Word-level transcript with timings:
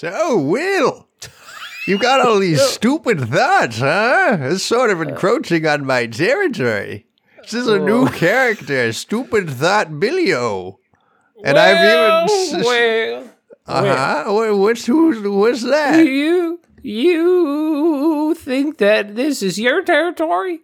So, 0.00 0.38
Will, 0.38 1.08
you've 1.86 2.00
got 2.00 2.24
all 2.26 2.38
these 2.38 2.62
stupid 2.70 3.20
thoughts, 3.28 3.80
huh? 3.80 4.38
It's 4.40 4.62
sort 4.62 4.88
of 4.88 5.02
encroaching 5.02 5.66
on 5.66 5.84
my 5.84 6.06
territory. 6.06 7.04
This 7.42 7.52
is 7.52 7.68
a 7.68 7.78
new 7.78 8.08
character, 8.08 8.94
Stupid 8.94 9.50
Thought 9.50 9.90
Billio. 9.90 10.78
And 11.44 11.58
I've 11.58 11.76
even. 12.54 12.64
well, 12.64 13.30
Uh 13.66 14.24
huh. 14.24 14.54
What's, 14.56 14.86
who's, 14.86 15.20
what's 15.20 15.64
that? 15.64 16.06
you 16.06 16.60
you 16.80 18.34
think 18.38 18.78
that 18.78 19.16
this 19.16 19.42
is 19.42 19.60
your 19.60 19.82
territory? 19.82 20.60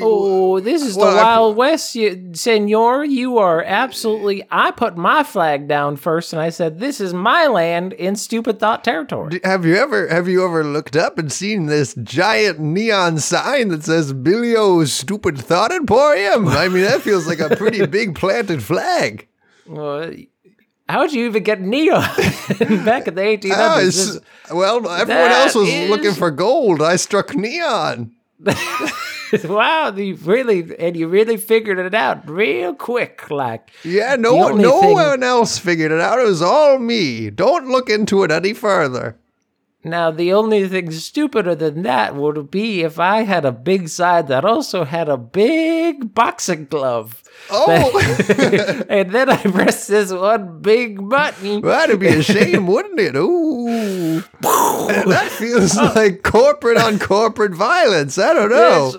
Oh, 0.00 0.60
this 0.60 0.80
is 0.82 0.96
Well, 0.96 1.12
the 1.12 1.20
I- 1.20 1.22
Wild 1.22 1.56
West, 1.56 1.94
you, 1.94 2.30
Senor. 2.32 3.04
You 3.04 3.36
are 3.36 3.62
absolutely. 3.62 4.42
I 4.50 4.70
put 4.70 4.96
my 4.96 5.22
flag 5.22 5.68
down 5.68 5.96
first, 5.96 6.32
and 6.32 6.40
I 6.40 6.48
said, 6.48 6.80
"This 6.80 7.02
is 7.02 7.12
my 7.12 7.46
land 7.48 7.92
in 7.92 8.16
stupid 8.16 8.58
thought 8.60 8.82
territory." 8.82 9.40
Have 9.44 9.66
you 9.66 9.76
ever 9.76 10.08
have 10.08 10.26
you 10.26 10.42
ever 10.42 10.64
looked 10.64 10.96
up 10.96 11.18
and 11.18 11.30
seen 11.30 11.66
this 11.66 11.94
giant 12.02 12.58
neon 12.60 13.18
sign 13.18 13.68
that 13.68 13.84
says 13.84 14.14
Billio's 14.14 14.90
Stupid 14.90 15.36
Thought 15.38 15.70
Emporium? 15.72 16.48
I 16.48 16.68
mean, 16.68 16.84
that 16.84 17.02
feels 17.02 17.26
like 17.26 17.40
a 17.40 17.54
pretty 17.54 17.84
big 17.98 18.14
planted 18.14 18.62
flag. 18.62 19.28
Well, 19.66 20.10
how'd 20.88 21.12
you 21.12 21.26
even 21.26 21.42
get 21.42 21.60
neon 21.60 22.00
back 22.86 23.06
in 23.06 23.14
the 23.16 23.20
1800s? 23.22 24.18
Oh, 24.50 24.50
ah, 24.50 24.54
well, 24.54 24.88
everyone 24.88 25.30
else 25.30 25.54
was 25.54 25.68
is- 25.68 25.90
looking 25.90 26.14
for 26.14 26.30
gold. 26.30 26.80
I 26.80 26.96
struck 26.96 27.34
neon. 27.34 28.12
wow, 29.44 29.92
you 29.94 30.14
really 30.16 30.76
and 30.78 30.96
you 30.96 31.08
really 31.08 31.36
figured 31.36 31.78
it 31.78 31.94
out 31.94 32.28
real 32.28 32.74
quick, 32.74 33.30
like. 33.30 33.70
Yeah, 33.84 34.16
no, 34.16 34.48
no 34.50 34.80
thing- 34.80 34.94
one 34.94 35.22
else 35.22 35.58
figured 35.58 35.90
it 35.92 36.00
out. 36.00 36.18
It 36.18 36.26
was 36.26 36.42
all 36.42 36.78
me. 36.78 37.30
Don't 37.30 37.68
look 37.68 37.90
into 37.90 38.22
it 38.22 38.30
any 38.30 38.52
further. 38.52 39.16
Now, 39.84 40.10
the 40.10 40.32
only 40.32 40.66
thing 40.66 40.90
stupider 40.90 41.54
than 41.54 41.82
that 41.82 42.16
would 42.16 42.50
be 42.50 42.82
if 42.82 42.98
I 42.98 43.22
had 43.22 43.44
a 43.44 43.52
big 43.52 43.88
side 43.88 44.26
that 44.26 44.44
also 44.44 44.84
had 44.84 45.08
a 45.08 45.16
big 45.16 46.14
boxing 46.14 46.66
glove. 46.66 47.22
Oh, 47.48 48.84
and 48.88 49.12
then 49.12 49.30
I 49.30 49.36
press 49.36 49.86
this 49.86 50.12
one 50.12 50.60
big 50.60 51.08
button. 51.08 51.62
that'd 51.62 52.00
be 52.00 52.08
a 52.08 52.22
shame, 52.24 52.66
wouldn't 52.66 52.98
it? 52.98 53.14
Ooh, 53.14 54.20
that 54.40 55.28
feels 55.30 55.78
oh. 55.78 55.92
like 55.94 56.24
corporate 56.24 56.76
on 56.76 56.98
corporate 56.98 57.54
violence. 57.54 58.18
I 58.18 58.32
don't 58.32 58.50
know. 58.50 58.94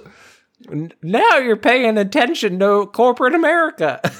Now 1.01 1.37
you're 1.37 1.57
paying 1.57 1.97
attention 1.97 2.59
to 2.59 2.85
corporate 2.87 3.35
America. 3.35 4.01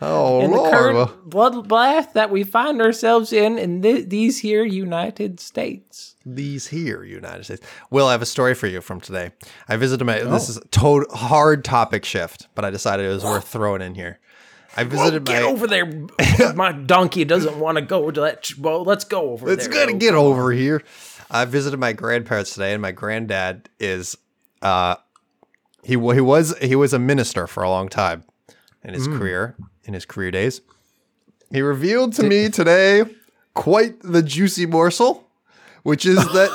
Oh 0.00 0.40
in 0.42 0.50
the 0.50 0.56
Lord. 0.58 0.70
current 0.72 1.30
bloodbath 1.30 2.12
that 2.12 2.30
we 2.30 2.44
find 2.44 2.82
ourselves 2.82 3.32
in 3.32 3.56
in 3.58 3.80
th- 3.80 4.08
these 4.10 4.38
here 4.38 4.62
United 4.64 5.40
States. 5.40 6.16
these 6.26 6.66
here 6.66 7.02
United 7.02 7.44
States. 7.44 7.66
Will, 7.90 8.06
I 8.06 8.12
have 8.12 8.20
a 8.20 8.26
story 8.26 8.54
for 8.54 8.66
you 8.66 8.82
from 8.82 9.00
today. 9.00 9.30
I 9.68 9.76
visited 9.76 10.04
my. 10.04 10.20
This 10.20 10.50
is 10.50 10.58
a 10.58 10.64
to- 10.68 11.06
hard 11.12 11.64
topic 11.64 12.04
shift, 12.04 12.48
but 12.54 12.64
I 12.64 12.70
decided 12.70 13.06
it 13.06 13.08
was 13.08 13.24
worth 13.24 13.48
throwing 13.48 13.80
in 13.80 13.94
here. 13.94 14.18
I 14.76 14.84
visited 14.84 15.24
Get 15.24 15.42
my. 15.42 15.48
over 15.48 15.66
there. 15.66 15.90
My 16.54 16.70
donkey 16.72 17.24
doesn't 17.24 17.58
want 17.58 17.76
to 17.78 17.82
go 17.82 18.10
to 18.10 18.20
that. 18.20 18.42
ch- 18.42 18.58
Well, 18.58 18.84
let's 18.84 19.04
go 19.04 19.30
over 19.30 19.46
there. 19.46 19.54
It's 19.54 19.66
there. 19.66 19.86
gonna 19.86 19.96
get 19.96 20.12
over 20.12 20.52
here. 20.52 20.82
I 21.30 21.46
visited 21.46 21.78
my 21.80 21.94
grandparents 21.94 22.52
today, 22.52 22.74
and 22.74 22.82
my 22.82 22.92
granddad 22.92 23.70
is 23.80 24.18
uh 24.60 24.96
he 25.82 25.92
he 25.92 25.96
was 26.20 26.54
he 26.58 26.76
was 26.76 26.92
a 26.92 26.98
minister 26.98 27.46
for 27.46 27.62
a 27.62 27.70
long 27.70 27.88
time 27.88 28.24
in 28.84 28.92
his 28.92 29.08
career 29.08 29.56
in 29.86 29.94
his 29.94 30.04
career 30.04 30.30
days. 30.30 30.60
He 31.50 31.62
revealed 31.62 32.12
to 32.14 32.24
me 32.24 32.48
today 32.50 33.04
quite 33.54 34.00
the 34.02 34.22
juicy 34.22 34.66
morsel, 34.66 35.26
which 35.82 36.04
is 36.04 36.16
that 36.32 36.50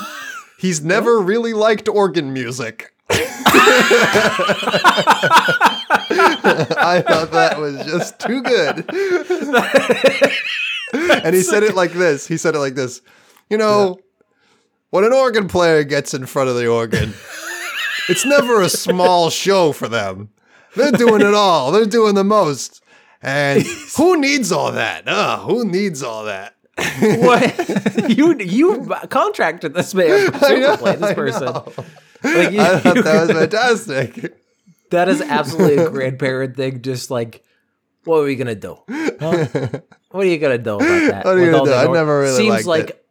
he's 0.58 0.82
never 0.82 1.18
really 1.18 1.54
liked 1.54 1.88
organ 1.88 2.32
music. 2.32 2.94
I 6.74 7.02
thought 7.06 7.30
that 7.32 7.58
was 7.58 7.76
just 7.84 8.18
too 8.18 8.42
good. 8.42 8.84
and 11.24 11.34
he 11.34 11.42
said 11.42 11.62
it 11.62 11.74
like 11.74 11.92
this. 11.92 12.26
He 12.26 12.36
said 12.36 12.54
it 12.54 12.58
like 12.58 12.74
this. 12.74 13.00
You 13.50 13.58
know, 13.58 13.98
when 14.90 15.04
an 15.04 15.12
organ 15.12 15.48
player 15.48 15.84
gets 15.84 16.14
in 16.14 16.26
front 16.26 16.48
of 16.48 16.56
the 16.56 16.68
organ, 16.68 17.12
it's 18.08 18.24
never 18.24 18.60
a 18.60 18.68
small 18.68 19.30
show 19.30 19.72
for 19.72 19.88
them. 19.88 20.30
They're 20.76 20.92
doing 20.92 21.20
it 21.20 21.34
all. 21.34 21.70
They're 21.72 21.84
doing 21.84 22.14
the 22.14 22.24
most. 22.24 22.81
And 23.22 23.62
who 23.96 24.18
needs 24.20 24.50
all 24.52 24.72
that? 24.72 25.06
Uh, 25.06 25.38
who 25.40 25.64
needs 25.64 26.02
all 26.02 26.24
that? 26.24 26.54
what 26.98 28.08
you 28.16 28.34
you 28.38 28.86
contracted 29.10 29.74
this 29.74 29.94
man 29.94 30.32
presumably 30.32 30.96
this 30.96 31.12
person 31.14 31.52
like 32.24 32.50
you, 32.52 32.60
I 32.60 32.78
thought 32.78 32.96
you- 32.96 33.02
that 33.02 33.20
was 33.28 33.30
fantastic. 33.36 34.34
that 34.90 35.08
is 35.10 35.20
absolutely 35.20 35.76
a 35.84 35.90
grandparent 35.90 36.56
thing 36.56 36.80
just 36.80 37.10
like 37.10 37.44
what 38.04 38.16
are 38.20 38.24
we 38.24 38.36
gonna 38.36 38.54
do 38.54 38.78
Huh? 38.88 39.46
what 40.10 40.24
are 40.24 40.28
you 40.28 40.38
gonna 40.38 40.56
do 40.58 40.76
about 40.76 40.78
that 40.88 41.24
What 41.26 41.36
are 41.36 41.44
you 41.44 41.50
gonna 41.52 41.70
do? 41.70 41.74
I 41.74 41.92
never 41.92 42.20
really 42.20 42.36
seems 42.36 42.66
like 42.66 42.88
it. 42.90 43.01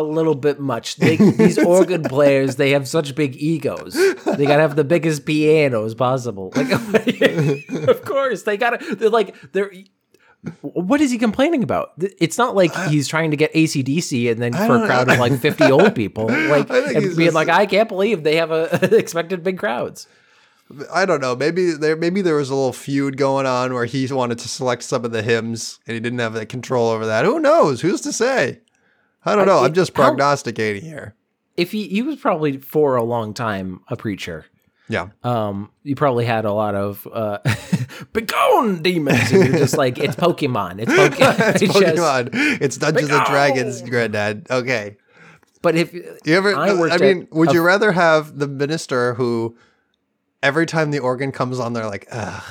A 0.00 0.02
little 0.02 0.34
bit 0.34 0.60
much 0.60 0.96
they, 0.96 1.16
these 1.16 1.58
organ 1.64 2.02
players 2.02 2.56
they 2.56 2.70
have 2.70 2.86
such 2.88 3.14
big 3.14 3.36
egos 3.36 3.94
they 3.94 4.46
gotta 4.46 4.62
have 4.62 4.76
the 4.76 4.84
biggest 4.84 5.26
pianos 5.26 5.94
possible 5.94 6.52
like 6.54 6.70
of 7.88 8.04
course 8.04 8.42
they 8.42 8.56
gotta 8.56 8.94
they're 8.96 9.10
like 9.10 9.34
they're 9.52 9.70
what 10.62 11.00
is 11.00 11.10
he 11.10 11.18
complaining 11.18 11.62
about? 11.62 11.92
It's 11.98 12.38
not 12.38 12.54
like 12.54 12.74
he's 12.88 13.08
trying 13.08 13.30
to 13.30 13.36
get 13.36 13.52
ACDC 13.52 14.30
and 14.30 14.40
then 14.40 14.52
for 14.52 14.82
a 14.82 14.86
crowd 14.86 15.10
of 15.10 15.18
like 15.18 15.38
50 15.40 15.64
old 15.64 15.94
people. 15.96 16.26
Like, 16.26 16.70
I 16.70 16.92
and 16.92 17.16
being 17.16 17.32
like, 17.32 17.48
I 17.48 17.66
can't 17.66 17.88
believe 17.88 18.22
they 18.22 18.36
have 18.36 18.50
a 18.50 18.96
expected 18.96 19.42
big 19.42 19.58
crowds. 19.58 20.06
I 20.92 21.06
don't 21.06 21.20
know. 21.20 21.36
Maybe 21.36 21.72
there 21.72 21.96
maybe 21.96 22.22
there 22.22 22.36
was 22.36 22.50
a 22.50 22.54
little 22.54 22.72
feud 22.72 23.16
going 23.16 23.46
on 23.46 23.72
where 23.72 23.84
he 23.84 24.06
wanted 24.08 24.38
to 24.40 24.48
select 24.48 24.82
some 24.82 25.04
of 25.04 25.12
the 25.12 25.22
hymns 25.22 25.78
and 25.86 25.94
he 25.94 26.00
didn't 26.00 26.18
have 26.18 26.34
the 26.34 26.44
control 26.44 26.88
over 26.88 27.06
that. 27.06 27.24
Who 27.24 27.38
knows? 27.38 27.80
Who's 27.80 28.00
to 28.02 28.12
say? 28.12 28.60
I 29.26 29.34
don't 29.36 29.46
know. 29.46 29.58
I- 29.58 29.66
I'm 29.66 29.74
just 29.74 29.94
how- 29.96 30.04
prognosticating 30.04 30.82
here. 30.82 31.14
If 31.56 31.72
he, 31.72 31.88
he 31.88 32.02
was 32.02 32.16
probably 32.16 32.58
for 32.58 32.96
a 32.96 33.02
long 33.02 33.32
time 33.34 33.80
a 33.88 33.96
preacher. 33.96 34.44
Yeah. 34.88 35.08
Um, 35.24 35.70
you 35.82 35.96
probably 35.96 36.24
had 36.26 36.44
a 36.44 36.52
lot 36.52 36.74
of 36.74 37.08
uh, 37.12 37.38
begone 38.12 38.82
demons, 38.82 39.32
and 39.32 39.48
you're 39.48 39.58
just 39.58 39.76
like, 39.78 39.98
it's 39.98 40.14
Pokemon, 40.16 40.80
it's 40.80 40.92
Pokemon. 40.92 41.38
It's 41.54 41.62
It's 41.62 41.74
just- 41.74 41.96
Pokemon. 41.96 42.30
It's 42.60 42.76
Dungeons 42.76 43.10
and 43.10 43.24
Dragons, 43.26 43.82
granddad. 43.82 44.46
Okay. 44.50 44.96
but 45.62 45.74
if 45.76 45.92
You 45.92 46.04
ever? 46.28 46.54
I 46.54 46.68
I, 46.70 46.98
mean, 46.98 47.26
would 47.32 47.50
a- 47.50 47.54
you 47.54 47.62
rather 47.62 47.90
have 47.92 48.38
the 48.38 48.46
minister 48.46 49.14
who, 49.14 49.56
every 50.42 50.66
time 50.66 50.90
the 50.90 50.98
organ 51.00 51.32
comes 51.32 51.58
on, 51.58 51.72
they're 51.72 51.86
like, 51.86 52.06
ugh. 52.12 52.42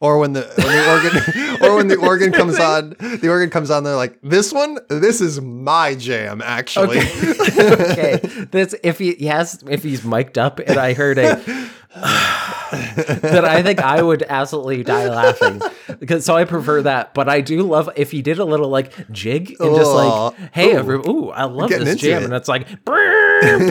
Or 0.00 0.18
when 0.18 0.32
the 0.32 0.42
when 0.42 0.66
the 0.76 0.90
organ 0.90 1.62
or 1.68 1.76
when 1.76 1.88
the 1.88 1.96
organ 1.96 2.32
comes 2.32 2.58
on, 2.58 2.90
the 3.00 3.28
organ 3.28 3.50
comes 3.50 3.68
on, 3.70 3.82
they're 3.82 3.96
like, 3.96 4.18
this 4.22 4.52
one, 4.52 4.78
this 4.88 5.20
is 5.20 5.40
my 5.40 5.96
jam, 5.96 6.40
actually. 6.40 6.98
okay, 6.98 8.16
this 8.52 8.76
if 8.84 8.98
he 8.98 9.26
has 9.26 9.62
if 9.68 9.82
he's 9.82 10.04
mic'd 10.04 10.38
up 10.38 10.60
and 10.60 10.78
I 10.78 10.94
heard 10.94 11.18
a 11.18 11.42
that 11.90 13.44
I 13.44 13.62
think 13.62 13.80
I 13.80 14.02
would 14.02 14.22
absolutely 14.22 14.82
die 14.84 15.08
laughing 15.08 15.60
because 15.98 16.24
so 16.24 16.36
I 16.36 16.44
prefer 16.44 16.82
that. 16.82 17.14
But 17.14 17.28
I 17.28 17.40
do 17.40 17.62
love 17.62 17.90
if 17.96 18.10
he 18.10 18.22
did 18.22 18.38
a 18.38 18.44
little 18.44 18.68
like 18.68 19.10
jig 19.10 19.56
and 19.58 19.74
just 19.74 19.90
like, 19.92 20.34
hey, 20.52 20.74
Ooh. 20.74 20.78
every, 20.78 20.96
ooh, 20.98 21.30
I 21.30 21.44
love 21.44 21.70
this 21.70 22.00
jam, 22.00 22.22
it. 22.22 22.24
and 22.26 22.34
it's 22.34 22.48
like, 22.48 22.84
brr, 22.84 23.70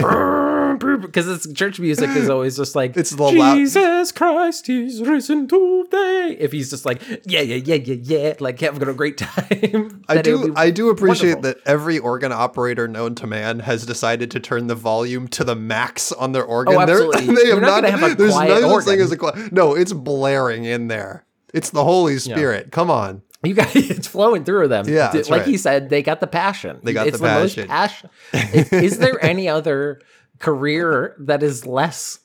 because 0.78 1.28
it's 1.28 1.52
church 1.52 1.78
music 1.80 2.10
is 2.10 2.28
always 2.30 2.56
just 2.56 2.74
like 2.74 2.96
It's 2.96 3.10
the 3.10 3.22
loud- 3.24 3.56
Jesus 3.56 4.12
Christ, 4.12 4.66
He's 4.66 5.00
risen 5.02 5.46
today. 5.48 6.36
If 6.38 6.52
he's 6.52 6.70
just 6.70 6.84
like 6.84 7.02
yeah, 7.24 7.40
yeah, 7.40 7.56
yeah, 7.56 7.74
yeah, 7.74 7.96
yeah, 8.02 8.34
like 8.40 8.60
having 8.60 8.88
a 8.88 8.94
great 8.94 9.18
time. 9.18 10.04
I 10.08 10.16
then 10.20 10.26
it 10.26 10.38
would 10.38 10.46
do 10.46 10.54
I 10.56 10.70
do 10.70 10.90
appreciate 10.90 11.34
wonderful. 11.36 11.60
that 11.62 11.70
every 11.70 11.98
organ 11.98 12.32
operator 12.32 12.88
known 12.88 13.14
to 13.16 13.26
man 13.26 13.60
has 13.60 13.84
decided 13.86 14.30
to 14.32 14.40
turn 14.40 14.66
the 14.66 14.74
volume 14.74 15.28
to 15.28 15.44
the 15.44 15.54
max 15.54 16.12
on 16.12 16.32
their 16.32 16.44
organ. 16.44 16.74
Oh, 16.76 16.86
They're- 16.86 16.98
They 17.38 17.46
You're 17.48 17.60
have 17.60 17.62
not 17.62 17.84
have 17.84 18.02
a 18.02 18.14
there's 18.16 18.32
quiet 18.32 18.62
no 18.62 18.80
thing 18.80 19.00
as 19.00 19.12
a 19.12 19.16
quiet. 19.16 19.52
No, 19.52 19.74
it's 19.74 19.92
blaring 19.92 20.64
in 20.64 20.88
there. 20.88 21.24
It's 21.54 21.70
the 21.70 21.84
Holy 21.84 22.18
Spirit. 22.18 22.72
Come 22.72 22.90
on. 22.90 23.22
You 23.44 23.54
got 23.54 23.74
it's 23.76 24.08
flowing 24.08 24.44
through 24.44 24.66
them. 24.68 24.88
Yeah, 24.88 25.12
like 25.12 25.30
right. 25.30 25.46
he 25.46 25.56
said, 25.56 25.90
they 25.90 26.02
got 26.02 26.18
the 26.20 26.26
passion. 26.26 26.80
They 26.82 26.92
got 26.92 27.06
it's 27.06 27.20
the 27.20 27.24
most 27.28 27.56
passion. 27.56 28.10
passion. 28.32 28.50
is, 28.52 28.72
is 28.72 28.98
there 28.98 29.24
any 29.24 29.48
other 29.48 30.00
career 30.38 31.14
that 31.18 31.42
is 31.42 31.66
less, 31.66 32.20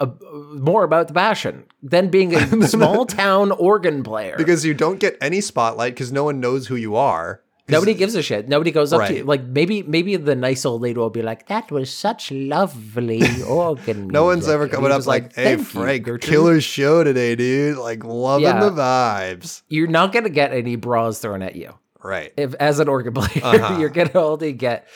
uh, 0.00 0.06
more 0.54 0.84
about 0.84 1.08
the 1.08 1.14
passion 1.14 1.64
than 1.82 2.08
being 2.08 2.34
a 2.34 2.66
small 2.66 3.06
town 3.06 3.52
organ 3.52 4.02
player? 4.02 4.34
Because 4.36 4.64
you 4.64 4.74
don't 4.74 4.98
get 5.00 5.16
any 5.20 5.40
spotlight 5.40 5.94
because 5.94 6.10
no 6.12 6.24
one 6.24 6.40
knows 6.40 6.66
who 6.68 6.76
you 6.76 6.96
are. 6.96 7.42
Nobody 7.68 7.94
gives 7.94 8.16
a 8.16 8.22
shit. 8.22 8.48
Nobody 8.48 8.72
goes 8.72 8.92
up 8.92 9.06
to 9.06 9.14
you. 9.18 9.22
Like 9.22 9.44
maybe 9.44 9.84
maybe 9.84 10.16
the 10.16 10.34
nice 10.34 10.64
old 10.66 10.82
lady 10.82 10.98
will 10.98 11.08
be 11.08 11.22
like, 11.22 11.46
"That 11.46 11.70
was 11.70 11.88
such 11.94 12.32
lovely 12.32 13.22
organ." 13.46 14.08
No 14.08 14.24
one's 14.24 14.48
ever 14.48 14.66
coming 14.66 14.90
up 14.90 15.06
like, 15.06 15.32
"Hey, 15.36 15.44
"Thank 15.54 15.58
you, 15.60 15.64
Frank, 15.66 16.02
Gertrude." 16.02 16.30
killer 16.32 16.60
show 16.60 17.04
today, 17.04 17.36
dude! 17.36 17.78
Like, 17.78 18.02
loving 18.02 18.42
Yeah. 18.48 18.58
the 18.58 18.70
vibes." 18.72 19.62
You're 19.68 19.86
not 19.86 20.12
gonna 20.12 20.30
get 20.30 20.52
any 20.52 20.74
bras 20.74 21.20
thrown 21.20 21.42
at 21.42 21.54
you. 21.54 21.74
Right. 22.02 22.32
if 22.36 22.54
as 22.54 22.80
an 22.80 22.88
organ 22.88 23.12
player, 23.12 23.40
Uh-huh. 23.44 23.78
you're 23.78 23.88
gonna 23.90 24.10
only 24.14 24.52
get. 24.52 24.88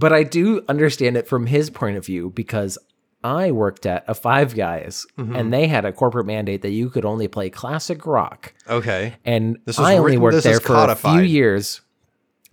But 0.00 0.12
I 0.12 0.22
do 0.24 0.64
understand 0.68 1.16
it 1.16 1.28
from 1.28 1.46
his 1.46 1.68
point 1.70 1.96
of 1.96 2.04
view 2.06 2.30
because 2.34 2.78
I 3.22 3.50
worked 3.50 3.84
at 3.84 4.02
a 4.08 4.14
Five 4.14 4.54
Guys 4.56 5.06
Mm-hmm. 5.18 5.36
and 5.36 5.52
they 5.52 5.66
had 5.68 5.84
a 5.84 5.92
corporate 5.92 6.26
mandate 6.26 6.62
that 6.62 6.70
you 6.70 6.88
could 6.88 7.04
only 7.04 7.28
play 7.28 7.50
classic 7.50 8.06
rock, 8.06 8.54
Okay. 8.68 9.14
and 9.24 9.58
This 9.66 9.76
was 9.78 9.86
I 9.86 9.96
only 9.98 10.12
written- 10.12 10.22
worked 10.22 10.34
this 10.36 10.44
there 10.44 10.60
for 10.60 10.74
a 10.90 10.94
few 10.96 11.20
years. 11.20 11.82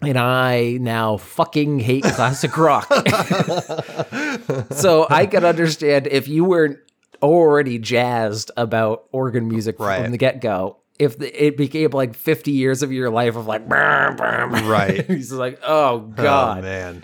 And 0.01 0.17
I 0.19 0.77
now 0.79 1.17
fucking 1.17 1.79
hate 1.79 2.03
classic 2.03 2.55
rock. 2.57 2.85
so 4.71 5.07
I 5.09 5.25
can 5.25 5.43
understand 5.45 6.07
if 6.07 6.27
you 6.27 6.43
weren't 6.45 6.77
already 7.21 7.79
jazzed 7.79 8.51
about 8.57 9.05
organ 9.11 9.47
music 9.47 9.79
Right. 9.79 10.01
from 10.03 10.11
the 10.11 10.17
get 10.17 10.41
go. 10.41 10.77
If 10.99 11.17
the, 11.17 11.45
it 11.45 11.57
became 11.57 11.91
like 11.91 12.15
50 12.15 12.51
years 12.51 12.83
of 12.83 12.91
your 12.91 13.09
life 13.09 13.35
of 13.35 13.45
like, 13.47 13.67
"Brr, 13.67 14.13
brr, 14.17 14.47
brr," 14.49 14.69
Right. 14.69 15.05
he's 15.07 15.31
like, 15.31 15.59
oh 15.65 15.93
Oh 15.93 15.99
God. 15.99 16.63
man. 16.63 17.03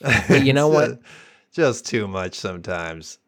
But 0.00 0.44
you 0.44 0.52
know 0.52 0.68
what? 0.68 1.00
Just 1.52 1.86
too 1.86 2.06
much 2.06 2.34
sometimes. 2.34 3.18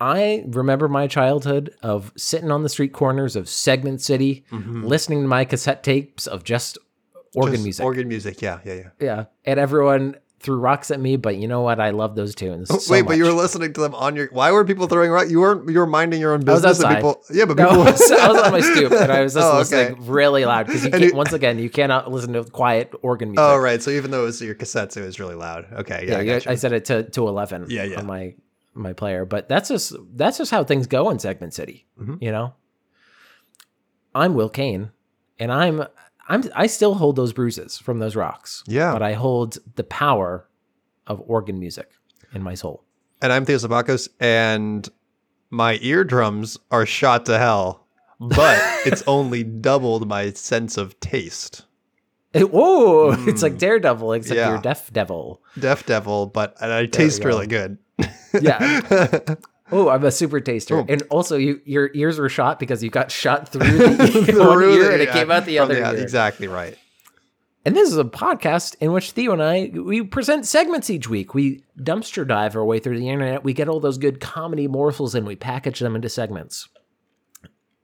I 0.00 0.44
remember 0.48 0.88
my 0.88 1.06
childhood 1.06 1.74
of 1.82 2.12
sitting 2.16 2.50
on 2.50 2.62
the 2.62 2.68
street 2.68 2.92
corners 2.92 3.36
of 3.36 3.48
Segment 3.48 4.00
City, 4.00 4.44
mm-hmm. 4.50 4.84
listening 4.84 5.22
to 5.22 5.28
my 5.28 5.44
cassette 5.44 5.82
tapes 5.82 6.26
of 6.26 6.42
just 6.44 6.78
organ 7.34 7.54
Just 7.54 7.64
music. 7.64 7.84
Organ 7.84 8.08
music. 8.08 8.42
Yeah, 8.42 8.58
yeah, 8.64 8.74
yeah. 8.74 8.88
yeah. 9.00 9.24
And 9.44 9.60
everyone 9.60 10.16
threw 10.44 10.56
rocks 10.58 10.92
at 10.92 11.00
me, 11.00 11.16
but 11.16 11.36
you 11.36 11.48
know 11.48 11.62
what? 11.62 11.80
I 11.80 11.90
love 11.90 12.14
those 12.14 12.34
tunes. 12.36 12.68
so 12.70 12.76
Oh, 12.76 12.80
Wait, 12.88 13.02
but 13.02 13.16
you 13.16 13.24
were 13.24 13.32
listening 13.32 13.72
to 13.72 13.80
them 13.80 13.94
on 13.96 14.14
your. 14.14 14.28
Why 14.30 14.52
were 14.52 14.64
people 14.64 14.86
throwing 14.86 15.10
rock? 15.10 15.28
You 15.28 15.40
weren't. 15.40 15.68
You 15.68 15.78
were 15.80 15.86
minding 15.86 16.20
your 16.20 16.32
own 16.34 16.48
I 16.48 16.52
was 16.52 16.62
business, 16.62 16.78
and 16.78 16.86
outside. 16.86 16.94
people. 16.96 17.24
Yeah, 17.30 17.46
but 17.46 17.56
No, 17.58 17.66
people. 17.68 17.82
I 17.82 17.90
was, 17.90 18.10
I 18.12 18.28
was 18.28 18.42
on 18.42 18.52
my 18.52 18.60
stoop 18.72 18.92
and 18.92 19.10
I 19.10 19.22
was 19.22 19.34
just 19.34 19.44
Oh, 19.52 19.58
listening 19.58 19.92
okay. 19.94 20.00
really 20.02 20.44
loud 20.44 20.66
because 20.66 20.84
you 20.84 20.90
can't, 20.90 21.02
you- 21.02 21.14
once 21.14 21.32
again, 21.32 21.58
you 21.58 21.68
cannot 21.70 22.12
listen 22.12 22.34
to 22.34 22.44
quiet 22.44 22.92
organ 23.02 23.30
music. 23.30 23.42
oh, 23.44 23.56
right. 23.56 23.82
So 23.82 23.90
even 23.90 24.12
though 24.12 24.22
it 24.22 24.26
was 24.26 24.40
your 24.42 24.54
cassettes, 24.54 24.96
it 24.96 25.02
was 25.04 25.18
really 25.18 25.34
loud. 25.34 25.66
Okay. 25.72 26.04
Yeah, 26.06 26.20
yeah, 26.20 26.40
I. 26.46 26.52
I 26.52 26.54
set 26.54 26.72
it 26.72 26.84
to, 26.86 27.02
to 27.10 27.26
11 27.26 27.66
Yeah, 27.70 27.84
yeah. 27.84 27.98
on 27.98 28.06
my 28.06 28.34
my 28.76 28.92
player 28.92 29.24
but 29.24 29.48
that's 29.48 29.68
just 29.68 29.94
that's 30.16 30.36
just 30.36 30.50
how 30.50 30.64
things 30.64 30.88
go 30.88 31.08
in 31.10 31.18
segment 31.20 31.54
city 31.54 31.86
Mhm. 31.96 32.20
you 32.20 32.32
know 32.32 32.54
i'm 34.14 34.34
will 34.34 34.48
kane 34.48 34.90
and 35.38 35.52
i'm 35.52 35.84
i'm 36.28 36.42
i 36.54 36.66
still 36.66 36.94
hold 36.94 37.16
those 37.16 37.32
bruises 37.32 37.78
from 37.78 37.98
those 37.98 38.16
rocks 38.16 38.62
Yeah. 38.66 38.92
but 38.92 39.02
i 39.02 39.12
hold 39.14 39.58
the 39.76 39.84
power 39.84 40.46
of 41.06 41.22
organ 41.26 41.58
music 41.58 41.90
in 42.34 42.42
my 42.42 42.54
soul 42.54 42.82
and 43.22 43.32
I'm 43.32 43.46
Theo 43.46 43.56
Sabakos, 43.56 44.08
and 44.20 44.86
my 45.48 45.78
eardrums 45.80 46.58
are 46.70 46.84
shot 46.84 47.24
to 47.26 47.38
hell, 47.38 47.86
but 48.20 48.58
it's 48.86 49.02
only 49.06 49.44
doubled 49.44 50.06
my 50.06 50.32
sense 50.32 50.76
of 50.76 50.98
taste. 51.00 51.64
It- 52.34 52.50
whoa 52.52 53.12
it's 53.26 53.42
like 53.42 53.56
daredevil 53.56 54.12
except 54.12 54.34
Mm. 54.34 54.42
Yeah. 54.42 54.48
you're 54.50 54.60
deaf 54.60 54.92
devil 54.92 55.40
Deaf 55.58 55.86
Devil, 55.86 56.26
but 56.26 56.60
I 56.62 56.84
taste 56.86 57.24
really 57.24 57.46
good. 57.46 57.78
yeah 58.38 58.80
oh 59.72 59.88
i'm 59.88 60.04
a 60.04 60.10
super 60.10 60.40
taster 60.40 60.78
Oh. 60.78 60.86
and 60.88 61.02
also 61.10 61.36
you 61.36 61.60
your 61.64 61.90
ears 61.94 62.18
were 62.18 62.28
shot 62.28 62.58
because 62.58 62.82
you 62.82 62.90
got 62.90 63.10
shot 63.10 63.48
through 63.52 63.64
the 63.66 64.34
one 64.38 64.62
ear 64.62 64.92
and 64.92 65.02
it 65.02 65.08
yeah, 65.08 65.12
came 65.12 65.30
out 65.30 65.44
the 65.46 65.58
oh, 65.58 65.64
other 65.64 65.76
ear. 65.76 65.96
Exactly 65.96 66.48
right. 66.48 66.76
And 67.66 67.74
this 67.74 67.88
is 67.90 67.96
a 67.96 68.04
podcast 68.04 68.76
in 68.80 68.92
which 68.92 69.12
Theo 69.12 69.32
and 69.32 69.42
I 69.42 69.70
we 69.72 70.02
present 70.02 70.44
segments 70.44 70.90
each 70.90 71.08
week. 71.08 71.32
We 71.32 71.64
dumpster 71.80 72.28
dive 72.28 72.56
our 72.56 72.64
way 72.64 72.78
through 72.78 72.98
the 72.98 73.08
internet. 73.08 73.42
We 73.42 73.54
get 73.54 73.70
all 73.70 73.80
those 73.80 73.96
good 73.96 74.20
comedy 74.20 74.68
morsels 74.68 75.14
and 75.14 75.26
we 75.26 75.34
package 75.34 75.80
them 75.80 75.96
into 75.96 76.10
segments. 76.10 76.68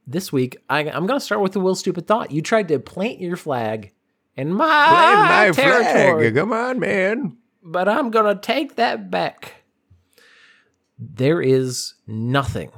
This 0.06 0.30
week, 0.30 0.58
I, 0.68 0.80
I'm 0.80 1.06
going 1.06 1.18
to 1.18 1.24
start 1.24 1.40
with 1.40 1.52
the 1.52 1.60
Will 1.60 1.74
Stupid 1.74 2.06
Thought. 2.06 2.30
You 2.30 2.42
tried 2.42 2.68
to 2.68 2.78
plant 2.78 3.20
your 3.20 3.36
flag 3.36 3.92
in 4.36 4.52
my, 4.52 5.50
territory, 5.54 6.30
Come 6.32 6.52
on, 6.52 6.78
man. 6.78 7.38
but 7.62 7.88
I'm 7.88 8.10
going 8.10 8.34
to 8.34 8.40
take 8.40 8.76
that 8.76 9.10
back. 9.10 9.59
There 11.00 11.40
is 11.40 11.94
nothing 12.06 12.70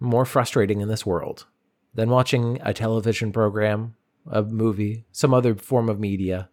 more 0.00 0.24
frustrating 0.24 0.80
in 0.80 0.88
this 0.88 1.06
world 1.06 1.46
than 1.94 2.10
watching 2.10 2.58
a 2.62 2.74
television 2.74 3.30
program, 3.32 3.94
a 4.30 4.42
movie, 4.42 5.04
some 5.12 5.32
other 5.32 5.54
form 5.54 5.88
of 5.88 6.00
media 6.00 6.48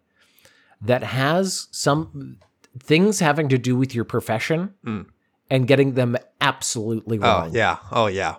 that 0.80 1.02
has 1.02 1.68
some 1.72 2.38
things 2.78 3.18
having 3.20 3.48
to 3.48 3.58
do 3.58 3.74
with 3.76 3.94
your 3.94 4.04
profession 4.04 4.74
and 5.50 5.66
getting 5.66 5.94
them 5.94 6.16
absolutely 6.40 7.18
Oh 7.18 7.22
wrong. 7.22 7.54
yeah. 7.54 7.78
Oh 7.90 8.06
yeah. 8.06 8.36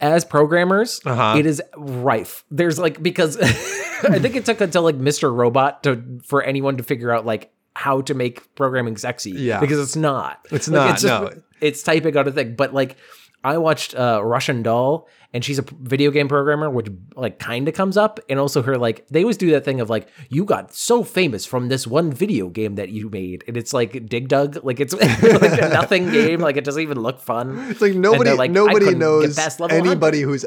As 0.00 0.24
programmers, 0.24 1.00
Uh-huh. 1.04 1.36
it 1.38 1.46
is 1.46 1.62
rife. 1.76 2.44
There's 2.50 2.78
like 2.78 3.02
because 3.02 3.36
I 3.40 4.18
think 4.18 4.34
it 4.34 4.44
took 4.44 4.60
until 4.60 4.82
like 4.82 4.96
Mr. 4.98 5.34
Robot 5.34 5.82
to 5.84 6.20
for 6.24 6.42
anyone 6.42 6.76
to 6.78 6.82
figure 6.82 7.12
out 7.12 7.24
like 7.26 7.52
how 7.74 8.00
to 8.02 8.14
make 8.14 8.54
programming 8.54 8.96
sexy. 8.96 9.30
Yeah. 9.32 9.60
Because 9.60 9.78
it's 9.80 9.96
not. 9.96 10.46
It's 10.50 10.68
Like, 10.68 10.74
not, 10.74 10.90
It's, 10.94 11.02
just- 11.02 11.22
no. 11.36 11.42
it's 11.60 11.82
typing 11.82 12.16
on 12.16 12.28
a 12.28 12.32
thing. 12.32 12.54
But 12.54 12.74
like 12.74 12.96
I 13.44 13.58
watched 13.58 13.94
uh, 13.96 14.20
Russian 14.22 14.62
Doll, 14.62 15.08
and 15.34 15.44
she's 15.44 15.58
a 15.58 15.64
video 15.80 16.10
game 16.12 16.28
programmer, 16.28 16.70
which 16.70 16.86
like 17.16 17.40
kind 17.40 17.66
of 17.66 17.74
comes 17.74 17.96
up, 17.96 18.20
and 18.28 18.38
also 18.38 18.62
her 18.62 18.78
like 18.78 19.04
they 19.08 19.22
always 19.22 19.36
do 19.36 19.50
that 19.52 19.64
thing 19.64 19.80
of 19.80 19.90
like 19.90 20.06
you 20.28 20.44
got 20.44 20.72
so 20.74 21.02
famous 21.02 21.44
from 21.44 21.68
this 21.68 21.84
one 21.86 22.12
video 22.12 22.48
game 22.48 22.76
that 22.76 22.90
you 22.90 23.08
made, 23.10 23.42
and 23.48 23.56
it's 23.56 23.72
like 23.72 24.06
Dig 24.06 24.28
Dug, 24.28 24.62
like 24.62 24.78
it's 24.78 24.92
like 25.22 25.60
a 25.60 25.70
nothing 25.70 26.10
game, 26.12 26.38
like 26.40 26.56
it 26.56 26.62
doesn't 26.64 26.82
even 26.82 27.00
look 27.00 27.20
fun. 27.20 27.58
It's 27.70 27.80
like 27.80 27.94
nobody. 27.94 28.30
like, 28.32 28.50
nobody 28.52 28.94
knows 28.94 29.36
level 29.36 29.66
100. 29.68 29.86
anybody 29.86 30.20
who's. 30.20 30.44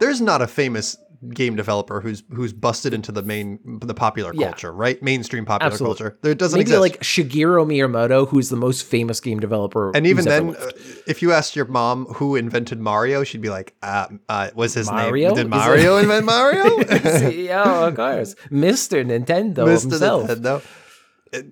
There's 0.00 0.20
not 0.20 0.42
a 0.42 0.48
famous 0.48 0.96
game 1.30 1.54
developer 1.56 2.00
who's 2.00 2.22
who's 2.34 2.52
busted 2.52 2.92
into 2.92 3.12
the 3.12 3.22
main 3.22 3.58
the 3.80 3.94
popular 3.94 4.32
Yeah. 4.34 4.46
culture, 4.46 4.72
right? 4.72 5.02
Mainstream 5.02 5.44
popular 5.44 5.72
Absolutely. 5.72 5.98
culture. 5.98 6.18
There 6.22 6.34
doesn't 6.34 6.58
Maybe 6.58 6.72
exist. 6.72 6.80
like 6.80 7.00
Shigeru 7.00 7.64
Miyamoto, 7.66 8.28
who's 8.28 8.48
the 8.48 8.56
most 8.56 8.82
famous 8.84 9.20
game 9.20 9.38
developer, 9.40 9.92
and 9.94 10.06
even 10.06 10.24
then, 10.24 10.56
uh, 10.56 10.70
if 11.06 11.22
you 11.22 11.32
asked 11.32 11.54
your 11.56 11.66
mom 11.66 12.06
who 12.06 12.36
invented 12.36 12.80
Mario, 12.80 13.24
she'd 13.24 13.40
be 13.40 13.50
like, 13.50 13.74
uh, 13.82 14.06
uh, 14.28 14.50
"Was 14.54 14.74
his 14.74 14.90
Mario? 14.90 15.28
name? 15.28 15.36
Did 15.36 15.48
Mario 15.48 15.96
invent 15.98 16.26
Mario?" 16.34 16.78
yeah, 17.30 17.86
of 17.86 17.94
course, 17.94 18.34
Mister 18.50 19.04
Nintendo 19.04 19.58
Mr. 19.66 19.82
himself. 19.90 20.28
Nintendo. 20.28 20.62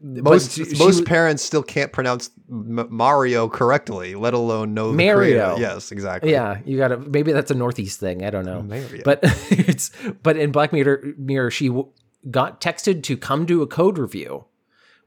Most 0.02 0.52
she- 0.52 0.64
she 0.64 0.70
most 0.76 0.86
was- 0.86 1.00
parents 1.02 1.42
still 1.42 1.62
can't 1.62 1.90
pronounce 1.92 2.30
M- 2.50 2.86
Mario 2.90 3.48
correctly, 3.48 4.14
let 4.14 4.34
alone 4.34 4.74
know 4.74 4.90
the 4.90 4.96
Mario. 4.96 5.54
creator. 5.54 5.54
Yes, 5.60 5.90
exactly. 5.90 6.32
Yeah, 6.32 6.58
you 6.66 6.76
gotta. 6.76 6.98
Maybe 6.98 7.32
that's 7.32 7.50
a 7.50 7.54
Northeast 7.54 7.98
thing. 7.98 8.24
I 8.24 8.30
don't 8.30 8.44
know. 8.44 8.62
Mario. 8.62 9.02
But 9.04 9.20
it's 9.50 9.90
but 10.22 10.36
in 10.36 10.52
Black 10.52 10.72
Mirror, 10.72 11.14
Mirror, 11.16 11.50
she 11.50 11.68
w- 11.68 11.88
got 12.30 12.60
texted 12.60 13.02
to 13.04 13.16
come 13.16 13.46
do 13.46 13.62
a 13.62 13.66
code 13.66 13.96
review, 13.96 14.44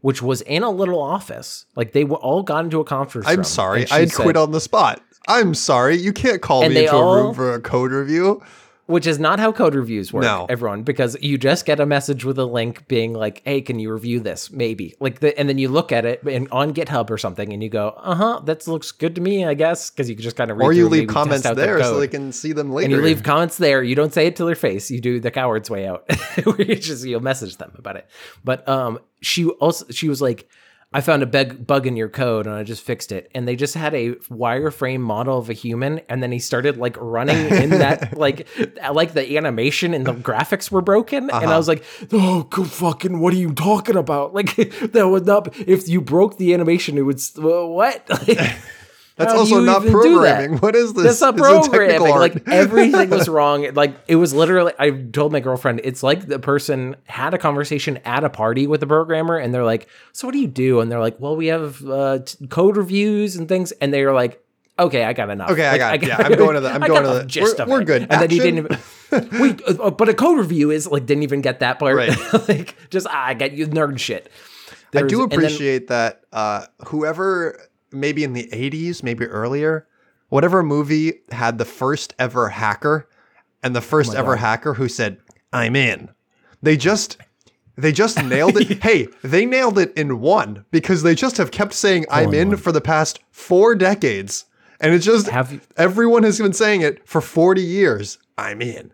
which 0.02 0.24
was 0.24 0.42
in 0.42 0.64
a 0.64 0.72
little 0.72 1.00
office. 1.00 1.66
Like 1.76 1.92
they 1.92 2.04
were 2.04 2.18
all 2.18 2.42
got 2.42 2.64
into 2.66 2.80
a 2.80 2.84
conference. 2.86 3.28
I'm 3.28 3.38
room, 3.38 3.44
sorry, 3.44 3.86
I'd 3.92 4.12
quit 4.14 4.36
on 4.36 4.52
the 4.52 4.60
spot. 4.62 5.02
I'm 5.28 5.54
sorry, 5.54 5.96
you 5.98 6.12
can't 6.12 6.42
call 6.42 6.68
me 6.68 6.86
into 6.86 6.96
a 6.96 7.16
room 7.24 7.34
for 7.36 7.54
a 7.54 7.62
code 7.62 7.92
review. 7.92 8.42
Which 8.94 9.08
is 9.08 9.18
not 9.20 9.40
how 9.40 9.52
code 9.52 9.76
reviews 9.76 10.14
work 10.14 10.24
No. 10.24 10.46
everyone 10.50 10.84
because 10.84 11.18
you 11.22 11.38
just 11.38 11.66
get 11.66 11.80
a 11.80 11.86
message 11.86 12.24
with 12.24 12.38
a 12.40 12.46
link 12.46 12.88
being 12.88 13.14
like 13.14 13.42
hey 13.44 13.60
can 13.62 13.80
you 13.80 13.92
review 13.92 14.20
this 14.20 14.52
maybe 14.52 14.96
like 15.00 15.20
the, 15.20 15.38
and 15.40 15.50
then 15.50 15.58
you 15.58 15.68
look 15.68 15.92
at 15.92 16.06
it 16.06 16.22
and 16.24 16.48
on 16.52 16.74
github 16.74 17.10
or 17.10 17.18
something 17.18 17.52
and 17.52 17.62
you 17.64 17.70
go 17.70 17.90
uh-huh 17.98 18.40
that 18.46 18.68
looks 18.68 18.92
good 18.92 19.16
to 19.16 19.22
me 19.22 19.46
i 19.46 19.54
guess 19.54 19.90
because 19.90 20.10
you 20.10 20.16
can 20.16 20.24
just 20.24 20.36
kind 20.36 20.52
of 20.52 20.58
read 20.58 20.66
Or 20.66 20.74
you 20.74 20.88
leave 20.88 21.10
comments 21.10 21.44
there 21.44 21.82
so 21.84 22.00
they 22.00 22.08
can 22.08 22.32
see 22.32 22.54
them 22.54 22.72
later. 22.72 22.86
and 22.86 22.92
you 22.94 23.02
leave 23.02 23.24
comments 23.24 23.58
there. 23.58 23.82
You 23.84 23.96
don't 23.96 24.14
say 24.14 24.28
it 24.28 24.36
to 24.38 24.46
their 24.46 24.56
face. 24.56 24.92
You 24.92 25.02
do 25.02 25.20
the 25.20 25.32
coward's 25.32 25.70
way 25.70 25.88
out, 25.88 26.06
where 26.44 26.62
you 26.70 26.76
just 26.76 27.04
you'll 27.06 27.20
message 27.22 27.58
them 27.58 27.72
about 27.78 27.96
it. 27.96 28.06
But 28.44 28.68
um, 28.70 29.00
she 29.22 29.46
also 29.46 29.86
she 29.90 30.08
was 30.10 30.22
like, 30.22 30.48
I 30.94 31.02
found 31.02 31.24
a 31.24 31.26
bug, 31.26 31.66
bug 31.66 31.88
in 31.88 31.96
your 31.96 32.10
code 32.10 32.46
and 32.46 32.56
I 32.56 32.64
just 32.64 32.84
fixed 32.84 33.12
it. 33.12 33.32
And 33.34 33.48
they 33.48 33.56
just 33.56 33.74
had 33.74 33.96
a 33.96 34.12
wireframe 34.30 35.00
model 35.00 35.38
of 35.38 35.50
a 35.50 35.54
human. 35.54 36.02
And 36.10 36.22
then 36.22 36.32
he 36.32 36.40
started 36.40 36.78
like 36.78 36.96
running 37.00 37.50
in 37.50 37.72
that, 37.72 38.18
like, 38.18 38.48
like 38.92 39.14
the 39.14 39.38
animation 39.38 39.94
and 39.94 40.06
the 40.06 40.14
graphics 40.14 40.70
were 40.70 40.82
broken. 40.82 41.24
And 41.24 41.32
I 41.32 41.44
uh-huh. 41.46 41.58
was 41.58 41.68
like, 41.68 41.84
oh, 42.12 42.44
fucking, 42.44 43.20
what 43.20 43.34
are 43.34 43.38
you 43.38 43.54
talking 43.54 43.96
about? 43.96 44.34
Like, 44.44 44.56
that 44.56 45.08
would 45.08 45.26
not, 45.26 45.56
if 45.60 45.88
you 45.88 46.02
broke 46.02 46.38
the 46.38 46.54
animation, 46.54 46.98
it 46.98 47.02
would, 47.02 47.22
what? 47.36 48.10
Like, 48.28 48.58
That's 49.16 49.34
also 49.34 49.60
not 49.62 49.84
even 49.86 49.92
do 50.02 50.22
that? 50.22 50.38
programming. 50.38 50.58
What 50.58 50.76
is 50.76 50.94
this? 50.94 51.04
That's 51.20 51.22
not 51.22 51.38
It's 51.38 51.68
a 51.68 51.70
programming. 51.70 52.10
Like 52.16 52.48
everything 52.48 53.10
was 53.12 53.30
wrong. 53.30 53.72
Like 53.74 53.96
it 54.08 54.16
was 54.16 54.34
literally. 54.34 54.74
I 54.80 54.90
told 54.90 55.32
my 55.32 55.40
girlfriend 55.40 55.82
it's 55.84 56.02
like 56.02 56.26
the 56.28 56.40
person 56.40 56.96
had 57.06 57.34
a 57.34 57.38
conversation 57.38 57.98
at 58.06 58.24
a 58.24 58.30
party 58.30 58.66
with 58.66 58.80
the 58.80 58.88
programmer, 58.88 59.38
and 59.38 59.54
they're 59.54 59.64
like, 59.64 59.88
"So 60.14 60.28
what 60.28 60.32
do 60.34 60.40
you 60.40 60.48
do?" 60.48 60.80
And 60.80 60.92
they're 60.92 61.00
like, 61.00 61.20
"Well, 61.20 61.36
we 61.36 61.48
have 61.48 61.84
uh, 61.88 62.20
t- 62.26 62.48
code 62.48 62.76
reviews 62.76 63.36
and 63.36 63.48
things." 63.48 63.72
And 63.74 63.94
they're 63.94 64.14
like, 64.14 64.44
"Okay, 64.80 65.04
I 65.04 65.14
got 65.14 65.30
enough." 65.30 65.52
Okay, 65.52 65.66
I 65.68 65.78
Like, 65.78 66.02
got. 66.02 66.08
Yeah, 66.08 66.18
I'm 66.18 66.36
going 66.36 66.56
to 66.56 66.62
the- 66.62 66.70
I'm 66.74 66.82
I 66.84 66.88
going 66.88 67.04
to 67.04 67.10
the 67.10 67.20
the- 67.20 67.26
gist 67.26 67.58
we're- 67.60 67.64
of 67.64 67.70
we're 67.70 67.82
it. 67.82 67.86
good. 67.86 68.02
And 68.10 68.20
then 68.22 68.30
he 68.32 68.40
didn't 68.40 68.58
even. 68.66 69.40
Wait, 69.40 69.62
uh, 69.68 69.92
but 69.92 70.10
a 70.10 70.16
code 70.16 70.40
review 70.40 70.72
is 70.72 70.88
like 70.88 71.06
didn't 71.06 71.22
even 71.22 71.42
get 71.42 71.60
that 71.60 71.78
part. 71.78 71.96
Right. 71.96 72.18
like 72.50 72.76
just 72.90 73.06
ah, 73.08 73.26
I 73.28 73.36
got 73.36 73.52
you 73.52 73.68
nerd 73.68 74.00
shit. 74.00 74.32
I 74.96 75.04
do 75.04 75.22
and 75.22 75.32
then- 75.32 75.38
appreciate 75.40 75.88
that 75.90 76.22
uh, 76.32 76.66
whoever, 76.88 77.60
maybe 77.94 78.24
in 78.24 78.34
the 78.34 78.48
80s, 78.52 79.04
maybe 79.04 79.26
earlier, 79.26 79.88
whatever 80.30 80.64
movie 80.64 81.22
had 81.32 81.58
the 81.58 81.66
first 81.66 82.14
ever 82.20 82.50
hacker 82.50 83.08
and 83.62 83.76
the 83.76 83.82
first 83.82 84.14
ever 84.16 84.36
hacker 84.38 84.74
who 84.74 84.90
said, 84.90 85.18
I'm 85.52 85.76
in. 85.76 86.10
They 86.62 86.78
just. 86.78 87.18
They 87.76 87.92
just 87.92 88.22
nailed 88.24 88.58
it. 88.58 88.84
hey, 88.84 89.08
they 89.24 89.46
nailed 89.48 89.80
it 89.80 89.94
in 89.98 90.20
one 90.20 90.64
because 90.70 91.02
they 91.02 91.16
just 91.16 91.38
have 91.38 91.50
kept 91.50 91.74
saying 91.74 92.06
"I'm 92.12 92.32
in" 92.34 92.56
for 92.58 92.72
the 92.72 92.82
past 92.82 93.20
four 93.32 93.74
decades, 93.74 94.46
and 94.80 94.94
it's 94.94 95.04
just 95.06 95.28
Have 95.30 95.54
you- 95.54 95.62
everyone 95.76 96.22
has 96.22 96.38
been 96.38 96.54
saying 96.54 96.82
it 96.82 97.08
for 97.08 97.20
forty 97.20 97.64
years. 97.64 98.20
I'm 98.38 98.62
in. 98.62 98.94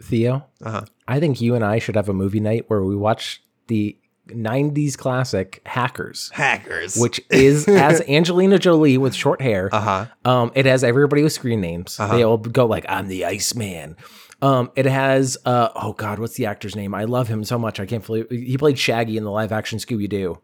Theo, 0.00 0.46
Uh-huh. 0.62 0.82
I 1.08 1.18
think 1.18 1.40
you 1.40 1.56
and 1.56 1.64
I 1.64 1.80
should 1.80 1.96
have 1.96 2.08
a 2.08 2.12
movie 2.12 2.38
night 2.38 2.66
where 2.68 2.84
we 2.84 2.94
watch 2.94 3.42
the 3.66 3.98
90s 4.28 4.96
classic 4.96 5.62
Hackers, 5.66 6.30
Hackers. 6.34 6.96
which 6.96 7.20
is 7.30 7.66
as 7.68 8.00
Angelina 8.08 8.58
Jolie 8.58 8.98
with 8.98 9.14
short 9.14 9.40
hair. 9.40 9.68
uh 9.72 9.80
huh. 9.80 10.06
Um, 10.24 10.52
it 10.54 10.66
has 10.66 10.82
everybody 10.84 11.22
with 11.22 11.32
screen 11.32 11.60
names. 11.60 11.98
Uh-huh. 11.98 12.16
They 12.16 12.22
all 12.24 12.38
go 12.38 12.66
like, 12.66 12.84
I'm 12.88 13.08
the 13.08 13.24
Iceman. 13.24 13.96
Um, 14.42 14.70
it 14.76 14.86
has, 14.86 15.38
uh, 15.46 15.70
oh 15.74 15.92
God, 15.94 16.18
what's 16.18 16.34
the 16.34 16.46
actor's 16.46 16.76
name? 16.76 16.94
I 16.94 17.04
love 17.04 17.28
him 17.28 17.42
so 17.44 17.58
much. 17.58 17.80
I 17.80 17.86
can't 17.86 18.04
believe 18.04 18.28
he 18.30 18.58
played 18.58 18.78
Shaggy 18.78 19.16
in 19.16 19.24
the 19.24 19.30
live 19.30 19.50
action 19.52 19.78
Scooby 19.78 20.08
Doo. 20.08 20.40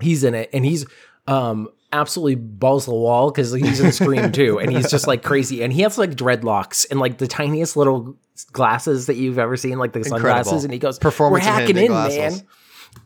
He's 0.00 0.24
in 0.24 0.34
it 0.34 0.48
and 0.52 0.64
he's, 0.64 0.86
um, 1.26 1.68
absolutely 1.92 2.36
balls 2.36 2.86
the 2.86 2.94
wall 2.94 3.30
because 3.30 3.52
he's 3.52 3.80
in 3.80 3.92
Scream 3.92 4.30
too, 4.40 4.58
and 4.58 4.70
he's 4.70 4.90
just 4.90 5.06
like 5.06 5.22
crazy, 5.22 5.62
and 5.62 5.72
he 5.72 5.82
has 5.82 5.98
like 5.98 6.12
dreadlocks 6.12 6.86
and 6.90 7.00
like 7.00 7.18
the 7.18 7.26
tiniest 7.26 7.76
little 7.76 8.16
glasses 8.52 9.06
that 9.06 9.16
you've 9.16 9.38
ever 9.38 9.56
seen, 9.56 9.78
like 9.78 9.92
the 9.92 10.04
sunglasses, 10.04 10.52
Incredible. 10.52 10.64
and 10.64 10.72
he 10.72 10.78
goes, 10.78 10.98
Performance 10.98 11.44
"We're 11.44 11.50
hacking 11.52 11.76
in, 11.76 11.86
glasses. 11.88 12.18
man." 12.18 12.46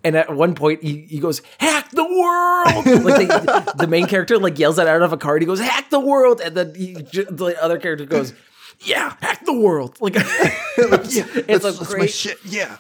And 0.03 0.17
at 0.17 0.35
one 0.35 0.55
point, 0.55 0.83
he, 0.83 1.07
he 1.09 1.19
goes, 1.19 1.41
"Hack 1.59 1.91
the 1.91 2.05
world!" 2.05 2.87
like 3.05 3.17
they, 3.17 3.27
the 3.79 3.87
main 3.89 4.07
character 4.07 4.39
like 4.39 4.59
yells 4.59 4.77
that 4.77 4.87
out 4.87 5.01
of 5.03 5.13
a 5.13 5.17
car. 5.17 5.35
And 5.35 5.43
he 5.43 5.47
goes, 5.47 5.61
"Hack 5.61 5.89
the 5.91 6.01
world!" 6.01 6.41
And 6.43 6.55
then 6.55 6.75
he, 6.75 6.93
the 6.95 7.57
other 7.61 7.79
character 7.79 8.05
goes, 8.05 8.35
"Yeah, 8.81 9.17
hack 9.21 9.45
the 9.47 9.55
world!" 9.55 9.97
Like 10.01 10.15
it's, 10.17 11.17
Yeah, 11.17 11.25
it's 11.49 11.65
that's, 11.65 11.81
a 11.81 11.85
great. 11.85 12.11
shit. 12.11 12.39
Yeah. 12.45 12.77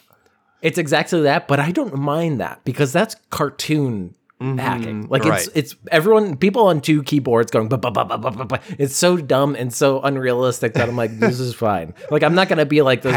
It's 0.60 0.76
exactly 0.78 1.22
that, 1.22 1.46
but 1.48 1.60
I 1.60 1.70
don't 1.72 1.94
mind 1.96 2.40
that 2.40 2.62
because 2.64 2.92
that's 2.92 3.16
cartoon 3.30 4.14
hacking. 4.58 5.06
Like 5.08 5.22
Mm-hmm. 5.22 5.30
right. 5.30 5.46
it's 5.56 5.72
it's 5.72 5.76
everyone 5.90 6.36
people 6.36 6.66
on 6.66 6.80
two 6.80 7.02
keyboards 7.02 7.50
going 7.50 7.68
ba 7.68 7.78
ba 7.78 7.90
ba 7.90 8.04
ba 8.04 8.18
ba 8.18 8.30
ba. 8.30 8.44
ba. 8.44 8.60
It's 8.78 8.94
so 8.96 9.16
dumb 9.16 9.54
and 9.56 9.72
so 9.72 10.00
unrealistic 10.02 10.74
that 10.74 10.88
I'm 10.88 10.96
like, 10.96 11.18
this 11.20 11.40
is 11.40 11.54
fine. 11.54 11.94
Like 12.10 12.22
I'm 12.22 12.34
not 12.34 12.48
gonna 12.48 12.66
be 12.66 12.82
like 12.82 13.02
the 13.02 13.12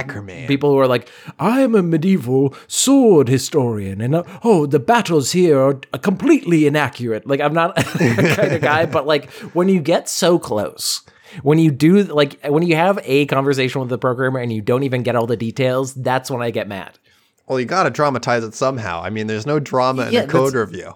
people 0.47 0.71
who 0.71 0.79
are 0.79 0.87
like, 0.87 1.09
I 1.39 1.61
am 1.61 1.75
a 1.75 1.83
medieval 1.83 2.55
sword 2.67 3.27
historian, 3.29 4.01
and 4.01 4.15
uh, 4.15 4.23
oh, 4.43 4.65
the 4.65 4.79
battles 4.79 5.31
here 5.31 5.59
are 5.59 5.73
completely 5.99 6.65
inaccurate. 6.67 7.27
Like 7.27 7.41
I'm 7.41 7.53
not 7.53 7.75
that 7.75 8.35
kind 8.37 8.53
of 8.53 8.61
guy, 8.61 8.85
but 8.85 9.05
like 9.05 9.29
when 9.53 9.69
you 9.69 9.79
get 9.81 10.09
so 10.09 10.39
close. 10.39 11.01
When 11.43 11.59
you 11.59 11.71
do 11.71 12.03
like 12.03 12.39
when 12.45 12.63
you 12.63 12.75
have 12.75 12.99
a 13.03 13.25
conversation 13.25 13.81
with 13.81 13.89
the 13.89 13.97
programmer 13.97 14.39
and 14.39 14.51
you 14.51 14.61
don't 14.61 14.83
even 14.83 15.03
get 15.03 15.15
all 15.17 15.27
the 15.27 15.35
details, 15.35 15.93
that's 15.93 16.31
when 16.31 16.41
I 16.41 16.51
get 16.51 16.69
mad. 16.69 16.97
Well, 17.47 17.59
you 17.59 17.65
got 17.65 17.83
to 17.83 17.89
dramatize 17.89 18.43
it 18.45 18.53
somehow. 18.53 19.01
I 19.01 19.09
mean, 19.09 19.27
there's 19.27 19.45
no 19.45 19.59
drama 19.59 20.07
in 20.07 20.15
a 20.15 20.27
code 20.27 20.53
review 20.53 20.95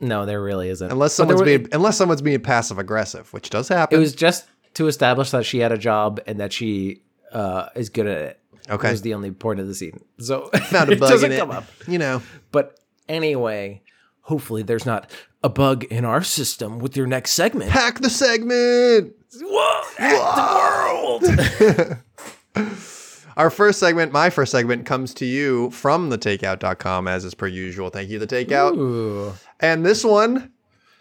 No, 0.00 0.24
there 0.26 0.42
really 0.42 0.68
isn't. 0.70 0.90
unless 0.90 1.12
someone's 1.12 1.40
were- 1.40 1.44
being 1.46 1.68
unless 1.72 1.96
someone's 1.96 2.22
being 2.22 2.40
passive 2.40 2.78
aggressive, 2.78 3.32
which 3.32 3.50
does 3.50 3.68
happen. 3.68 3.96
It 3.96 4.00
was 4.00 4.14
just 4.14 4.46
to 4.74 4.86
establish 4.88 5.30
that 5.32 5.44
she 5.44 5.58
had 5.58 5.72
a 5.72 5.78
job 5.78 6.20
and 6.26 6.40
that 6.40 6.52
she 6.52 7.02
uh, 7.32 7.68
is 7.74 7.88
good 7.90 8.06
at 8.06 8.18
it. 8.18 8.40
Okay. 8.68 8.88
That 8.88 8.92
was 8.92 9.02
the 9.02 9.14
only 9.14 9.30
point 9.32 9.60
of 9.60 9.66
the 9.66 9.74
scene. 9.74 10.00
So 10.18 10.46
found 10.64 10.92
a 10.92 10.96
bug 10.96 11.08
it 11.10 11.12
doesn't 11.12 11.32
in 11.32 11.36
it. 11.36 11.40
come 11.40 11.50
up. 11.50 11.64
You 11.88 11.98
know, 11.98 12.22
But 12.52 12.78
anyway, 13.08 13.82
hopefully 14.22 14.62
there's 14.62 14.86
not 14.86 15.10
a 15.42 15.48
bug 15.48 15.84
in 15.84 16.04
our 16.04 16.22
system 16.22 16.78
with 16.78 16.96
your 16.96 17.06
next 17.06 17.32
segment. 17.32 17.70
hack 17.70 17.98
the 18.00 18.10
segment. 18.10 19.14
Whoa, 19.40 19.82
hack 19.96 21.22
the 21.24 21.84
world. 21.84 21.96
Our 23.36 23.48
first 23.48 23.78
segment, 23.78 24.12
my 24.12 24.28
first 24.28 24.52
segment, 24.52 24.84
comes 24.86 25.14
to 25.14 25.24
you 25.24 25.70
from 25.70 26.10
thetakeout.com 26.10 27.08
as 27.08 27.24
is 27.24 27.32
per 27.34 27.46
usual. 27.46 27.88
Thank 27.88 28.10
you, 28.10 28.18
the 28.18 28.26
takeout. 28.26 28.76
Ooh. 28.76 29.32
And 29.60 29.84
this 29.84 30.04
one, 30.04 30.50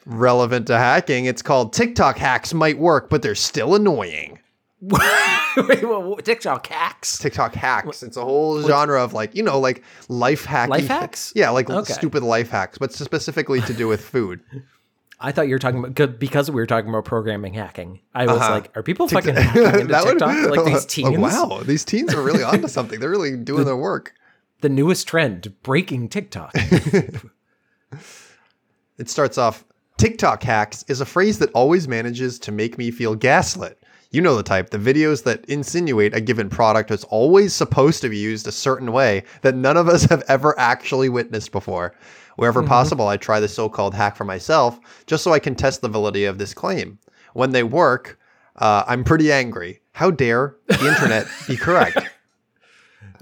relevant 0.06 0.68
to 0.68 0.78
hacking, 0.78 1.26
it's 1.26 1.42
called 1.42 1.74
TikTok 1.74 2.18
hacks 2.18 2.54
might 2.54 2.78
work, 2.78 3.10
but 3.10 3.22
they're 3.22 3.36
still 3.36 3.76
annoying. 3.76 4.40
Wait, 4.82 5.84
what, 5.84 6.04
what, 6.04 6.26
TikTok 6.26 6.66
hacks? 6.68 7.18
TikTok 7.18 7.54
hacks. 7.54 8.02
It's 8.04 8.16
a 8.16 8.24
whole 8.24 8.62
genre 8.62 9.04
of 9.04 9.14
like, 9.14 9.36
you 9.36 9.44
know, 9.44 9.60
like 9.60 9.84
life 10.08 10.46
hacking. 10.46 10.70
Life 10.72 10.88
hacks? 10.88 11.34
Yeah, 11.36 11.50
like 11.50 11.70
Okay. 11.70 11.92
stupid 11.94 12.24
life 12.24 12.50
hacks, 12.50 12.78
but 12.78 12.94
specifically 12.94 13.60
to 13.62 13.74
do 13.74 13.88
with 13.88 14.02
food. 14.04 14.42
I 15.22 15.34
thought 15.34 15.50
you 15.50 15.56
were 15.56 15.60
talking 15.60 15.84
about 15.84 16.18
because 16.18 16.50
we 16.50 16.56
were 16.62 16.66
talking 16.66 16.90
about 16.90 17.04
programming 17.04 17.54
hacking. 17.54 18.00
I 18.16 18.26
was 18.26 18.38
Uh-huh. 18.38 18.52
like, 18.52 18.78
are 18.78 18.84
people 18.84 19.10
fucking 19.10 19.36
hacking 19.36 19.64
into 19.82 19.86
That 19.88 20.06
would- 20.06 20.12
TikTok 20.20 20.50
like 20.56 20.66
these 20.66 20.84
Oh, 20.86 20.88
teens? 20.88 21.18
wow, 21.18 21.62
these 21.66 21.84
teens 21.84 22.14
are 22.14 22.22
really 22.22 22.44
onto 22.44 22.70
something. 22.70 23.02
They're 23.02 23.10
really 23.10 23.36
doing 23.36 23.66
their 23.66 23.76
work. 23.76 24.14
The 24.62 24.70
newest 24.70 25.10
trend, 25.10 25.54
breaking 25.62 26.08
TikTok. 26.08 26.54
It 29.00 29.10
starts 29.10 29.38
off 29.38 29.64
TikTok 29.98 30.44
hacks 30.44 30.84
is 30.88 31.02
a 31.02 31.06
phrase 31.06 31.40
that 31.40 31.52
always 31.54 31.88
manages 31.88 32.38
to 32.40 32.52
make 32.52 32.78
me 32.78 32.92
feel 32.92 33.16
gaslit. 33.16 33.82
You 34.12 34.22
know 34.22 34.36
the 34.36 34.44
type, 34.44 34.72
the 34.72 34.78
videos 34.78 35.24
that 35.24 35.46
insinuate 35.46 36.14
a 36.14 36.22
given 36.22 36.50
product 36.50 36.92
is 36.92 37.06
always 37.06 37.54
supposed 37.54 38.02
to 38.02 38.10
be 38.10 38.18
used 38.18 38.48
a 38.48 38.52
certain 38.52 38.92
way 38.92 39.24
that 39.42 39.56
none 39.56 39.78
of 39.78 39.88
us 39.88 40.04
have 40.06 40.24
ever 40.28 40.58
actually 40.60 41.10
witnessed 41.10 41.52
before. 41.52 41.96
Wherever 42.36 42.62
possible, 42.64 43.08
I 43.08 43.18
try 43.18 43.40
the 43.40 43.48
so 43.48 43.70
called 43.70 43.94
hack 43.94 44.16
for 44.16 44.26
myself 44.26 44.80
just 45.06 45.24
so 45.24 45.32
I 45.32 45.40
can 45.40 45.56
test 45.56 45.82
the 45.82 45.90
validity 45.90 46.26
of 46.26 46.38
this 46.38 46.54
claim. 46.54 47.00
When 47.34 47.52
they 47.52 47.64
work, 47.64 48.20
uh, 48.58 48.84
I'm 48.88 49.04
pretty 49.04 49.32
angry. 49.32 49.82
How 49.94 50.12
dare 50.12 50.56
the 50.68 50.88
internet 50.88 51.28
be 51.48 51.56
correct? 51.56 52.00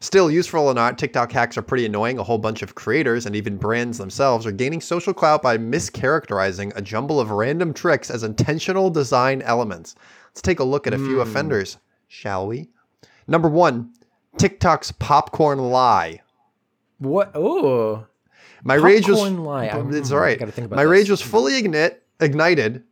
Still, 0.00 0.30
useful 0.30 0.68
or 0.68 0.74
not, 0.74 0.96
TikTok 0.96 1.32
hacks 1.32 1.58
are 1.58 1.62
pretty 1.62 1.84
annoying. 1.84 2.18
A 2.18 2.22
whole 2.22 2.38
bunch 2.38 2.62
of 2.62 2.76
creators 2.76 3.26
and 3.26 3.34
even 3.34 3.56
brands 3.56 3.98
themselves 3.98 4.46
are 4.46 4.52
gaining 4.52 4.80
social 4.80 5.12
clout 5.12 5.42
by 5.42 5.58
mischaracterizing 5.58 6.72
a 6.76 6.82
jumble 6.82 7.18
of 7.18 7.30
random 7.32 7.74
tricks 7.74 8.08
as 8.08 8.22
intentional 8.22 8.90
design 8.90 9.42
elements. 9.42 9.96
Let's 10.28 10.40
take 10.42 10.60
a 10.60 10.64
look 10.64 10.86
at 10.86 10.94
a 10.94 10.98
few 10.98 11.20
offenders, 11.20 11.78
shall 12.06 12.46
we? 12.46 12.68
Number 13.26 13.48
one, 13.48 13.92
TikTok's 14.36 14.92
popcorn 14.92 15.58
lie. 15.58 16.20
what? 16.98 17.32
Oh, 17.34 18.06
My 18.62 18.74
rage 18.74 19.08
was 19.08 19.18
Popcorn 19.18 19.42
lie. 19.44 19.64
It's 19.66 20.10
mm, 20.10 20.12
all 20.12 20.20
right. 20.20 20.38
gotta 20.38 20.52
think 20.52 20.66
about 20.66 20.76
My 20.76 20.84
this. 20.84 20.90
rage 20.92 21.10
was 21.10 21.20
fully 21.20 21.60
ignit, 21.60 21.96
ignited. 22.20 22.84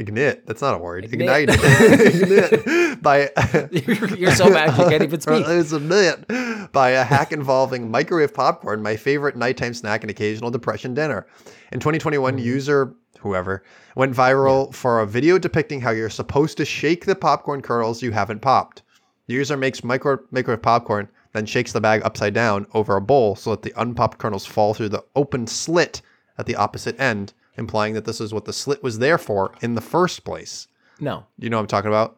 Ignite. 0.00 0.46
That's 0.46 0.62
not 0.62 0.74
a 0.74 0.78
word. 0.78 1.04
Ignite. 1.04 1.50
Ignited. 1.50 2.22
Ignite 2.62 3.02
by 3.02 3.30
you're, 4.18 4.34
so 4.34 4.48
mad 4.48 4.76
you 4.78 4.88
can't 4.88 5.02
even 5.02 5.20
speak. 5.20 5.44
It's 5.46 5.72
a 5.72 5.80
minute 5.80 6.72
by 6.72 6.90
a 6.90 7.04
hack 7.04 7.32
involving 7.32 7.90
microwave 7.90 8.32
popcorn, 8.32 8.82
my 8.82 8.96
favorite 8.96 9.36
nighttime 9.36 9.74
snack 9.74 10.02
and 10.02 10.10
occasional 10.10 10.50
depression 10.50 10.94
dinner. 10.94 11.26
In 11.72 11.80
2021, 11.80 12.34
Mm-hmm. 12.34 12.44
user 12.44 12.94
whoever 13.18 13.62
went 13.96 14.14
viral 14.14 14.74
for 14.74 15.00
a 15.00 15.06
video 15.06 15.38
depicting 15.38 15.80
how 15.80 15.90
you're 15.90 16.08
supposed 16.08 16.56
to 16.56 16.64
shake 16.64 17.04
the 17.04 17.14
popcorn 17.14 17.60
kernels 17.60 18.02
you 18.02 18.12
haven't 18.12 18.40
popped. 18.40 18.82
The 19.26 19.34
user 19.34 19.56
makes 19.56 19.84
micro 19.84 20.18
microwave 20.30 20.62
popcorn, 20.62 21.08
then 21.32 21.44
shakes 21.44 21.72
the 21.72 21.80
bag 21.80 22.00
upside 22.04 22.32
down 22.34 22.66
over 22.72 22.96
a 22.96 23.00
bowl 23.00 23.36
so 23.36 23.50
that 23.50 23.62
the 23.62 23.74
unpopped 23.76 24.18
kernels 24.18 24.46
fall 24.46 24.72
through 24.74 24.88
the 24.88 25.04
open 25.14 25.46
slit 25.46 26.00
at 26.38 26.46
the 26.46 26.56
opposite 26.56 26.98
end, 26.98 27.34
implying 27.60 27.94
that 27.94 28.04
this 28.04 28.20
is 28.20 28.34
what 28.34 28.46
the 28.46 28.52
slit 28.52 28.82
was 28.82 28.98
there 28.98 29.18
for 29.18 29.54
in 29.60 29.76
the 29.76 29.80
first 29.80 30.24
place. 30.24 30.66
No. 30.98 31.26
You 31.38 31.50
know 31.50 31.58
what 31.58 31.62
I'm 31.62 31.66
talking 31.68 31.88
about? 31.88 32.16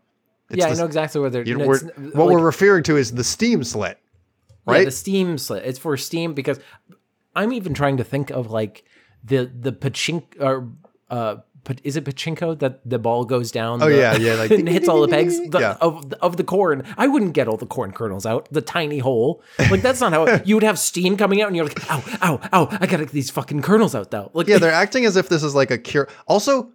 It's 0.49 0.59
yeah, 0.59 0.69
I 0.69 0.75
know 0.75 0.87
exactly 0.87 1.21
what 1.21 1.33
they're. 1.33 1.45
you 1.45 1.57
no, 1.57 1.67
we're, 1.67 1.81
what 1.81 2.15
like, 2.15 2.37
we're 2.37 2.45
referring 2.45 2.83
to 2.85 2.97
is 2.97 3.13
the 3.13 3.25
steam 3.25 3.65
slit, 3.65 3.99
yeah, 4.67 4.73
right? 4.73 4.85
the 4.85 4.91
Steam 4.91 5.39
slit. 5.39 5.65
It's 5.65 5.79
for 5.79 5.97
Steam 5.97 6.35
because 6.35 6.61
I'm 7.35 7.53
even 7.53 7.75
trying 7.75 7.97
to 7.99 8.05
think 8.05 8.31
of 8.31 8.51
like 8.51 8.85
the 9.25 9.47
the 9.47 9.73
pachinko 9.73 10.41
or 10.41 10.69
uh 11.09 11.37
pa- 11.65 11.75
is 11.85 11.97
it 11.97 12.05
pachinko 12.05 12.59
that 12.61 12.81
the 12.89 12.99
ball 12.99 13.25
goes 13.25 13.51
down? 13.51 13.83
Oh, 13.83 13.89
the- 13.89 13.97
yeah, 13.97 14.17
yeah, 14.17 14.35
like 14.35 14.51
and 14.61 14.69
hits 14.69 14.89
all 14.89 15.01
the 15.01 15.09
pegs 15.09 15.37
the, 15.51 15.59
Yeah. 15.61 15.77
of 15.81 16.13
of 16.21 16.37
the 16.37 16.45
corn. 16.45 16.85
I 16.97 17.07
wouldn't 17.09 17.33
get 17.35 17.49
all 17.49 17.57
the 17.57 17.67
corn 17.67 17.93
kernels 17.93 18.27
out. 18.27 18.49
The 18.51 18.63
tiny 18.63 18.99
hole, 18.99 19.43
like 19.71 19.83
that's 19.83 20.01
not 20.01 20.13
how 20.13 20.41
you 20.45 20.57
would 20.57 20.63
have 20.65 20.79
steam 20.79 21.17
coming 21.17 21.41
out, 21.43 21.49
and 21.49 21.57
you're 21.57 21.67
like, 21.67 21.91
ow, 21.91 22.03
ow, 22.23 22.41
ow! 22.53 22.69
I 22.81 22.87
gotta 22.87 23.05
get 23.05 23.11
these 23.11 23.31
fucking 23.31 23.63
kernels 23.63 23.95
out 23.95 24.11
though. 24.11 24.31
Like, 24.35 24.47
Yeah, 24.49 24.59
they're 24.59 24.73
acting 24.73 25.05
as 25.07 25.17
if 25.17 25.29
this 25.29 25.43
is 25.43 25.55
like 25.55 25.71
a 25.71 25.79
cure. 25.79 26.09
Also, 26.27 26.71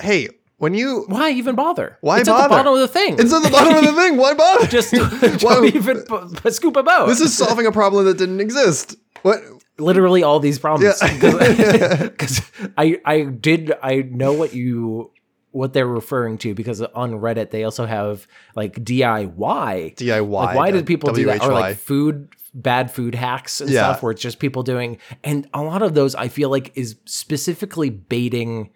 hey, 0.00 0.28
when 0.58 0.74
you 0.74 1.04
why 1.08 1.30
even 1.30 1.54
bother? 1.56 1.98
Why 2.02 2.20
it's 2.20 2.28
at 2.28 2.32
bother? 2.32 2.44
the 2.44 2.54
bottom 2.54 2.72
of 2.74 2.78
the 2.80 2.88
thing. 2.88 3.14
it's 3.18 3.32
at 3.32 3.42
the 3.42 3.50
bottom 3.50 3.74
of 3.76 3.84
the 3.84 4.00
thing, 4.00 4.16
why 4.16 4.34
bother? 4.34 4.66
Just 4.68 4.92
Why- 4.92 5.54
don't 5.54 5.74
even 5.74 6.04
p- 6.04 6.40
p- 6.42 6.50
scoop 6.50 6.74
them 6.74 6.86
out. 6.88 7.06
this 7.08 7.20
is 7.20 7.36
solving 7.36 7.66
a 7.66 7.72
problem 7.72 8.04
that 8.04 8.16
didn't 8.16 8.40
exist. 8.40 8.96
What? 9.22 9.40
Literally 9.78 10.22
all 10.22 10.38
these 10.40 10.58
problems. 10.58 10.98
Yeah. 11.02 11.96
because 12.08 12.42
I 12.76 13.00
I 13.04 13.22
did 13.22 13.72
I 13.82 13.96
know 14.02 14.32
what 14.32 14.54
you 14.54 15.10
what 15.50 15.74
they're 15.74 15.86
referring 15.86 16.38
to 16.38 16.54
because 16.54 16.80
on 16.80 17.12
Reddit 17.12 17.50
they 17.50 17.64
also 17.64 17.84
have 17.84 18.26
like 18.56 18.74
DIY 18.84 19.96
DIY, 19.96 20.30
like 20.30 20.56
why 20.56 20.70
did 20.70 20.86
people 20.86 21.12
do 21.12 21.26
that? 21.26 21.42
Or 21.42 21.52
like 21.52 21.76
food 21.76 22.28
bad 22.54 22.90
food 22.90 23.14
hacks 23.14 23.60
and 23.60 23.70
Yeah. 23.70 23.80
stuff 23.90 24.02
where 24.02 24.12
it's 24.12 24.20
just 24.22 24.38
people 24.38 24.62
doing 24.62 24.98
and 25.24 25.48
a 25.54 25.62
lot 25.62 25.82
of 25.82 25.94
those 25.94 26.14
I 26.14 26.28
feel 26.28 26.50
like 26.50 26.70
is 26.74 26.96
specifically 27.06 27.88
baiting 27.90 28.70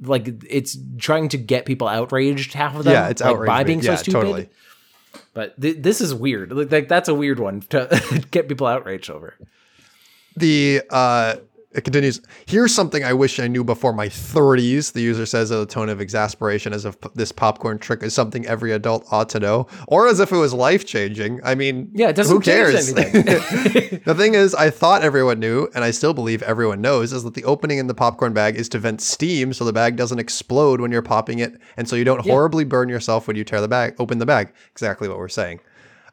like 0.00 0.44
it's 0.48 0.78
trying 0.98 1.28
to 1.30 1.36
get 1.38 1.66
people 1.66 1.88
outraged 1.88 2.52
half 2.54 2.76
of 2.76 2.84
them 2.84 2.92
Yeah, 2.94 3.08
it's 3.08 3.20
like, 3.20 3.34
outrage 3.34 3.46
by 3.48 3.64
being 3.64 3.82
so 3.82 3.90
Yeah, 3.92 3.96
stupid. 3.96 4.12
totally. 4.20 4.48
but 5.34 5.60
th- 5.60 5.76
this 5.80 6.00
is 6.00 6.14
weird. 6.14 6.52
Like, 6.52 6.70
like 6.72 6.88
that's 6.88 7.08
a 7.08 7.14
weird 7.14 7.38
one 7.38 7.60
to 7.70 8.24
get 8.30 8.48
people 8.48 8.66
outraged 8.66 9.10
over 9.10 9.34
the 10.38 10.82
uh 10.90 11.36
it 11.72 11.84
continues 11.84 12.20
here's 12.46 12.74
something 12.74 13.04
i 13.04 13.12
wish 13.12 13.38
i 13.38 13.46
knew 13.46 13.62
before 13.62 13.92
my 13.92 14.08
30s 14.08 14.92
the 14.92 15.02
user 15.02 15.26
says 15.26 15.50
in 15.50 15.58
a 15.58 15.66
tone 15.66 15.90
of 15.90 16.00
exasperation 16.00 16.72
as 16.72 16.86
if 16.86 16.98
this 17.14 17.30
popcorn 17.30 17.78
trick 17.78 18.02
is 18.02 18.14
something 18.14 18.46
every 18.46 18.72
adult 18.72 19.06
ought 19.12 19.28
to 19.28 19.38
know 19.38 19.66
or 19.86 20.08
as 20.08 20.18
if 20.18 20.32
it 20.32 20.36
was 20.36 20.54
life 20.54 20.86
changing 20.86 21.40
i 21.44 21.54
mean 21.54 21.90
yeah 21.92 22.08
it 22.08 22.16
doesn't 22.16 22.34
who 22.34 22.40
cares? 22.40 22.96
anything. 22.96 24.00
The 24.04 24.14
thing 24.14 24.34
is 24.34 24.54
i 24.54 24.70
thought 24.70 25.02
everyone 25.02 25.40
knew 25.40 25.68
and 25.74 25.84
i 25.84 25.90
still 25.90 26.14
believe 26.14 26.42
everyone 26.42 26.80
knows 26.80 27.12
is 27.12 27.22
that 27.24 27.34
the 27.34 27.44
opening 27.44 27.78
in 27.78 27.86
the 27.86 27.94
popcorn 27.94 28.32
bag 28.32 28.56
is 28.56 28.68
to 28.70 28.78
vent 28.78 29.02
steam 29.02 29.52
so 29.52 29.64
the 29.64 29.72
bag 29.72 29.96
doesn't 29.96 30.18
explode 30.18 30.80
when 30.80 30.90
you're 30.90 31.02
popping 31.02 31.38
it 31.38 31.60
and 31.76 31.86
so 31.86 31.96
you 31.96 32.04
don't 32.04 32.26
horribly 32.26 32.64
burn 32.64 32.88
yourself 32.88 33.26
when 33.26 33.36
you 33.36 33.44
tear 33.44 33.60
the 33.60 33.68
bag 33.68 33.94
open 33.98 34.18
the 34.18 34.26
bag. 34.26 34.52
Exactly 34.70 35.08
what 35.08 35.18
we're 35.18 35.28
saying 35.28 35.60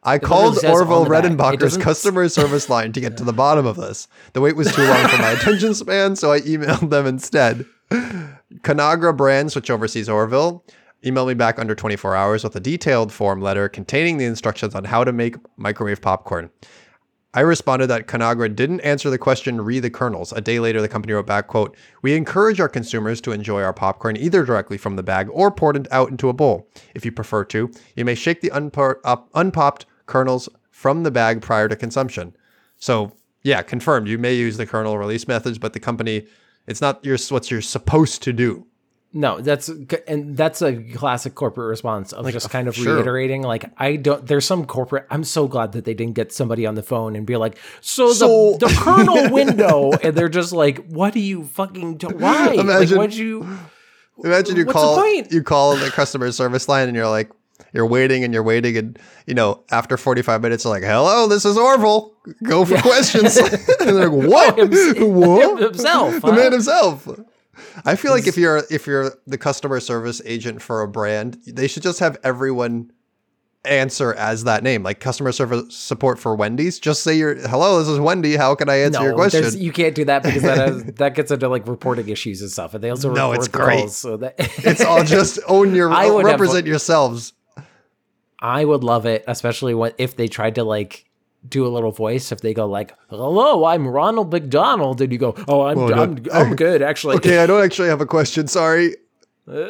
I 0.06 0.20
called 0.20 0.64
Orville 0.64 1.08
Redenbacher's 1.08 1.78
customer 1.78 2.30
service 2.30 2.70
line 2.70 2.92
to 2.94 3.02
get 3.02 3.18
to 3.18 3.24
the 3.24 3.34
bottom 3.34 3.66
of 3.66 3.76
this. 3.76 4.08
The 4.34 4.42
wait 4.42 4.56
was 4.56 4.72
too 4.74 4.88
long 4.88 5.08
for 5.08 5.18
my 5.18 5.32
attention 5.32 5.74
span, 5.74 6.16
so 6.16 6.32
I 6.32 6.42
emailed 6.42 6.92
them 6.92 7.08
instead. 7.08 7.66
Conagra 7.92 9.18
Brands, 9.18 9.56
which 9.56 9.72
oversees 9.72 10.08
Orville, 10.08 10.64
emailed 11.04 11.28
me 11.28 11.34
back 11.34 11.58
under 11.58 11.74
24 11.74 12.16
hours 12.16 12.44
with 12.44 12.56
a 12.56 12.60
detailed 12.60 13.12
form 13.12 13.42
letter 13.42 13.68
containing 13.68 14.18
the 14.18 14.26
instructions 14.26 14.76
on 14.76 14.84
how 14.84 15.04
to 15.04 15.12
make 15.12 15.38
microwave 15.58 16.02
popcorn. 16.02 16.52
I 17.34 17.42
responded 17.42 17.88
that 17.88 18.08
Conagra 18.08 18.56
didn't 18.56 18.80
answer 18.82 19.10
the 19.10 19.18
question, 19.18 19.60
re 19.60 19.80
the 19.80 19.90
kernels. 19.90 20.32
A 20.32 20.40
day 20.40 20.60
later, 20.60 20.82
the 20.82 20.88
company 20.88 21.14
wrote 21.14 21.26
back, 21.26 21.48
quote, 21.48 21.76
We 22.02 22.16
encourage 22.16 22.62
our 22.62 22.70
consumers 22.70 23.20
to 23.22 23.34
enjoy 23.34 23.62
our 23.62 23.74
popcorn 23.74 24.16
either 24.16 24.46
directly 24.46 24.78
from 24.78 24.96
the 24.96 25.04
bag 25.04 25.28
or 25.32 25.52
poured 25.52 25.86
out 25.92 26.12
into 26.12 26.30
a 26.30 26.34
bowl. 26.34 26.70
If 26.94 27.04
you 27.04 27.12
prefer 27.12 27.44
to, 27.46 27.72
you 27.96 28.06
may 28.06 28.16
shake 28.16 28.40
the 28.40 28.52
up, 28.52 29.30
unpopped 29.34 29.86
kernels 30.06 30.50
from 30.72 31.04
the 31.04 31.12
bag 31.12 31.42
prior 31.42 31.68
to 31.68 31.76
consumption. 31.76 32.36
So, 32.78 33.14
yeah, 33.44 33.62
confirmed. 33.62 34.08
You 34.08 34.18
may 34.18 34.34
use 34.36 34.58
the 34.58 34.66
kernel 34.66 34.98
release 34.98 35.28
methods, 35.28 35.58
but 35.58 35.74
the 35.74 35.80
company, 35.80 36.28
it's 36.68 36.82
not 36.82 37.04
your, 37.06 37.18
what 37.30 37.50
you're 37.52 37.62
supposed 37.62 38.22
to 38.24 38.34
do. 38.34 38.66
No, 39.18 39.40
that's 39.40 39.70
and 40.10 40.36
that's 40.36 40.62
a 40.62 40.76
classic 40.76 41.36
corporate 41.36 41.70
response 41.70 42.12
of 42.12 42.30
just 42.34 42.50
kind 42.50 42.68
of 42.68 42.76
sure. 42.76 42.96
reiterating. 42.96 43.44
Like 43.44 43.72
I 43.78 43.96
don't. 43.96 44.28
There's 44.28 44.44
some 44.44 44.66
corporate. 44.66 45.06
I'm 45.10 45.24
so 45.24 45.48
glad 45.48 45.72
that 45.72 45.86
they 45.86 45.94
didn't 45.94 46.16
get 46.16 46.34
somebody 46.34 46.66
on 46.66 46.76
the 46.76 46.84
phone 46.84 47.16
and 47.16 47.26
be 47.26 47.38
like, 47.38 47.58
"So, 47.80 48.12
So- 48.12 48.58
the 48.60 48.68
the 48.68 48.74
kernel 48.78 49.32
window," 49.32 49.94
and 50.04 50.16
they're 50.18 50.28
just 50.28 50.52
like, 50.52 50.86
"What 50.88 51.14
do 51.14 51.22
you 51.22 51.46
fucking 51.46 51.96
do? 51.96 52.08
Why? 52.10 52.48
like, 52.48 52.60
Imagine- 52.60 52.98
what'd 52.98 53.16
you?" 53.16 53.48
Imagine 54.22 54.58
you 54.58 54.66
What's 54.66 54.76
the 54.80 54.82
call 54.82 54.98
point? 55.02 55.32
you 55.32 55.44
call 55.44 55.78
the 55.78 55.92
customer 55.92 56.30
service 56.34 56.68
line 56.68 56.88
and 56.90 56.96
you're 56.98 57.08
like 57.08 57.30
you're 57.74 57.86
waiting 57.86 58.24
and 58.24 58.34
you're 58.34 58.44
waiting 58.44 58.78
and 58.78 59.00
you 59.28 59.34
know 59.34 59.64
after 59.72 59.98
45 59.98 60.42
minutes 60.42 60.64
you're 60.66 60.74
like 60.74 60.84
hello 60.84 61.28
this 61.28 61.46
is 61.46 61.58
Orville. 61.58 62.14
Go 62.44 62.66
for 62.66 62.78
questions. 62.82 63.38
And 63.80 63.98
they're 63.98 64.10
like 64.10 64.30
what? 64.30 64.58
What? 65.00 65.62
himself, 65.62 66.22
the 66.22 66.28
huh? 66.32 66.36
man 66.36 66.52
himself. 66.52 67.08
I 67.86 67.96
feel 67.96 68.12
like 68.12 68.28
if 68.28 68.38
you're 68.38 68.64
if 68.70 68.88
you're 68.88 69.14
the 69.28 69.38
customer 69.38 69.80
service 69.80 70.22
agent 70.26 70.62
for 70.62 70.82
a 70.82 70.88
brand 70.88 71.38
they 71.46 71.68
should 71.68 71.84
just 71.84 72.00
have 72.00 72.18
everyone 72.24 72.92
answer 73.64 74.14
as 74.14 74.44
that 74.44 74.62
name 74.62 74.84
like 74.84 75.00
customer 75.00 75.32
service 75.32 75.76
support 75.76 76.20
for 76.20 76.36
Wendy's. 76.36 76.78
Just 76.80 77.02
say 77.04 77.16
you're 77.16 77.36
hello 77.36 77.80
this 77.80 77.88
is 77.88 78.00
Wendy. 78.00 78.36
How 78.36 78.54
can 78.56 78.70
I 78.70 78.76
answer 78.82 79.02
your 79.02 79.12
No, 79.12 79.18
question? 79.18 79.60
you 79.60 79.72
can't 79.72 79.96
do 79.96 80.06
that 80.06 80.22
because 80.24 80.44
that 80.44 80.58
has, 80.58 80.84
that 80.98 81.16
gets 81.16 81.32
into 81.32 81.48
like 81.48 81.68
reporting 81.68 82.08
issues 82.10 82.42
and 82.42 82.52
stuff, 82.52 82.74
and 82.76 82.84
they 82.84 82.90
also 82.92 83.12
No, 83.14 83.32
it's 83.32 83.48
great. 83.48 83.80
calls, 83.80 83.98
so 83.98 84.18
that 84.18 84.36
it's 84.38 84.82
all 84.82 85.04
just 85.04 85.40
own 85.48 85.74
your 85.74 85.92
I 85.92 86.10
would 86.12 86.26
have- 86.28 86.40
represent 86.40 86.68
yourselves 86.68 87.34
I 88.46 88.64
would 88.64 88.84
love 88.84 89.08
it, 89.08 89.24
especially 89.28 89.74
when 89.74 89.94
if 89.98 90.16
they 90.16 90.28
tried 90.28 90.54
to 90.56 90.64
like 90.64 91.10
do 91.50 91.66
a 91.66 91.70
little 91.70 91.92
voice. 91.92 92.32
If 92.32 92.42
they 92.42 92.54
go 92.54 92.68
like, 92.68 92.94
"Hello, 93.10 93.66
I'm 93.66 93.88
Ronald 93.88 94.32
McDonald," 94.32 95.02
and 95.02 95.12
you 95.12 95.18
go, 95.18 95.34
"Oh, 95.48 95.64
I'm 95.64 95.78
Well, 95.80 96.00
I'm, 96.00 96.14
no. 96.14 96.32
I'm 96.32 96.56
good 96.56 96.84
actually." 96.84 97.16
Okay, 97.18 97.40
I 97.40 97.48
don't 97.48 97.64
actually 97.64 97.88
have 97.88 98.02
a 98.02 98.06
question. 98.06 98.48
Sorry. 98.48 98.98
Uh, 99.52 99.70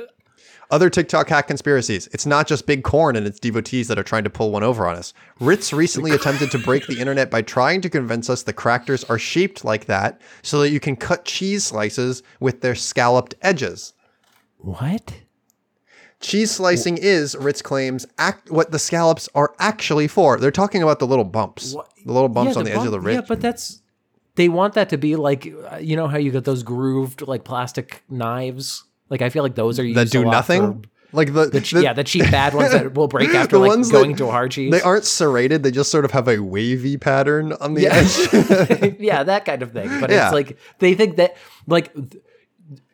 Other 0.72 0.90
TikTok 0.90 1.30
hack 1.30 1.48
conspiracies. 1.48 2.08
It's 2.12 2.26
not 2.26 2.48
just 2.48 2.66
Big 2.66 2.84
Corn 2.84 3.16
and 3.16 3.26
its 3.26 3.40
devotees 3.40 3.88
that 3.88 3.98
are 3.98 4.04
trying 4.04 4.26
to 4.26 4.30
pull 4.30 4.52
one 4.52 4.64
over 4.64 4.86
on 4.88 4.98
us. 4.98 5.14
Ritz 5.40 5.72
recently 5.72 6.12
attempted 6.20 6.52
to 6.52 6.60
break 6.60 6.86
the 6.86 7.00
internet 7.00 7.32
by 7.32 7.44
trying 7.44 7.80
to 7.80 7.90
convince 7.90 8.30
us 8.30 8.44
the 8.44 8.52
crackers 8.52 9.06
are 9.06 9.20
shaped 9.20 9.64
like 9.64 9.86
that 9.86 10.20
so 10.42 10.60
that 10.60 10.72
you 10.72 10.82
can 10.82 10.98
cut 10.98 11.24
cheese 11.24 11.64
slices 11.64 12.24
with 12.42 12.60
their 12.60 12.76
scalloped 12.76 13.36
edges. 13.42 13.94
What? 14.58 15.14
Cheese 16.26 16.52
slicing 16.52 16.98
is, 16.98 17.36
Ritz 17.36 17.62
claims, 17.62 18.06
act 18.18 18.50
what 18.50 18.72
the 18.72 18.80
scallops 18.80 19.30
are 19.36 19.54
actually 19.60 20.08
for. 20.08 20.40
They're 20.40 20.50
talking 20.52 20.82
about 20.82 20.98
the 21.00 21.06
little 21.06 21.24
bumps. 21.24 21.74
What? 21.74 21.88
The 22.06 22.12
little 22.12 22.30
bumps 22.30 22.54
Yeah, 22.56 22.60
on 22.60 22.66
the, 22.66 22.72
edge 22.72 22.78
of 22.78 22.86
the 22.86 22.92
bump- 22.98 23.06
ridge. 23.06 23.16
Yeah, 23.16 23.22
but 23.28 23.42
that's 23.42 23.82
they 24.36 24.50
want 24.50 24.74
that 24.74 24.90
to 24.90 24.98
be 24.98 25.16
like 25.16 25.48
uh, 25.72 25.78
you 25.78 25.96
know 25.96 26.08
how 26.08 26.18
you 26.18 26.32
get 26.32 26.44
those 26.44 26.64
grooved 26.64 27.22
like 27.22 27.44
plastic 27.44 28.04
knives. 28.10 28.84
Like 29.10 29.22
I 29.22 29.30
feel 29.30 29.44
like 29.44 29.54
those 29.56 29.80
are 29.80 29.84
used 29.86 29.98
that 30.00 30.10
do 30.10 30.26
nothing? 30.26 30.82
for- 30.82 30.90
Like 31.12 31.32
the, 31.34 31.46
the, 31.46 31.60
the- 31.62 31.82
yeah, 31.84 31.94
the 31.94 32.04
cheap 32.04 32.30
bad 32.32 32.54
ones 32.56 32.72
that 32.72 32.94
will 32.96 33.08
break 33.08 33.30
after 33.36 33.58
the 33.58 33.60
like 33.60 33.70
ones 33.70 33.92
going 33.92 34.12
that- 34.14 34.18
to 34.18 34.26
a 34.26 34.32
hard 34.32 34.50
cheese. 34.52 34.72
they 34.72 34.82
aren't 34.82 35.06
serrated, 35.06 35.62
they 35.64 35.72
just 35.72 35.92
sort 35.92 36.06
of 36.06 36.12
have 36.12 36.28
a 36.28 36.40
wavy 36.40 36.98
pattern 36.98 37.54
on 37.54 37.76
the 37.76 37.84
yeah. 37.84 37.94
edge. 37.94 38.96
yeah, 39.00 39.22
that 39.24 39.46
kind 39.46 39.62
of 39.62 39.72
thing. 39.74 39.90
But 40.02 40.10
Yeah. 40.10 40.26
it's 40.26 40.34
like 40.34 40.58
they 40.80 40.96
think 40.96 41.18
that 41.18 41.38
like 41.68 41.94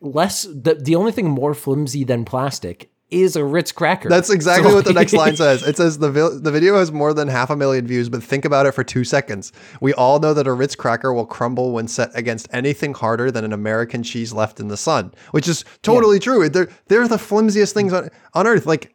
less 0.02 0.42
the 0.44 0.74
the 0.74 0.94
only 0.96 1.12
thing 1.12 1.28
more 1.30 1.54
flimsy 1.54 2.04
than 2.04 2.24
plastic 2.26 2.90
is 3.12 3.36
a 3.36 3.44
Ritz 3.44 3.72
cracker. 3.72 4.08
That's 4.08 4.30
exactly 4.30 4.70
So- 4.70 4.74
what 4.76 4.84
the 4.84 4.92
next 4.92 5.12
line 5.12 5.36
says. 5.44 5.62
It 5.62 5.76
says 5.76 5.98
the 5.98 6.10
vi- 6.10 6.38
the 6.40 6.50
video 6.50 6.76
has 6.78 6.90
more 6.90 7.12
than 7.14 7.28
half 7.28 7.50
a 7.50 7.56
million 7.56 7.86
views, 7.86 8.08
but 8.08 8.22
think 8.22 8.44
about 8.44 8.66
it 8.66 8.72
for 8.72 8.82
two 8.84 9.04
seconds. 9.04 9.52
We 9.80 9.92
all 9.94 10.18
know 10.18 10.34
that 10.34 10.46
a 10.46 10.52
Ritz 10.52 10.74
cracker 10.74 11.12
will 11.12 11.26
crumble 11.26 11.72
when 11.72 11.88
set 11.88 12.10
against 12.14 12.48
anything 12.52 12.94
harder 12.94 13.30
than 13.30 13.44
an 13.44 13.52
American 13.52 14.02
cheese 14.02 14.32
left 14.32 14.58
in 14.60 14.68
the 14.68 14.76
sun, 14.76 15.12
which 15.32 15.46
is 15.48 15.64
totally 15.82 16.18
true. 16.18 16.48
They're 16.48 16.68
they're 16.88 17.08
the 17.08 17.18
flimsiest 17.18 17.74
things 17.74 17.92
on 17.92 18.08
on 18.34 18.46
earth. 18.46 18.66
Like 18.66 18.94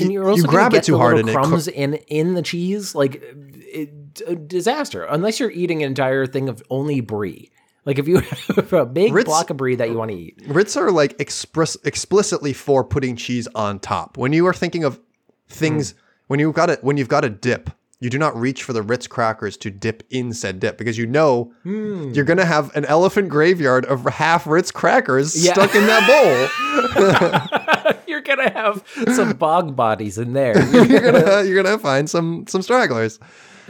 and 0.00 0.10
you're 0.12 0.28
also 0.28 0.42
you 0.42 0.48
grab 0.48 0.72
it 0.74 0.84
too 0.84 0.96
hard 0.96 1.18
and 1.18 1.28
it 1.28 1.32
crumbs 1.32 1.64
cr- 1.64 1.70
in 1.74 1.94
in 2.08 2.34
the 2.34 2.42
cheese, 2.42 2.94
like 2.94 3.22
it, 3.22 4.22
a 4.26 4.34
disaster. 4.34 5.04
Unless 5.04 5.40
you're 5.40 5.50
eating 5.50 5.82
an 5.82 5.88
entire 5.88 6.26
thing 6.26 6.48
of 6.48 6.62
only 6.70 7.00
brie. 7.00 7.50
Like 7.84 7.98
if 7.98 8.06
you 8.06 8.18
have 8.56 8.72
a 8.72 8.86
big 8.86 9.12
Ritz- 9.12 9.26
block 9.26 9.50
of 9.50 9.56
brie 9.56 9.76
that 9.76 9.88
you 9.90 9.96
want 9.96 10.10
to 10.10 10.16
eat, 10.16 10.40
Ritz 10.46 10.76
are 10.76 10.90
like 10.90 11.18
express 11.20 11.76
explicitly 11.84 12.52
for 12.52 12.84
putting 12.84 13.16
cheese 13.16 13.48
on 13.54 13.78
top. 13.80 14.16
When 14.16 14.32
you 14.32 14.46
are 14.46 14.54
thinking 14.54 14.84
of 14.84 15.00
things, 15.48 15.92
mm. 15.92 15.96
when 16.28 16.40
you've 16.40 16.54
got 16.54 16.70
it, 16.70 16.82
when 16.84 16.96
you've 16.96 17.08
got 17.08 17.24
a 17.24 17.30
dip, 17.30 17.70
you 18.02 18.10
do 18.10 18.18
not 18.18 18.36
reach 18.36 18.64
for 18.64 18.72
the 18.72 18.82
Ritz 18.82 19.06
crackers 19.06 19.56
to 19.58 19.70
dip 19.70 20.02
in 20.10 20.32
said 20.32 20.58
dip 20.58 20.76
because 20.76 20.98
you 20.98 21.06
know 21.06 21.52
hmm. 21.62 22.10
you're 22.12 22.24
gonna 22.24 22.44
have 22.44 22.74
an 22.74 22.84
elephant 22.86 23.28
graveyard 23.28 23.84
of 23.84 24.04
half 24.06 24.44
Ritz 24.44 24.72
crackers 24.72 25.40
Yeah. 25.40 25.52
stuck 25.52 25.76
in 25.76 25.86
that 25.86 26.02
bowl. 27.86 27.98
you're 28.08 28.20
gonna 28.20 28.50
have 28.50 28.84
some 29.14 29.32
bog 29.38 29.76
bodies 29.76 30.18
in 30.18 30.32
there. 30.32 30.60
you're 30.72 31.12
gonna 31.12 31.44
you're 31.44 31.62
gonna 31.62 31.78
find 31.78 32.10
some 32.10 32.44
some 32.48 32.60
stragglers. 32.60 33.20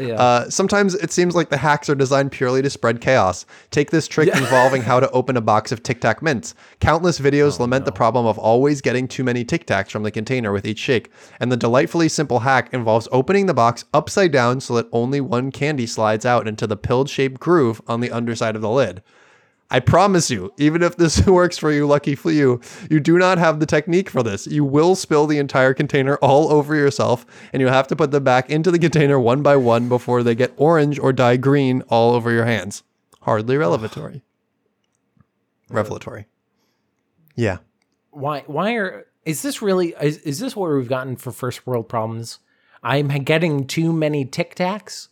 Yeah. 0.08 0.14
Uh, 0.14 0.50
sometimes 0.50 0.94
it 0.94 1.12
seems 1.12 1.34
like 1.34 1.48
the 1.48 1.56
hacks 1.56 1.88
are 1.88 1.94
designed 1.94 2.32
purely 2.32 2.62
to 2.62 2.70
spread 2.70 3.00
chaos. 3.00 3.46
Take 3.70 3.90
this 3.90 4.08
trick 4.08 4.28
involving 4.28 4.82
how 4.82 5.00
to 5.00 5.10
open 5.10 5.36
a 5.36 5.40
box 5.40 5.72
of 5.72 5.82
Tic 5.82 6.00
Tac 6.00 6.22
mints. 6.22 6.54
Countless 6.80 7.18
videos 7.18 7.58
Oh, 7.58 7.62
lament 7.62 7.84
the 7.84 7.92
problem 7.92 8.26
of 8.26 8.38
always 8.38 8.80
getting 8.80 9.06
too 9.06 9.24
many 9.24 9.44
Tic 9.44 9.66
Tacs 9.66 9.90
from 9.90 10.02
the 10.02 10.10
container 10.10 10.52
with 10.52 10.66
each 10.66 10.78
shake. 10.78 11.10
And 11.40 11.52
the 11.52 11.56
delightfully 11.56 12.08
simple 12.08 12.40
hack 12.40 12.68
involves 12.72 13.08
opening 13.12 13.46
the 13.46 13.54
box 13.54 13.84
upside 13.94 14.32
down 14.32 14.60
so 14.60 14.74
that 14.74 14.88
only 14.92 15.20
one 15.20 15.50
candy 15.50 15.86
slides 15.86 16.26
out 16.26 16.48
into 16.48 16.66
the 16.66 16.76
pill 16.76 17.04
shaped 17.06 17.40
groove 17.40 17.80
on 17.86 18.00
the 18.00 18.10
underside 18.10 18.56
of 18.56 18.62
the 18.62 18.70
lid. 18.70 19.02
I 19.72 19.80
promise 19.80 20.30
you, 20.30 20.52
even 20.58 20.82
if 20.82 20.96
this 20.96 21.26
works 21.26 21.56
for 21.56 21.72
you, 21.72 21.86
lucky 21.86 22.14
for 22.14 22.30
you, 22.30 22.60
you 22.90 23.00
do 23.00 23.16
not 23.16 23.38
have 23.38 23.58
the 23.58 23.64
technique 23.64 24.10
for 24.10 24.22
this. 24.22 24.46
You 24.46 24.66
will 24.66 24.94
spill 24.94 25.26
the 25.26 25.38
entire 25.38 25.72
container 25.72 26.16
all 26.16 26.52
over 26.52 26.74
yourself, 26.74 27.24
and 27.54 27.62
you 27.62 27.68
have 27.68 27.88
to 27.88 27.96
put 27.96 28.10
them 28.10 28.22
back 28.22 28.50
into 28.50 28.70
the 28.70 28.78
container 28.78 29.18
one 29.18 29.42
by 29.42 29.56
one 29.56 29.88
before 29.88 30.22
they 30.22 30.34
get 30.34 30.52
orange 30.58 30.98
or 30.98 31.10
dye 31.10 31.38
green 31.38 31.80
all 31.88 32.12
over 32.12 32.30
your 32.30 32.44
hands. 32.44 32.82
Hardly 33.22 33.56
revelatory. 33.56 34.22
Revelatory. 35.70 36.26
Yeah. 37.34 37.58
Why? 38.10 38.44
Why 38.46 38.74
are? 38.74 39.06
Is 39.24 39.40
this 39.40 39.62
really? 39.62 39.94
Is, 40.02 40.18
is 40.18 40.38
this 40.38 40.54
where 40.54 40.76
we've 40.76 40.86
gotten 40.86 41.16
for 41.16 41.32
first 41.32 41.66
world 41.66 41.88
problems? 41.88 42.40
I'm 42.82 43.08
getting 43.08 43.66
too 43.66 43.90
many 43.94 44.26
Tic 44.26 44.54
Tacs. 44.54 45.08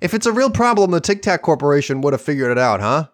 If 0.00 0.12
it's 0.12 0.26
a 0.26 0.32
real 0.32 0.50
problem, 0.50 0.90
the 0.90 1.00
Tic 1.00 1.22
Tac 1.22 1.42
Corporation 1.42 2.00
would 2.00 2.14
have 2.14 2.22
figured 2.22 2.50
it 2.50 2.58
out, 2.58 2.80
huh? 2.80 3.08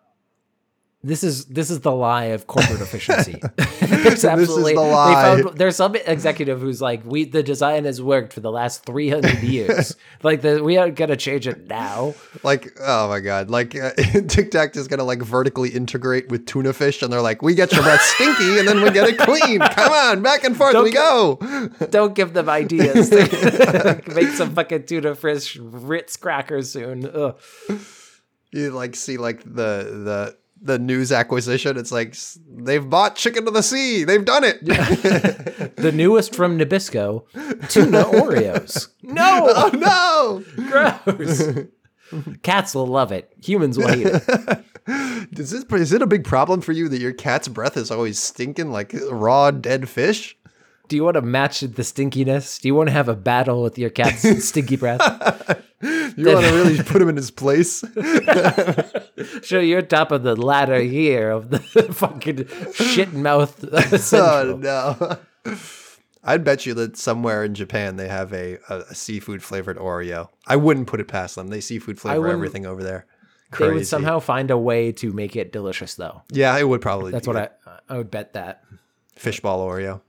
This 1.02 1.24
is 1.24 1.46
this 1.46 1.70
is 1.70 1.80
the 1.80 1.92
lie 1.92 2.24
of 2.24 2.46
corporate 2.46 2.82
efficiency. 2.82 3.40
it's 3.58 4.22
absolutely 4.22 4.74
the 4.74 4.82
lie. 4.82 5.40
Found, 5.42 5.56
there's 5.56 5.76
some 5.76 5.96
executive 5.96 6.60
who's 6.60 6.82
like, 6.82 7.02
"We 7.06 7.24
the 7.24 7.42
design 7.42 7.86
has 7.86 8.02
worked 8.02 8.34
for 8.34 8.40
the 8.40 8.52
last 8.52 8.84
300 8.84 9.42
years. 9.42 9.96
like 10.22 10.42
the, 10.42 10.62
we 10.62 10.76
aren't 10.76 10.96
gonna 10.96 11.16
change 11.16 11.46
it 11.46 11.66
now." 11.68 12.14
Like, 12.42 12.78
oh 12.78 13.08
my 13.08 13.20
god, 13.20 13.48
like 13.48 13.74
uh, 13.74 13.92
Tic 14.28 14.50
Tac 14.50 14.76
is 14.76 14.88
gonna 14.88 15.04
like 15.04 15.22
vertically 15.22 15.70
integrate 15.70 16.28
with 16.28 16.44
tuna 16.44 16.74
fish, 16.74 17.00
and 17.00 17.10
they're 17.10 17.22
like, 17.22 17.40
we 17.40 17.54
get 17.54 17.72
your 17.72 17.82
breath 17.82 18.02
stinky, 18.02 18.58
and 18.58 18.68
then 18.68 18.82
we 18.82 18.90
get 18.90 19.08
it 19.08 19.16
clean. 19.16 19.60
Come 19.60 19.92
on, 19.92 20.22
back 20.22 20.44
and 20.44 20.54
forth 20.54 20.74
Don't 20.74 20.84
we 20.84 20.92
go. 20.92 21.38
Don't 21.88 22.14
give 22.14 22.34
them 22.34 22.50
ideas. 22.50 23.10
Make 23.10 24.28
some 24.34 24.54
fucking 24.54 24.84
tuna 24.84 25.14
fish 25.14 25.56
Ritz 25.56 26.18
crackers 26.18 26.70
soon. 26.70 27.06
Ugh. 27.06 27.40
You 28.52 28.70
like 28.72 28.96
see 28.96 29.16
like 29.16 29.44
the 29.44 29.48
the 30.04 30.36
the 30.60 30.78
news 30.78 31.12
acquisition. 31.12 31.76
It's 31.76 31.92
like 31.92 32.16
they've 32.48 32.88
bought 32.88 33.16
Chicken 33.16 33.44
to 33.46 33.50
the 33.50 33.62
Sea. 33.62 34.04
They've 34.04 34.24
done 34.24 34.44
it. 34.44 34.60
The 35.80 35.92
newest 35.92 36.34
from 36.34 36.58
Nabisco, 36.58 37.24
tuna 37.70 38.04
Oreos. 38.04 38.88
No, 39.02 39.46
oh 39.48 39.70
no! 39.74 40.64
gross. 40.68 41.66
Cats 42.42 42.74
will 42.74 42.86
love 42.86 43.12
it. 43.12 43.32
Humans 43.42 43.78
will 43.78 43.88
hate 43.88 44.06
it. 44.06 44.64
Is 45.38 45.50
this 45.50 45.64
is 45.64 45.92
it 45.92 46.02
a 46.02 46.06
big 46.06 46.24
problem 46.24 46.60
for 46.60 46.72
you 46.72 46.88
that 46.88 47.00
your 47.00 47.12
cat's 47.12 47.48
breath 47.48 47.76
is 47.76 47.90
always 47.90 48.18
stinking 48.18 48.72
like 48.72 48.94
raw 49.10 49.50
dead 49.50 49.88
fish? 49.88 50.36
Do 50.90 50.96
you 50.96 51.04
want 51.04 51.14
to 51.14 51.22
match 51.22 51.60
the 51.60 51.82
stinkiness? 51.82 52.60
Do 52.60 52.66
you 52.66 52.74
want 52.74 52.88
to 52.88 52.92
have 52.92 53.08
a 53.08 53.14
battle 53.14 53.62
with 53.62 53.78
your 53.78 53.90
cat's 53.90 54.22
stinky 54.44 54.74
breath? 54.74 55.00
You 55.80 56.26
want 56.34 56.44
to 56.44 56.52
really 56.52 56.82
put 56.82 57.00
him 57.00 57.08
in 57.08 57.14
his 57.24 57.30
place? 57.30 57.84
Show 59.44 59.60
you're 59.60 59.82
top 59.82 60.10
of 60.10 60.24
the 60.24 60.34
ladder 60.34 60.80
here 60.80 61.30
of 61.30 61.50
the 61.50 61.60
fucking 61.60 62.48
shit 62.74 63.12
mouth 63.12 63.64
Oh 64.12 64.58
no! 64.58 65.18
I'd 66.24 66.42
bet 66.42 66.66
you 66.66 66.74
that 66.74 66.96
somewhere 66.96 67.44
in 67.44 67.54
Japan 67.54 67.94
they 67.94 68.08
have 68.08 68.32
a, 68.32 68.58
a, 68.68 68.78
a 68.90 68.94
seafood 68.96 69.44
flavored 69.44 69.78
Oreo. 69.78 70.28
I 70.48 70.56
wouldn't 70.56 70.88
put 70.88 70.98
it 70.98 71.06
past 71.06 71.36
them. 71.36 71.48
They 71.48 71.60
seafood 71.60 72.00
flavor 72.00 72.26
everything 72.26 72.66
over 72.66 72.82
there. 72.82 73.06
They 73.56 73.70
would 73.70 73.86
somehow 73.86 74.18
find 74.18 74.50
a 74.50 74.58
way 74.58 74.90
to 74.94 75.12
make 75.12 75.36
it 75.36 75.52
delicious, 75.52 75.94
though. 75.94 76.22
Yeah, 76.32 76.58
it 76.58 76.68
would 76.68 76.80
probably. 76.80 77.12
That's 77.12 77.28
what 77.28 77.36
I 77.36 77.48
I 77.88 77.96
would 77.96 78.10
bet 78.10 78.32
that. 78.32 78.64
fishball 79.16 79.64
Oreo. 79.64 80.00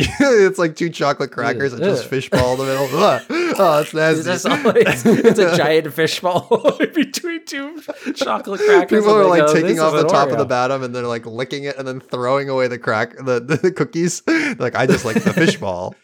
it's 0.20 0.58
like 0.58 0.76
two 0.76 0.90
chocolate 0.90 1.32
crackers 1.32 1.72
and 1.72 1.82
just 1.82 2.08
fishball 2.08 2.52
in 2.52 2.58
the 2.58 2.64
middle. 2.64 3.38
Oh, 3.60 3.78
that's 3.78 3.92
nasty. 3.92 4.22
That's 4.22 4.44
it's, 5.04 5.04
it's 5.04 5.38
a 5.40 5.56
giant 5.56 5.88
fishball 5.88 6.78
between 6.94 7.44
two 7.44 7.82
chocolate 8.14 8.60
crackers. 8.60 9.00
People 9.00 9.16
are 9.16 9.24
like 9.24 9.46
go, 9.46 9.52
taking 9.52 9.80
off 9.80 9.94
the 9.94 10.06
top 10.06 10.28
of 10.28 10.38
the 10.38 10.44
bottom 10.44 10.84
and 10.84 10.94
they're 10.94 11.02
like 11.02 11.26
licking 11.26 11.64
it 11.64 11.76
and 11.76 11.88
then 11.88 11.98
throwing 11.98 12.48
away 12.48 12.68
the 12.68 12.78
crack 12.78 13.16
the, 13.16 13.40
the 13.40 13.72
cookies. 13.72 14.22
like 14.58 14.76
I 14.76 14.86
just 14.86 15.04
like 15.04 15.16
the 15.16 15.30
fishball. 15.30 15.94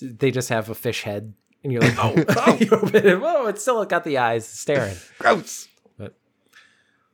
They 0.00 0.30
just 0.30 0.48
have 0.50 0.70
a 0.70 0.74
fish 0.74 1.02
head, 1.02 1.34
and 1.64 1.72
you're 1.72 1.82
like, 1.82 1.96
oh, 1.98 2.14
oh. 2.28 2.56
you 2.58 2.68
open 2.70 3.06
it. 3.06 3.20
Whoa, 3.20 3.46
it's 3.46 3.62
still 3.62 3.84
got 3.84 4.04
the 4.04 4.18
eyes 4.18 4.46
staring. 4.46 4.96
Gross. 5.18 5.68
But- 5.98 6.14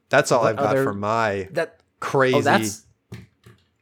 That's 0.09 0.31
all 0.31 0.44
I've 0.44 0.57
got 0.57 0.66
other- 0.66 0.85
for 0.85 0.94
my 0.94 1.48
That 1.52 1.81
oh, 1.81 1.83
crazy. 2.00 2.48
oh, 2.48 2.86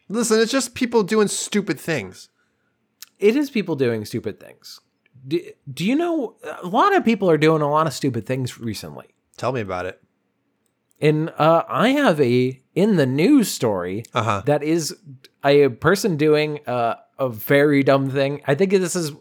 Listen, 0.09 0.41
it's 0.41 0.53
just 0.53 0.75
people 0.75 1.03
doing 1.03 1.29
stupid 1.29 1.81
things. 1.81 2.29
it 3.19 3.37
is 3.37 3.51
people 3.51 3.75
doing 3.77 4.05
stupid 4.05 4.39
things. 4.41 4.81
Do, 5.27 5.41
do 5.73 5.85
you 5.87 5.95
know 5.97 6.37
a 6.63 6.67
lot 6.67 6.95
of 6.95 7.05
people 7.05 7.31
are 7.31 7.39
doing 7.39 7.63
a 7.63 7.71
lot 7.71 7.87
of 7.87 7.93
stupid 7.95 8.27
things 8.27 8.59
recently? 8.61 9.07
Tell 9.37 9.53
me 9.53 9.61
about 9.63 9.87
it. 9.87 10.03
And 11.01 11.31
uh, 11.39 11.63
I 11.69 11.89
have 11.91 12.21
a 12.21 12.61
in 12.75 12.97
the 12.97 13.07
news 13.07 13.49
story 13.49 14.05
Uh-huh. 14.13 14.43
that 14.47 14.63
is 14.63 14.95
a 15.45 15.69
person 15.69 16.17
doing 16.17 16.61
uh, 16.67 16.97
a 17.19 17.29
very 17.29 17.83
dumb 17.83 18.11
thing. 18.11 18.43
I 18.47 18.55
think 18.55 18.71
this 18.73 18.97
is. 18.97 19.13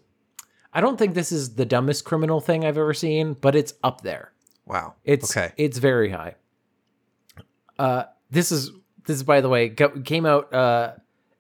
I 0.74 0.82
don't 0.82 0.98
think 0.98 1.14
this 1.14 1.32
is 1.32 1.56
the 1.56 1.66
dumbest 1.66 2.04
criminal 2.04 2.42
thing 2.42 2.66
I've 2.66 2.78
ever 2.78 2.94
seen, 2.94 3.34
but 3.34 3.56
it's 3.56 3.74
up 3.84 4.02
there. 4.02 4.34
Wow. 4.66 4.96
It's 5.04 5.32
okay. 5.36 5.54
it's 5.58 5.78
very 5.78 6.10
high. 6.10 6.36
Uh, 7.78 8.04
this 8.32 8.52
is 8.52 8.72
this 9.06 9.16
is 9.18 9.24
by 9.24 9.42
the 9.42 9.50
way 9.50 9.70
came 9.70 10.26
out 10.26 10.54
uh, 10.54 10.94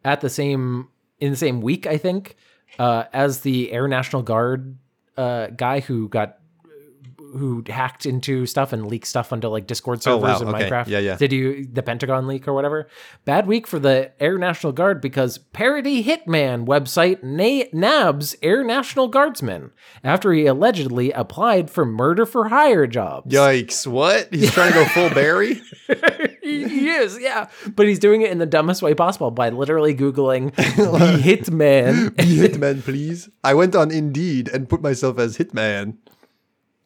at 0.03 0.21
the 0.21 0.29
same 0.29 0.87
in 1.19 1.31
the 1.31 1.37
same 1.37 1.61
week 1.61 1.87
I 1.87 1.97
think 1.97 2.35
uh, 2.79 3.03
as 3.13 3.41
the 3.41 3.71
Air 3.71 3.87
National 3.87 4.21
Guard 4.23 4.77
uh, 5.17 5.47
guy 5.47 5.79
who 5.79 6.09
got 6.09 6.39
who 7.35 7.63
hacked 7.67 8.05
into 8.05 8.45
stuff 8.45 8.73
and 8.73 8.85
leaked 8.85 9.07
stuff 9.07 9.33
onto 9.33 9.47
like 9.47 9.65
Discord 9.65 9.97
Oh, 9.99 10.19
servers 10.19 10.39
wow. 10.39 10.49
in 10.49 10.55
Okay. 10.55 10.69
Minecraft. 10.69 10.87
Yeah, 10.87 10.99
yeah. 10.99 11.15
Did 11.15 11.31
you 11.33 11.65
the 11.65 11.81
Pentagon 11.81 12.27
leak 12.27 12.47
or 12.47 12.53
whatever? 12.53 12.87
Bad 13.25 13.47
week 13.47 13.65
for 13.65 13.79
the 13.79 14.11
Air 14.19 14.37
National 14.37 14.71
Guard 14.71 15.01
because 15.01 15.39
parody 15.39 16.03
hitman 16.03 16.67
website 16.67 17.23
na- 17.23 17.65
nabs 17.73 18.35
Air 18.43 18.63
National 18.63 19.07
Guardsman 19.07 19.71
after 20.03 20.31
he 20.31 20.45
allegedly 20.45 21.11
applied 21.11 21.71
for 21.71 21.85
murder 21.85 22.27
for 22.27 22.49
hire 22.49 22.85
jobs. 22.85 23.33
Yikes! 23.33 23.87
What? 23.87 24.31
He's 24.31 24.51
trying 24.51 24.73
to 24.73 24.79
go 24.79 24.85
full 24.85 25.09
Barry. 25.09 25.59
he, 26.43 26.67
he 26.67 26.89
is, 26.89 27.19
yeah. 27.19 27.49
But 27.75 27.87
he's 27.87 27.99
doing 27.99 28.21
it 28.21 28.31
in 28.31 28.37
the 28.37 28.45
dumbest 28.45 28.81
way 28.81 28.93
possible 28.93 29.31
by 29.31 29.49
literally 29.49 29.95
Googling 29.95 30.51
hitman. 30.55 32.15
Be 32.15 32.23
hitman, 32.23 32.83
please. 32.83 33.29
I 33.43 33.53
went 33.53 33.75
on 33.75 33.91
Indeed 33.91 34.49
and 34.49 34.69
put 34.69 34.81
myself 34.81 35.17
as 35.19 35.37
hitman. 35.37 35.97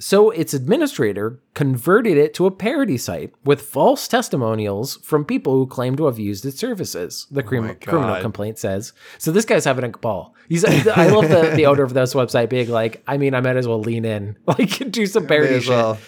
so 0.00 0.30
its 0.30 0.52
administrator 0.52 1.40
converted 1.54 2.18
it 2.18 2.34
to 2.34 2.44
a 2.46 2.50
parody 2.50 2.98
site 2.98 3.32
with 3.44 3.62
false 3.62 4.06
testimonials 4.06 4.96
from 4.96 5.24
people 5.24 5.54
who 5.54 5.66
claim 5.66 5.96
to 5.96 6.04
have 6.06 6.18
used 6.18 6.44
its 6.44 6.58
services. 6.58 7.26
The 7.30 7.42
crim- 7.42 7.64
Oh 7.64 7.68
my 7.68 7.74
criminal 7.74 8.20
complaint 8.20 8.58
says. 8.58 8.92
So 9.18 9.30
this 9.30 9.44
guy's 9.46 9.64
having 9.64 9.84
a 9.84 9.88
ball. 9.88 10.34
He's. 10.48 10.64
I 10.64 11.06
love 11.08 11.28
the 11.30 11.52
the 11.56 11.66
owner 11.66 11.84
of 11.84 11.94
this 11.94 12.12
website 12.12 12.50
being 12.50 12.68
like, 12.68 13.02
I 13.06 13.16
mean, 13.16 13.34
I 13.34 13.40
might 13.40 13.56
as 13.56 13.66
well 13.66 13.80
lean 13.80 14.04
in, 14.04 14.36
like 14.46 14.90
do 14.90 15.06
some 15.06 15.26
parody 15.26 15.60
shit. 15.60 15.70
well. 15.70 15.98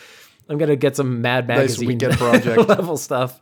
I'm 0.49 0.59
gonna 0.59 0.77
get 0.77 0.95
some 0.95 1.23
Mad 1.23 1.49
Magazine 1.49 1.89
weekend 1.89 2.15
project. 2.19 2.69
level 2.69 2.97
stuff. 2.97 3.41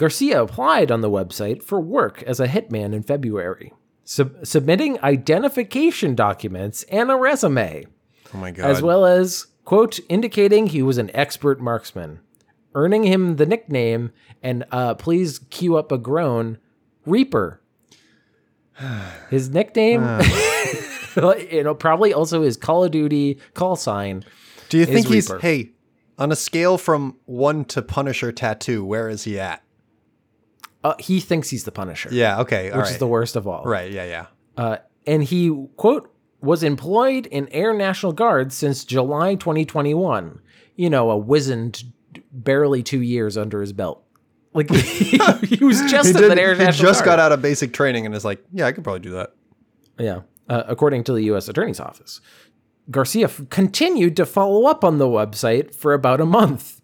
Garcia 0.00 0.42
applied 0.42 0.90
on 0.90 1.02
the 1.02 1.10
website 1.10 1.62
for 1.62 1.78
work 1.78 2.22
as 2.22 2.40
a 2.40 2.48
hitman 2.48 2.94
in 2.94 3.02
February, 3.02 3.70
sub- 4.02 4.46
submitting 4.46 4.98
identification 5.02 6.14
documents 6.14 6.84
and 6.84 7.10
a 7.10 7.16
resume, 7.16 7.84
Oh 8.32 8.38
my 8.38 8.50
god. 8.50 8.64
as 8.70 8.80
well 8.80 9.04
as 9.04 9.48
quote 9.66 10.00
indicating 10.08 10.68
he 10.68 10.80
was 10.80 10.96
an 10.96 11.10
expert 11.12 11.60
marksman, 11.60 12.20
earning 12.74 13.04
him 13.04 13.36
the 13.36 13.44
nickname 13.44 14.10
and 14.42 14.64
uh, 14.72 14.94
please 14.94 15.38
cue 15.50 15.76
up 15.76 15.92
a 15.92 15.98
groan, 15.98 16.56
Reaper. 17.04 17.60
His 19.28 19.50
nickname, 19.50 20.00
you 21.50 21.62
know, 21.62 21.74
probably 21.74 22.14
also 22.14 22.40
his 22.40 22.56
Call 22.56 22.84
of 22.84 22.90
Duty 22.90 23.38
call 23.52 23.76
sign. 23.76 24.24
Do 24.70 24.78
you 24.78 24.86
think 24.86 25.08
he's 25.08 25.28
Reaper. 25.28 25.42
hey, 25.42 25.72
on 26.18 26.32
a 26.32 26.36
scale 26.36 26.78
from 26.78 27.18
1 27.26 27.66
to 27.66 27.82
Punisher 27.82 28.32
tattoo, 28.32 28.82
where 28.82 29.10
is 29.10 29.24
he 29.24 29.38
at? 29.38 29.62
Uh, 30.82 30.94
he 30.98 31.20
thinks 31.20 31.50
he's 31.50 31.64
the 31.64 31.72
Punisher, 31.72 32.08
Yeah, 32.12 32.40
okay. 32.40 32.70
all 32.70 32.78
which 32.78 32.84
right. 32.86 32.92
is 32.92 32.98
the 32.98 33.06
worst 33.06 33.36
of 33.36 33.46
all. 33.46 33.64
Right, 33.64 33.90
yeah, 33.92 34.04
yeah. 34.04 34.26
Uh, 34.56 34.76
and 35.06 35.22
he 35.24 35.66
quote 35.76 36.10
was 36.40 36.62
employed 36.62 37.26
in 37.26 37.48
Air 37.48 37.74
National 37.74 38.12
Guard 38.12 38.52
since 38.52 38.84
July 38.84 39.34
2021. 39.34 40.40
You 40.76 40.88
know, 40.90 41.10
a 41.10 41.16
wizened, 41.18 41.84
barely 42.32 42.82
two 42.82 43.02
years 43.02 43.36
under 43.36 43.60
his 43.60 43.72
belt. 43.74 44.02
Like 44.54 44.70
he, 44.70 45.18
he 45.56 45.62
was 45.64 45.82
just 45.90 46.08
He, 46.08 46.14
in 46.14 46.20
did, 46.30 46.38
the 46.38 46.40
Air 46.40 46.54
he 46.54 46.64
just 46.72 46.80
Guard. 46.82 47.04
got 47.04 47.18
out 47.18 47.32
of 47.32 47.42
basic 47.42 47.72
training 47.74 48.06
and 48.06 48.14
is 48.14 48.24
like, 48.24 48.42
yeah, 48.52 48.66
I 48.66 48.72
could 48.72 48.82
probably 48.84 49.00
do 49.00 49.10
that. 49.12 49.34
Yeah, 49.98 50.20
uh, 50.48 50.62
according 50.66 51.04
to 51.04 51.12
the 51.12 51.22
U.S. 51.24 51.46
Attorney's 51.48 51.78
Office, 51.78 52.22
Garcia 52.90 53.26
f- 53.26 53.42
continued 53.50 54.16
to 54.16 54.24
follow 54.24 54.64
up 54.66 54.82
on 54.82 54.96
the 54.96 55.04
website 55.06 55.74
for 55.74 55.92
about 55.92 56.22
a 56.22 56.26
month, 56.26 56.79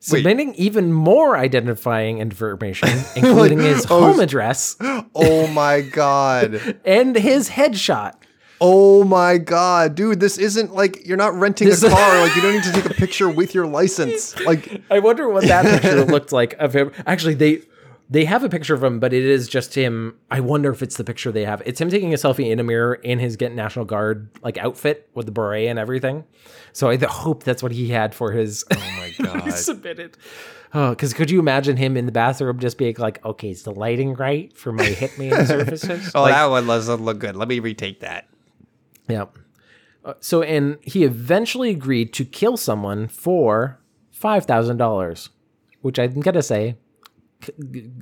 submitting 0.00 0.54
even 0.54 0.92
more 0.92 1.36
identifying 1.36 2.18
information, 2.18 2.88
including 3.16 3.58
his 3.60 3.86
oh, 3.90 4.00
home 4.12 4.20
address 4.20 4.76
Oh 5.14 5.46
my 5.48 5.80
god. 5.80 6.80
and 6.84 7.16
his 7.16 7.50
headshot. 7.50 8.14
Oh 8.60 9.04
my 9.04 9.38
god, 9.38 9.94
dude, 9.94 10.18
this 10.18 10.36
isn't 10.36 10.74
like 10.74 11.06
you're 11.06 11.16
not 11.16 11.32
renting 11.34 11.68
This- 11.68 11.82
a 11.84 11.90
car. 11.90 12.20
like 12.20 12.34
you 12.34 12.42
don't 12.42 12.54
need 12.54 12.64
to 12.64 12.72
take 12.72 12.86
a 12.86 12.94
picture 12.94 13.28
with 13.28 13.54
your 13.54 13.66
license. 13.66 14.38
Like 14.40 14.82
I 14.90 14.98
wonder 14.98 15.28
what 15.28 15.44
that 15.44 15.80
picture 15.80 16.04
looked 16.04 16.32
like 16.32 16.54
of 16.54 16.74
him. 16.74 16.90
Actually, 17.06 17.34
they 17.34 17.62
they 18.10 18.24
have 18.24 18.42
a 18.42 18.48
picture 18.48 18.74
of 18.74 18.82
him, 18.82 19.00
but 19.00 19.12
it 19.12 19.22
is 19.24 19.48
just 19.48 19.74
him. 19.74 20.16
I 20.30 20.40
wonder 20.40 20.70
if 20.70 20.82
it's 20.82 20.96
the 20.96 21.04
picture 21.04 21.30
they 21.30 21.44
have. 21.44 21.62
It's 21.66 21.80
him 21.80 21.90
taking 21.90 22.12
a 22.14 22.16
selfie 22.16 22.50
in 22.50 22.58
a 22.58 22.62
mirror 22.64 22.94
in 22.94 23.18
his 23.18 23.36
Get 23.36 23.52
National 23.52 23.84
Guard 23.84 24.30
like 24.42 24.56
outfit 24.58 25.08
with 25.14 25.26
the 25.26 25.32
beret 25.32 25.68
and 25.68 25.78
everything. 25.78 26.24
So 26.72 26.88
I 26.88 26.96
hope 26.96 27.42
that's 27.44 27.62
what 27.62 27.72
he 27.72 27.88
had 27.88 28.14
for 28.14 28.32
his. 28.32 28.64
Oh 28.70 28.76
my 28.98 29.12
god. 29.24 29.52
submitted. 29.52 30.16
Oh, 30.74 30.90
because 30.90 31.14
could 31.14 31.30
you 31.30 31.38
imagine 31.40 31.76
him 31.76 31.96
in 31.96 32.06
the 32.06 32.12
bathroom 32.12 32.58
just 32.60 32.78
being 32.78 32.94
like, 32.98 33.24
"Okay, 33.24 33.50
is 33.50 33.62
the 33.62 33.72
lighting 33.72 34.14
right 34.14 34.56
for 34.56 34.72
my 34.72 34.84
Hitman 34.84 35.46
services?" 35.46 36.10
Oh, 36.14 36.22
Like, 36.22 36.32
that 36.34 36.46
one 36.46 36.66
doesn't 36.66 37.02
look 37.02 37.18
good. 37.18 37.36
Let 37.36 37.48
me 37.48 37.58
retake 37.60 38.00
that. 38.00 38.28
yeah. 39.08 39.26
Uh, 40.04 40.14
so, 40.20 40.42
and 40.42 40.78
he 40.82 41.04
eventually 41.04 41.70
agreed 41.70 42.12
to 42.14 42.24
kill 42.24 42.56
someone 42.56 43.08
for 43.08 43.78
five 44.10 44.44
thousand 44.46 44.76
dollars, 44.78 45.30
which 45.82 45.98
I'm 45.98 46.20
gonna 46.20 46.42
say, 46.42 46.76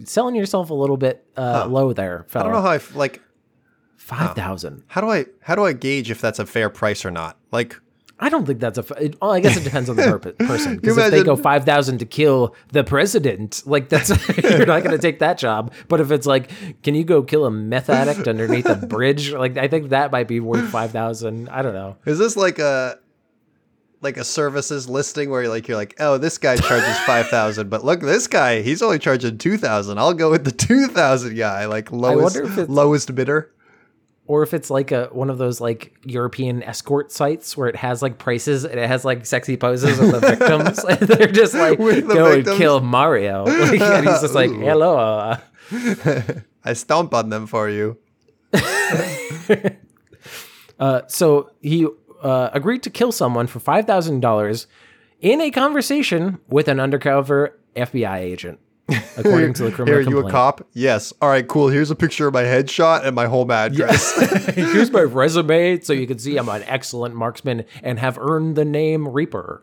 selling 0.05 0.35
yourself 0.35 0.70
a 0.70 0.75
little 0.75 0.96
bit 0.96 1.25
uh, 1.37 1.66
low 1.68 1.92
there, 1.92 2.27
I 2.35 2.42
don't 2.42 2.53
know 2.53 2.62
how 2.62 2.70
I 2.70 2.77
f- 2.77 2.94
like 2.94 3.22
Five 3.96 4.37
thousand. 4.37 4.85
how 4.87 5.01
do 5.01 5.11
I 5.11 5.27
how 5.40 5.55
do 5.57 5.64
I 5.64 5.72
gauge 5.72 6.11
if 6.11 6.20
that's 6.20 6.38
a 6.38 6.46
fair 6.46 6.70
price 6.70 7.05
or 7.05 7.11
not? 7.11 7.38
Like 7.51 7.77
I 8.20 8.29
don't 8.29 8.46
think 8.46 8.61
that's 8.61 8.79
a. 8.79 8.83
f- 8.83 8.92
It, 9.01 9.20
well, 9.20 9.33
I 9.33 9.40
guess 9.40 9.57
it 9.57 9.64
depends 9.64 9.90
on 9.90 9.96
the 9.96 10.35
person. 10.38 10.77
Because 10.77 10.96
if 10.96 11.11
they 11.11 11.22
go 11.25 11.35
five 11.37 11.64
thousand 11.64 11.99
to 11.99 12.07
kill 12.07 12.55
the 12.72 12.85
president, 12.85 13.62
like 13.66 13.88
that's 13.88 14.11
you're 14.42 14.64
not 14.64 14.85
going 14.85 14.92
to 14.96 14.99
take 14.99 15.18
that 15.18 15.38
job. 15.38 15.72
But 15.88 16.01
if 16.01 16.11
it's 16.11 16.27
like, 16.27 16.51
can 16.83 16.94
you 16.94 17.05
go 17.05 17.22
kill 17.22 17.44
a 17.46 17.51
meth 17.51 17.90
addict 17.90 18.29
underneath 18.29 18.66
a 18.66 18.77
bridge? 18.87 19.33
Like 19.33 19.57
I 19.59 19.66
think 19.68 19.88
that 19.90 20.12
might 20.12 20.29
be 20.29 20.40
worth 20.40 20.68
five 20.70 20.92
thousand. 20.92 21.49
I 21.49 21.61
don't 21.62 21.75
know. 21.75 21.96
is 22.07 22.18
this 22.18 22.37
like 22.37 22.59
a 22.59 22.99
like 24.03 24.17
a 24.17 24.25
services 24.25 24.89
listing 24.89 25.31
where 25.31 25.43
you're 25.43 25.51
like 25.51 25.69
you're 25.69 25.77
like, 25.77 25.95
oh, 25.99 26.19
this 26.19 26.39
guy 26.39 26.57
charges 26.57 26.99
five 27.01 27.29
thousand, 27.29 27.71
but 27.71 27.85
look, 27.85 28.01
this 28.01 28.27
guy, 28.27 28.63
he's 28.63 28.83
only 28.83 28.99
charging 28.99 29.39
two 29.39 29.57
thousand. 29.57 29.99
I'll 29.99 30.15
go 30.15 30.31
with 30.31 30.45
the 30.45 30.53
two 30.53 30.87
thousand 30.89 31.37
guy, 31.37 31.67
like 31.67 31.91
lowest 31.93 32.37
wonder 32.37 32.51
if 32.51 32.59
it's- 32.59 32.69
lowest 32.69 33.15
bidder. 33.15 33.53
Or 34.29 34.43
if 34.43 34.53
it's 34.55 34.71
like 34.71 34.91
a 34.91 35.05
one 35.13 35.31
of 35.31 35.39
those 35.39 35.61
like 35.61 35.95
European 36.05 36.61
escort 36.65 37.13
sites 37.13 37.57
where 37.57 37.69
it 37.69 37.77
has 37.77 38.03
like 38.03 38.19
prices 38.19 38.65
and 38.65 38.81
it 38.81 38.89
has 38.89 39.05
like 39.05 39.25
sexy 39.25 39.57
poses 39.57 40.01
of 40.01 40.11
the 40.11 40.19
victims, 40.37 40.85
and 40.85 40.99
they're 41.09 41.29
just 41.29 41.55
like 41.55 41.79
the 41.79 42.03
go 42.03 42.33
and 42.33 42.45
kill 42.45 42.81
Mario, 42.81 43.45
like, 43.45 43.81
and 43.81 44.09
he's 44.09 44.21
just 44.21 44.35
like, 44.35 44.51
hello. 44.51 45.37
I 46.65 46.73
stomp 46.73 47.15
on 47.15 47.29
them 47.31 47.47
for 47.47 47.71
you. 47.71 47.99
Uh, 50.79 51.03
so 51.07 51.51
he 51.63 51.87
uh, 52.23 52.51
agreed 52.53 52.83
to 52.85 52.91
kill 52.91 53.13
someone 53.13 53.47
for 53.47 53.61
five 53.61 53.87
thousand 53.87 54.21
dollars 54.21 54.67
in 55.21 55.41
a 55.41 55.51
conversation 55.51 56.39
with 56.49 56.69
an 56.69 56.79
undercover 56.81 57.59
FBI 57.75 58.19
agent, 58.19 58.59
according 59.17 59.55
to 59.55 59.65
the 59.65 59.73
criminal 59.73 59.99
are 59.99 60.03
you 60.03 60.19
a 60.27 60.31
cop? 60.31 60.67
Yes. 60.73 61.13
All 61.21 61.29
right, 61.29 61.47
cool. 61.47 61.69
Here's 61.69 61.91
a 61.91 61.97
picture 61.97 62.29
of 62.29 62.35
my 62.35 62.43
headshot 62.43 63.05
and 63.05 63.15
my 63.15 63.27
home 63.27 63.51
address. 63.51 64.17
Here's 64.55 64.91
my 64.91 65.03
resume, 65.03 65.81
so 65.81 65.93
you 65.93 66.07
can 66.07 66.19
see 66.19 66.37
I'm 66.37 66.49
an 66.49 66.63
excellent 66.65 67.15
marksman 67.15 67.65
and 67.83 67.99
have 67.99 68.19
earned 68.19 68.57
the 68.57 68.65
name 68.65 69.09
Reaper. 69.09 69.63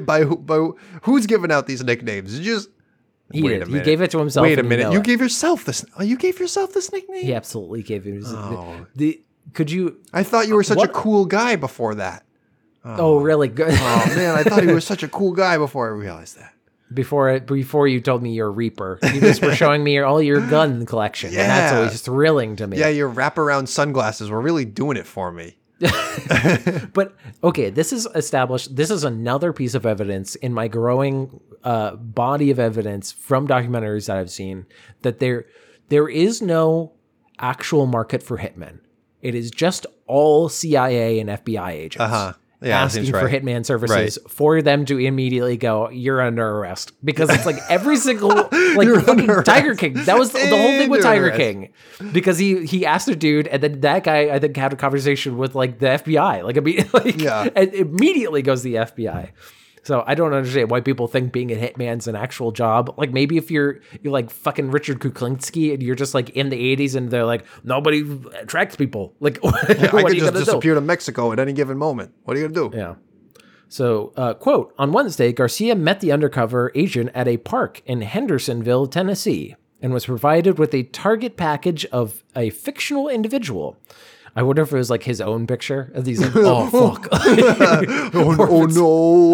by 0.00 0.24
who? 0.24 0.36
By 0.36 0.68
who's 1.02 1.26
giving 1.26 1.52
out 1.52 1.66
these 1.66 1.82
nicknames? 1.82 2.38
Just 2.40 2.68
He 3.32 3.42
Wait 3.42 3.60
did. 3.60 3.68
He 3.68 3.80
gave 3.80 4.00
it 4.00 4.10
to 4.12 4.18
himself. 4.18 4.42
wait 4.42 4.58
a 4.58 4.62
minute? 4.62 4.92
You 4.92 4.98
it. 5.00 5.04
gave 5.04 5.20
yourself 5.20 5.64
this. 5.64 5.84
Oh, 5.98 6.02
you 6.02 6.16
gave 6.16 6.40
yourself 6.40 6.72
this 6.72 6.92
nickname. 6.92 7.24
He 7.24 7.34
absolutely 7.34 7.82
gave 7.82 8.06
it. 8.06 8.24
Oh. 8.26 8.86
The 8.96 9.22
could 9.54 9.70
you? 9.70 9.96
I 10.12 10.22
thought 10.22 10.48
you 10.48 10.54
were 10.54 10.62
such 10.62 10.76
What- 10.78 10.90
a 10.90 10.92
cool 10.92 11.24
guy 11.26 11.56
before 11.56 11.94
that. 11.96 12.24
Oh, 12.84 13.18
really 13.18 13.48
good. 13.48 13.68
Oh 13.70 14.12
man, 14.16 14.34
I 14.36 14.42
thought 14.48 14.62
he 14.62 14.72
was 14.72 14.86
such 14.86 15.02
a 15.02 15.08
cool 15.08 15.32
guy 15.32 15.58
before 15.58 15.86
I 15.88 15.90
realized 15.90 16.38
that. 16.38 16.54
before 16.94 17.28
it, 17.30 17.46
before 17.46 17.86
you 17.86 18.00
told 18.00 18.22
me 18.22 18.32
you're 18.32 18.46
a 18.46 18.50
Reaper, 18.50 18.98
you 19.12 19.20
just 19.20 19.42
were 19.42 19.54
showing 19.62 19.84
me 19.84 19.92
your, 19.94 20.06
all 20.06 20.22
your 20.22 20.40
gun 20.48 20.86
collection, 20.86 21.28
and 21.28 21.36
that's 21.36 21.72
always 21.74 22.00
thrilling 22.00 22.56
to 22.56 22.66
me. 22.66 22.78
Yeah, 22.78 22.88
your 22.88 23.10
wraparound 23.12 23.68
sunglasses 23.68 24.30
were 24.30 24.40
really 24.40 24.64
doing 24.64 24.96
it 24.96 25.06
for 25.06 25.30
me. 25.32 25.58
But 26.94 27.14
okay, 27.44 27.70
this 27.70 27.92
is 27.92 28.06
established. 28.14 28.74
This 28.74 28.90
is 28.90 29.04
another 29.04 29.52
piece 29.52 29.74
of 29.74 29.84
evidence 29.86 30.34
in 30.36 30.52
my 30.54 30.68
growing 30.68 31.40
uh, 31.64 31.96
body 31.96 32.50
of 32.50 32.58
evidence 32.58 33.12
from 33.12 33.46
documentaries 33.46 34.06
that 34.06 34.16
I've 34.16 34.30
seen 34.30 34.66
that 35.02 35.18
there 35.18 35.46
there 35.88 36.08
is 36.08 36.40
no 36.42 36.92
actual 37.38 37.86
market 37.86 38.22
for 38.22 38.38
hitmen. 38.38 38.78
It 39.22 39.34
is 39.34 39.50
just 39.50 39.86
all 40.06 40.48
CIA 40.48 41.20
and 41.20 41.28
FBI 41.30 41.70
agents. 41.70 42.00
Uh-huh. 42.00 42.32
Yeah, 42.60 42.82
asking 42.82 43.06
for 43.12 43.24
right. 43.24 43.40
hitman 43.42 43.64
services 43.64 44.18
for 44.26 44.62
them 44.62 44.84
to 44.86 44.98
immediately 44.98 45.56
go, 45.56 45.90
you're 45.90 46.20
under 46.20 46.44
arrest 46.44 46.92
because 47.04 47.30
it's 47.30 47.46
like 47.46 47.58
every 47.68 47.96
single 48.08 48.30
like 48.30 49.44
Tiger. 49.44 49.76
King. 49.76 49.94
That 49.94 50.18
was 50.18 50.32
the, 50.32 50.40
the 50.40 50.56
whole 50.56 50.66
thing 50.76 50.90
with 50.90 51.02
Tiger 51.02 51.26
arrest. 51.26 51.38
King 51.38 51.72
because 52.12 52.36
he 52.36 52.66
he 52.66 52.84
asked 52.84 53.06
a 53.06 53.14
dude 53.14 53.46
and 53.46 53.62
then 53.62 53.80
that 53.82 54.02
guy 54.02 54.30
I 54.34 54.40
think 54.40 54.56
had 54.56 54.72
a 54.72 54.76
conversation 54.76 55.38
with 55.38 55.54
like 55.54 55.78
the 55.78 55.86
FBI 55.86 56.42
like, 56.42 56.92
like 56.92 57.20
Yeah. 57.22 57.48
immediately 57.54 58.42
goes 58.42 58.64
the 58.64 58.74
FBI. 58.74 59.28
So 59.88 60.04
I 60.06 60.14
don't 60.14 60.34
understand 60.34 60.70
why 60.70 60.82
people 60.82 61.08
think 61.08 61.32
being 61.32 61.50
a 61.50 61.54
hitman's 61.54 62.06
an 62.08 62.14
actual 62.14 62.52
job. 62.52 62.92
Like 62.98 63.10
maybe 63.10 63.38
if 63.38 63.50
you're 63.50 63.80
you're 64.02 64.12
like 64.12 64.28
fucking 64.28 64.70
Richard 64.70 64.98
Kuklinski 65.00 65.72
and 65.72 65.82
you're 65.82 65.94
just 65.94 66.12
like 66.12 66.28
in 66.36 66.50
the 66.50 66.76
80s 66.76 66.94
and 66.94 67.10
they're 67.10 67.24
like 67.24 67.46
nobody 67.64 68.04
attracts 68.38 68.76
people. 68.76 69.14
Like 69.18 69.38
what 69.42 69.54
I 69.54 69.66
could 69.68 69.78
just 69.78 69.92
gonna 70.26 70.32
do? 70.32 70.44
disappear 70.44 70.74
to 70.74 70.82
Mexico 70.82 71.32
at 71.32 71.38
any 71.38 71.54
given 71.54 71.78
moment. 71.78 72.12
What 72.24 72.36
are 72.36 72.40
you 72.40 72.48
gonna 72.48 72.68
do? 72.68 72.76
Yeah. 72.76 72.96
So, 73.70 74.12
uh, 74.14 74.34
quote, 74.34 74.74
on 74.76 74.92
Wednesday, 74.92 75.32
Garcia 75.32 75.74
met 75.74 76.00
the 76.00 76.12
undercover 76.12 76.70
agent 76.74 77.10
at 77.14 77.26
a 77.26 77.38
park 77.38 77.80
in 77.86 78.02
Hendersonville, 78.02 78.88
Tennessee, 78.88 79.56
and 79.80 79.94
was 79.94 80.04
provided 80.04 80.58
with 80.58 80.74
a 80.74 80.82
target 80.82 81.38
package 81.38 81.86
of 81.86 82.24
a 82.36 82.50
fictional 82.50 83.08
individual. 83.08 83.78
I 84.36 84.42
wonder 84.42 84.62
if 84.62 84.72
it 84.72 84.76
was 84.76 84.90
like 84.90 85.02
his 85.02 85.20
own 85.20 85.46
picture. 85.46 85.90
of 85.94 86.04
these. 86.04 86.20
like, 86.20 86.32
oh, 86.36 86.66
fuck. 86.96 87.08
Oh, 88.14 88.32
no, 88.32 88.46
oh 88.48 88.64
no! 88.66 88.86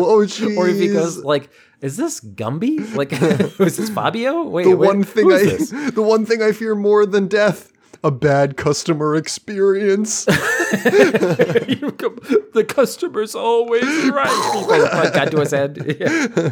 Oh 0.07 0.27
jeez! 0.27 0.57
or 0.57 0.69
if 0.69 0.79
he 0.79 0.89
goes, 0.89 1.19
like, 1.25 1.51
is 1.81 1.97
this 1.97 2.21
Gumby? 2.21 2.95
Like, 2.95 3.13
is 3.13 3.77
this 3.77 3.91
Fabio? 3.91 4.43
Wait, 4.45 4.65
the 4.65 4.77
wait, 4.77 4.87
one 4.87 5.03
thing 5.05 5.31
I, 5.33 5.39
this? 5.39 5.71
the 5.71 6.03
one 6.03 6.25
thing 6.27 6.43
I 6.43 6.53
fear 6.53 6.75
more 6.75 7.05
than 7.07 7.29
death, 7.29 7.73
a 8.03 8.11
bad 8.11 8.57
customer 8.57 9.15
experience. 9.17 10.25
Come- 10.25 12.19
the 12.53 12.65
customer's 12.67 13.35
always 13.35 13.85
right. 14.09 14.55
He 14.55 14.67
goes 14.67 14.83
like 14.93 15.13
that 15.13 15.31
to 15.33 15.41
his 15.41 15.51
head. 15.51 15.97
Yeah. 16.01 16.51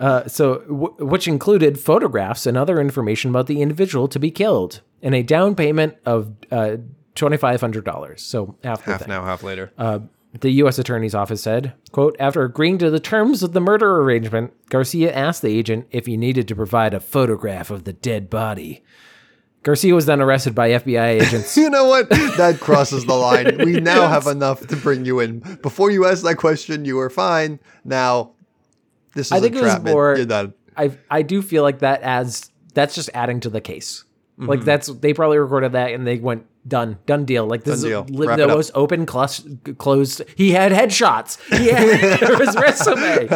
Uh, 0.00 0.26
so, 0.26 0.58
w- 0.62 0.94
which 0.98 1.28
included 1.28 1.78
photographs 1.78 2.44
and 2.46 2.56
other 2.56 2.80
information 2.80 3.30
about 3.30 3.46
the 3.46 3.62
individual 3.62 4.08
to 4.08 4.18
be 4.18 4.32
killed, 4.32 4.80
and 5.00 5.14
a 5.14 5.22
down 5.22 5.54
payment 5.54 5.94
of 6.04 6.32
uh, 6.50 6.76
twenty 7.16 7.36
five 7.36 7.60
hundred 7.60 7.84
dollars. 7.84 8.22
So 8.22 8.56
half 8.62 8.84
the 8.84 8.92
half 8.92 9.00
thing. 9.00 9.08
now, 9.08 9.24
half 9.24 9.42
later. 9.42 9.72
Uh, 9.76 10.00
the 10.40 10.50
U.S. 10.50 10.78
Attorney's 10.78 11.14
Office 11.14 11.42
said, 11.42 11.72
quote, 11.92 12.14
after 12.20 12.42
agreeing 12.42 12.76
to 12.78 12.90
the 12.90 13.00
terms 13.00 13.42
of 13.42 13.52
the 13.54 13.60
murder 13.60 13.96
arrangement, 14.02 14.52
Garcia 14.68 15.10
asked 15.14 15.40
the 15.40 15.48
agent 15.56 15.86
if 15.90 16.04
he 16.04 16.18
needed 16.18 16.46
to 16.48 16.54
provide 16.54 16.92
a 16.92 17.00
photograph 17.00 17.70
of 17.70 17.84
the 17.84 17.94
dead 17.94 18.28
body. 18.28 18.82
Garcia 19.62 19.94
was 19.94 20.04
then 20.04 20.20
arrested 20.20 20.54
by 20.54 20.70
FBI 20.70 21.20
agents. 21.22 21.56
You 21.56 21.70
know 21.70 21.86
what? 21.86 22.10
That 22.10 22.58
crosses 22.60 23.06
the 23.06 23.14
line. 23.14 23.56
We 23.64 23.80
now 23.80 24.08
have 24.08 24.26
enough 24.26 24.66
to 24.66 24.76
bring 24.76 25.06
you 25.06 25.20
in. 25.20 25.38
Before 25.62 25.90
you 25.90 26.04
asked 26.04 26.22
that 26.24 26.36
question, 26.36 26.84
you 26.84 26.96
were 26.96 27.08
fine. 27.10 27.58
Now, 27.84 28.32
this 29.14 29.28
is 29.28 29.32
I 29.32 29.40
think 29.40 29.54
a 29.54 29.58
it 29.58 29.62
was 29.62 29.80
more- 29.80 30.16
You're 30.16 30.26
done. 30.26 30.52
I 30.76 30.96
I 31.10 31.22
do 31.22 31.40
feel 31.40 31.62
like 31.62 31.78
that 31.78 32.02
adds 32.02 32.50
that's 32.74 32.94
just 32.94 33.08
adding 33.14 33.40
to 33.40 33.48
the 33.48 33.62
case. 33.62 34.04
Mm-hmm. 34.38 34.50
Like 34.50 34.64
that's 34.64 34.88
they 34.88 35.14
probably 35.14 35.38
recorded 35.38 35.72
that 35.72 35.92
and 35.92 36.06
they 36.06 36.18
went 36.18 36.44
done 36.66 36.98
done 37.06 37.24
deal. 37.24 37.46
Like 37.46 37.64
this 37.64 37.82
Done 37.82 38.04
is 38.04 38.10
li- 38.10 38.26
the 38.36 38.46
most 38.48 38.70
open 38.74 39.06
clus- 39.06 39.46
closed. 39.78 40.22
He 40.36 40.52
had 40.52 40.72
headshots. 40.72 41.38
He 41.56 41.68
had 41.68 42.20
his 42.40 42.56
resume. 42.56 43.28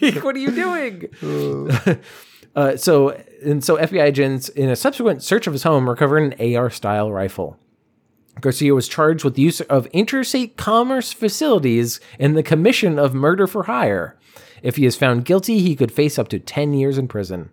Like, 0.00 0.24
what 0.24 0.34
are 0.36 0.38
you 0.38 0.50
doing? 0.50 1.08
uh, 2.56 2.76
so 2.76 3.10
and 3.44 3.64
so 3.64 3.76
FBI 3.76 4.02
agents 4.04 4.48
in 4.48 4.68
a 4.70 4.76
subsequent 4.76 5.22
search 5.22 5.46
of 5.46 5.52
his 5.52 5.62
home 5.64 5.88
recovered 5.88 6.32
an 6.38 6.56
AR 6.56 6.70
style 6.70 7.12
rifle. 7.12 7.58
Garcia 8.40 8.74
was 8.74 8.88
charged 8.88 9.22
with 9.24 9.38
use 9.38 9.60
of 9.62 9.86
interstate 9.86 10.56
commerce 10.56 11.12
facilities 11.12 12.00
and 12.18 12.36
the 12.36 12.42
commission 12.42 12.98
of 12.98 13.14
murder 13.14 13.46
for 13.46 13.64
hire. 13.64 14.18
If 14.62 14.76
he 14.76 14.86
is 14.86 14.96
found 14.96 15.24
guilty, 15.24 15.60
he 15.60 15.76
could 15.76 15.92
face 15.92 16.18
up 16.18 16.28
to 16.28 16.38
10 16.40 16.72
years 16.72 16.98
in 16.98 17.06
prison. 17.06 17.50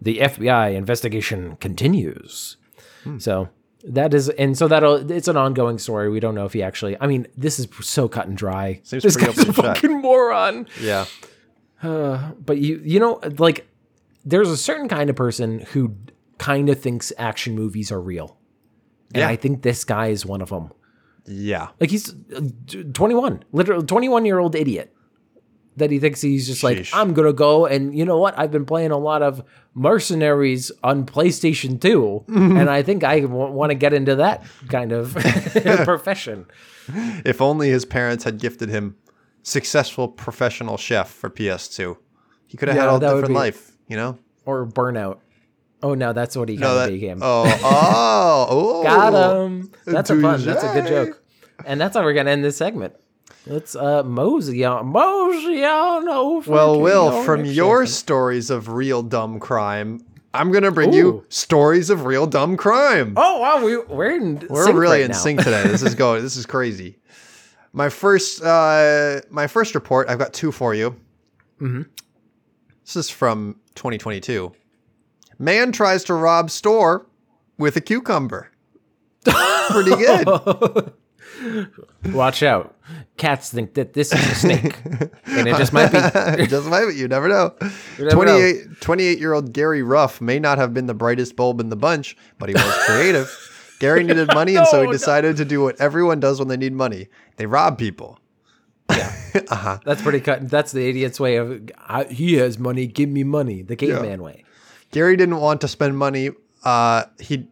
The 0.00 0.18
FBI 0.18 0.74
investigation 0.74 1.56
continues. 1.56 2.56
So 3.18 3.48
that 3.88 4.14
is, 4.14 4.28
and 4.30 4.56
so 4.56 4.68
that'll, 4.68 5.10
it's 5.10 5.28
an 5.28 5.36
ongoing 5.36 5.78
story. 5.78 6.08
We 6.08 6.20
don't 6.20 6.34
know 6.34 6.44
if 6.44 6.52
he 6.52 6.62
actually, 6.62 6.96
I 7.00 7.06
mean, 7.06 7.26
this 7.36 7.58
is 7.58 7.68
so 7.82 8.08
cut 8.08 8.26
and 8.26 8.36
dry. 8.36 8.80
Seems 8.84 9.02
this 9.02 9.16
pretty 9.16 9.32
guy's 9.34 9.48
a 9.48 9.52
fucking 9.52 10.00
moron. 10.00 10.66
Yeah. 10.80 11.06
But 11.82 12.58
you, 12.58 12.80
you 12.84 13.00
know, 13.00 13.20
like, 13.38 13.66
there's 14.24 14.50
a 14.50 14.56
certain 14.56 14.88
kind 14.88 15.08
of 15.10 15.16
person 15.16 15.60
who 15.72 15.94
kind 16.38 16.68
of 16.68 16.80
thinks 16.80 17.12
action 17.18 17.54
movies 17.54 17.90
are 17.92 18.00
real. 18.00 18.36
And 19.14 19.20
Yeah. 19.20 19.28
I 19.28 19.36
think 19.36 19.62
this 19.62 19.84
guy 19.84 20.08
is 20.08 20.26
one 20.26 20.40
of 20.42 20.50
them. 20.50 20.70
Yeah. 21.26 21.68
Like 21.80 21.90
he's 21.90 22.14
uh, 22.34 22.40
21, 22.94 23.44
literally 23.52 23.84
21 23.86 24.24
year 24.24 24.38
old 24.38 24.54
idiot 24.54 24.94
that 25.78 25.90
he 25.90 25.98
thinks 25.98 26.20
he's 26.20 26.46
just 26.46 26.62
like, 26.62 26.86
I'm 26.92 27.14
to 27.26 27.32
go. 27.32 27.66
And 27.66 27.96
you 27.96 28.04
know 28.04 28.18
what? 28.18 28.38
I've 28.38 28.50
been 28.50 28.64
playing 28.66 28.90
a 28.90 28.98
lot 28.98 29.22
of 29.22 29.42
Mercenaries 29.74 30.70
on 30.84 31.06
PlayStation 31.06 31.80
2. 31.80 32.24
And 32.58 32.68
I 32.70 32.82
think 32.82 33.04
I 33.04 33.20
w- 33.20 33.50
want 33.52 33.70
to 33.70 33.74
get 33.74 33.92
into 33.92 34.16
that 34.16 34.44
kind 34.68 34.92
of 34.92 35.14
profession. 35.84 36.46
If 37.24 37.40
only 37.40 37.68
his 37.70 37.84
parents 37.84 38.24
had 38.24 38.38
gifted 38.38 38.68
him 38.68 38.96
successful 39.42 40.08
professional 40.08 40.76
chef 40.76 41.10
for 41.10 41.30
PS2. 41.30 41.96
He 42.46 42.56
could 42.56 42.68
have 42.68 42.76
Yeah, 42.76 42.92
had 42.92 42.96
a 43.02 43.06
different 43.06 43.28
be- 43.28 43.34
life, 43.34 43.72
you 43.88 43.96
know? 43.96 44.18
Or 44.44 44.66
Burnout. 44.66 45.18
Oh, 45.82 45.94
no, 45.94 46.12
that's 46.12 46.36
what 46.36 46.48
he 46.48 46.56
No, 46.56 46.74
that, 46.74 46.90
became. 46.90 47.20
oh, 47.22 47.44
oh, 47.62 48.46
oh. 48.50 48.82
Got 48.82 49.44
him. 49.46 49.70
That's 49.86 50.10
a 50.10 50.20
fun. 50.20 50.42
That's 50.44 50.64
a 50.64 50.72
good 50.72 50.86
joke. 50.88 51.22
And 51.64 51.80
that's 51.80 51.96
how 51.96 52.02
we're 52.02 52.14
to 52.26 52.32
end 52.32 52.44
this 52.44 52.56
segment. 52.56 52.94
Let's 53.46 53.74
uh, 53.74 54.02
mosey 54.02 54.64
on. 54.64 54.86
Mosey 54.88 55.64
on 55.64 56.08
over. 56.08 56.50
Well, 56.50 56.80
Will, 56.80 57.22
from 57.22 57.44
your 57.44 57.86
stories 57.86 58.50
of 58.50 58.68
real 58.68 59.02
dumb 59.02 59.40
crime, 59.40 60.04
I'm 60.34 60.50
going 60.52 60.64
to 60.64 60.70
bring 60.70 60.92
you 60.92 61.24
stories 61.30 61.88
of 61.88 62.04
real 62.04 62.26
dumb 62.26 62.56
crime. 62.56 63.14
Oh 63.16 63.40
wow, 63.40 63.64
we, 63.64 63.76
we're 63.78 64.16
in 64.16 64.46
We're 64.50 64.64
sync 64.64 64.76
really 64.76 64.98
right 64.98 65.04
in 65.06 65.12
now. 65.12 65.16
sync 65.16 65.40
today. 65.42 65.62
This 65.62 65.82
is 65.82 65.94
going. 65.96 66.22
This 66.22 66.36
is 66.36 66.44
crazy. 66.46 66.98
My 67.72 67.88
first, 67.88 68.42
uh, 68.42 69.20
my 69.30 69.46
first 69.46 69.74
report. 69.74 70.08
I've 70.10 70.18
got 70.18 70.32
two 70.34 70.52
for 70.52 70.74
you. 70.74 70.90
Mm-hmm. 71.60 71.82
This 72.84 72.96
is 72.96 73.10
from 73.10 73.60
2022. 73.76 74.52
Man 75.38 75.72
tries 75.72 76.04
to 76.04 76.14
rob 76.14 76.50
store 76.50 77.06
with 77.56 77.76
a 77.76 77.80
cucumber. 77.80 78.50
Pretty 79.70 79.90
good. 79.90 80.92
Watch 82.06 82.42
out. 82.42 82.74
Cats 83.16 83.50
think 83.50 83.74
that 83.74 83.92
this 83.92 84.12
is 84.12 84.20
a 84.20 84.34
snake. 84.34 84.80
and 85.26 85.48
it 85.48 85.56
just 85.56 85.72
might 85.72 85.92
be. 85.92 85.98
it 86.42 86.48
Just 86.48 86.68
might, 86.68 86.94
you 86.94 87.08
never 87.08 87.28
know. 87.28 87.54
never 87.98 88.10
28, 88.10 88.80
28 88.80 89.18
year 89.18 89.32
old 89.34 89.52
Gary 89.52 89.82
Ruff 89.82 90.20
may 90.20 90.38
not 90.38 90.58
have 90.58 90.72
been 90.72 90.86
the 90.86 90.94
brightest 90.94 91.36
bulb 91.36 91.60
in 91.60 91.68
the 91.68 91.76
bunch, 91.76 92.16
but 92.38 92.48
he 92.48 92.54
was 92.54 92.74
creative. 92.86 93.30
Gary 93.78 94.02
needed 94.04 94.28
money, 94.34 94.56
and 94.56 94.66
so 94.66 94.82
he 94.82 94.90
decided 94.90 95.36
to 95.36 95.44
do 95.44 95.62
what 95.62 95.80
everyone 95.80 96.18
does 96.18 96.38
when 96.38 96.48
they 96.48 96.56
need 96.56 96.72
money 96.72 97.08
they 97.36 97.46
rob 97.46 97.78
people. 97.78 98.18
Yeah, 98.90 99.78
That's 99.84 100.02
pretty 100.02 100.20
cut. 100.20 100.48
That's 100.48 100.72
the 100.72 100.88
idiot's 100.88 101.20
way 101.20 101.36
of. 101.36 101.70
I, 101.78 102.04
he 102.04 102.34
has 102.34 102.58
money, 102.58 102.86
give 102.86 103.08
me 103.08 103.22
money. 103.22 103.62
The 103.62 103.76
caveman 103.76 104.22
way. 104.22 104.44
Gary 104.90 105.16
didn't 105.16 105.36
want 105.40 105.60
to 105.60 105.68
spend 105.68 105.96
money. 105.96 106.30
Uh, 106.64 107.04
he 107.20 107.48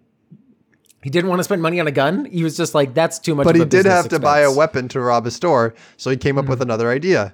He 1.06 1.10
didn't 1.10 1.30
want 1.30 1.38
to 1.38 1.44
spend 1.44 1.62
money 1.62 1.78
on 1.78 1.86
a 1.86 1.92
gun. 1.92 2.24
He 2.24 2.42
was 2.42 2.56
just 2.56 2.74
like, 2.74 2.92
that's 2.92 3.20
too 3.20 3.36
much. 3.36 3.44
but 3.44 3.54
he 3.54 3.64
did 3.64 3.86
have 3.86 4.08
to 4.08 4.18
buy 4.18 4.40
a 4.40 4.50
weapon 4.52 4.88
to 4.88 4.98
rob 5.00 5.24
a 5.24 5.30
store, 5.30 5.72
so 5.96 6.10
he 6.10 6.16
came 6.16 6.36
up 6.36 6.46
Hmm. 6.46 6.50
with 6.50 6.60
another 6.60 6.90
idea. 6.90 7.32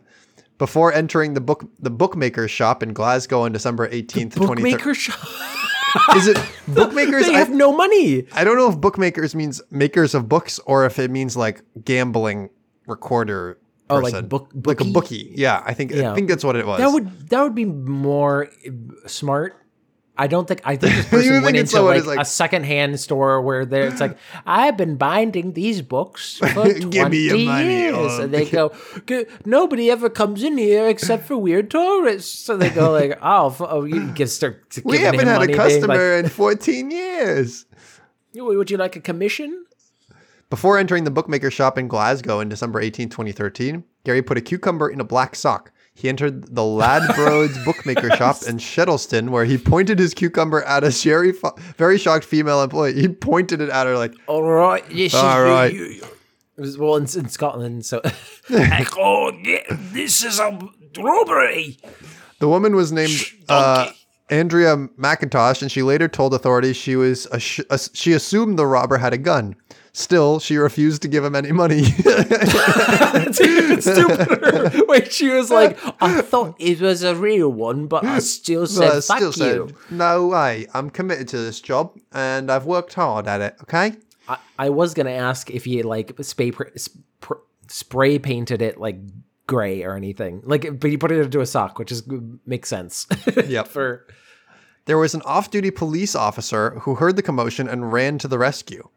Before 0.59 0.93
entering 0.93 1.33
the 1.33 1.41
book 1.41 1.65
the 1.81 1.89
bookmaker's 1.89 2.51
shop 2.51 2.83
in 2.83 2.93
Glasgow 2.93 3.41
on 3.47 3.53
December 3.53 3.89
18th, 3.89 4.35
2013. 4.35 4.47
Bookmaker 4.47 4.93
shop. 4.95 5.19
Is 6.17 6.27
it 6.29 6.37
bookmakers? 6.69 7.25
They 7.25 7.35
I, 7.35 7.39
have 7.39 7.49
no 7.49 7.73
money. 7.73 8.27
I 8.33 8.45
don't 8.45 8.57
know 8.59 8.69
if 8.69 8.79
bookmakers 8.79 9.35
means 9.35 9.63
makers 9.71 10.15
of 10.15 10.29
books 10.29 10.59
or 10.67 10.85
if 10.85 10.99
it 10.99 11.11
means 11.11 11.35
like 11.35 11.63
gambling 11.83 12.51
recorder. 12.87 13.59
Oh, 13.89 14.01
like 14.01 14.29
book- 14.29 14.51
like 14.67 14.83
a 14.83 14.85
bookie? 14.85 14.93
bookie. 14.93 15.33
Yeah, 15.35 15.63
I 15.65 15.73
think 15.73 15.95
I 15.95 16.15
think 16.15 16.29
that's 16.29 16.45
what 16.45 16.57
it 16.57 16.67
was. 16.67 16.77
That 16.79 16.91
would 16.93 17.31
that 17.31 17.41
would 17.43 17.55
be 17.55 17.65
more 17.65 18.49
smart. 19.07 19.57
I 20.23 20.29
don't 20.29 20.47
think 20.47 20.61
I 20.65 20.77
think 20.77 20.95
this 20.95 21.09
person 21.11 21.43
went 21.43 21.57
into 21.57 21.81
like, 21.81 22.07
like- 22.07 22.21
a 22.21 22.25
secondhand 22.25 23.01
store 23.01 23.43
where 23.43 23.67
there 23.67 23.89
it's 23.89 24.01
like 24.01 24.17
I've 24.47 24.77
been 24.77 24.95
binding 24.95 25.55
these 25.55 25.83
books 25.83 26.39
for 26.55 26.73
twenty 26.79 27.17
years, 27.17 28.19
and 28.21 28.33
they 28.33 28.49
go, 28.49 28.73
nobody 29.45 29.91
ever 29.91 30.09
comes 30.09 30.45
in 30.45 30.57
here 30.57 30.89
except 30.89 31.27
for 31.27 31.37
weird 31.37 31.73
tourists. 31.73 32.39
So 32.39 32.57
they 32.57 32.71
go 32.71 32.93
like, 32.93 33.19
oh, 33.23 33.57
oh 33.59 33.83
you 33.83 34.13
can 34.13 34.29
start 34.29 34.79
we 34.85 34.99
haven't 34.99 35.27
had 35.27 35.43
a 35.43 35.57
customer 35.57 36.19
in 36.19 36.29
14 36.29 36.93
years. 36.93 37.67
Would 38.37 38.71
you 38.71 38.77
like 38.77 38.95
a 38.95 39.01
commission? 39.01 39.67
Before 40.51 40.79
entering 40.79 41.03
the 41.03 41.11
bookmaker 41.11 41.51
shop 41.51 41.79
in 41.79 41.89
Glasgow 41.89 42.39
in 42.39 42.49
December 42.49 42.81
18, 42.81 43.09
2013, 43.09 43.83
Gary 44.05 44.23
put 44.23 44.39
a 44.39 44.41
cucumber 44.41 44.89
in 44.89 45.01
a 45.01 45.05
black 45.05 45.35
sock. 45.35 45.72
He 45.95 46.09
entered 46.09 46.55
the 46.55 46.63
Ladbrokes 46.63 47.63
bookmaker 47.65 48.11
shop 48.17 48.39
in 48.49 48.57
Shettleston, 48.57 49.29
where 49.31 49.45
he 49.45 49.59
pointed 49.59 49.99
his 49.99 50.15
cucumber 50.15 50.63
at 50.63 50.85
a 50.85 50.91
very, 50.91 51.33
fo- 51.33 51.55
very 51.77 51.99
shocked 51.99 52.25
female 52.25 52.63
employee. 52.63 52.95
He 52.95 53.09
pointed 53.09 53.61
it 53.61 53.69
at 53.69 53.87
her 53.87 53.97
like, 53.97 54.15
All 54.27 54.43
right, 54.43 54.85
yes, 54.91 55.15
All 55.15 55.45
you- 55.47 55.53
right. 55.53 55.73
you- 55.73 55.85
you- 55.85 56.03
It 56.57 56.61
was 56.61 56.79
well 56.79 56.97
in, 56.97 57.03
in 57.05 57.29
Scotland, 57.29 57.85
so 57.87 58.01
like, 58.51 58.97
oh, 58.99 59.33
yeah, 59.43 59.63
this 59.71 60.25
is 60.25 60.39
a 60.39 60.59
robbery. 60.99 61.79
The 62.41 62.49
woman 62.49 62.75
was 62.75 62.91
named 62.93 63.25
uh, 63.49 63.91
Andrea 64.31 64.77
McIntosh, 64.99 65.63
and 65.63 65.71
she 65.71 65.83
later 65.83 66.09
told 66.09 66.35
authorities 66.35 66.77
she 66.77 66.97
was 66.97 67.27
she 67.95 68.13
assumed 68.13 68.59
the 68.59 68.67
robber 68.67 68.97
had 68.99 69.13
a 69.13 69.19
gun. 69.19 69.55
Still, 69.95 70.39
she 70.41 70.57
refused 70.57 71.03
to 71.03 71.09
give 71.09 71.23
him 71.23 71.35
any 71.35 71.53
money. 71.53 71.83
It's 71.85 73.41
even 73.41 73.83
stupider. 73.83 74.85
Wait, 74.87 75.13
she 75.13 75.29
was 75.29 75.51
like, 75.51 75.79
I 76.01 76.23
thought 76.23 76.57
it 76.59 76.81
was 76.81 77.03
a 77.03 77.15
real 77.15 77.51
one, 77.51 77.89
but 77.89 78.05
I 78.05 78.19
still 78.21 78.67
said, 78.67 78.89
But 78.89 78.97
I 78.97 79.01
fuck 79.21 79.33
still 79.35 79.47
you. 79.69 79.77
"No 79.91 80.29
way! 80.29 80.67
I'm 80.73 80.89
committed 80.89 81.29
to 81.29 81.39
this 81.39 81.61
job, 81.61 81.99
and 82.13 82.51
I've 82.51 82.65
worked 82.65 82.95
hard 82.95 83.27
at 83.27 83.41
it." 83.43 83.57
Okay. 83.63 83.95
I, 84.29 84.39
I 84.59 84.71
was 84.71 84.95
going 84.95 85.07
to 85.07 85.13
ask 85.13 85.51
if 85.51 85.65
he 85.65 85.83
like 85.83 86.15
spray, 86.23 86.53
sp- 86.81 87.45
spray 87.69 88.19
painted 88.19 88.63
it 88.63 88.79
like 88.79 88.97
gray 89.47 89.83
or 89.83 89.95
anything. 89.95 90.41
Like, 90.45 90.81
but 90.81 90.91
he 90.91 90.97
put 90.97 91.13
it 91.13 91.19
into 91.21 91.41
a 91.41 91.47
sock, 91.47 91.79
which 91.79 91.93
is 91.93 92.03
makes 92.47 92.69
sense. 92.69 93.07
Yep. 93.47 93.69
For 93.69 94.07
There 94.87 94.97
was 94.97 95.15
an 95.15 95.23
off-duty 95.27 95.73
police 95.73 96.15
officer 96.15 96.79
who 96.81 96.95
heard 96.95 97.17
the 97.17 97.23
commotion 97.23 97.69
and 97.69 97.93
ran 97.93 98.17
to 98.19 98.29
the 98.29 98.39
rescue. 98.39 98.89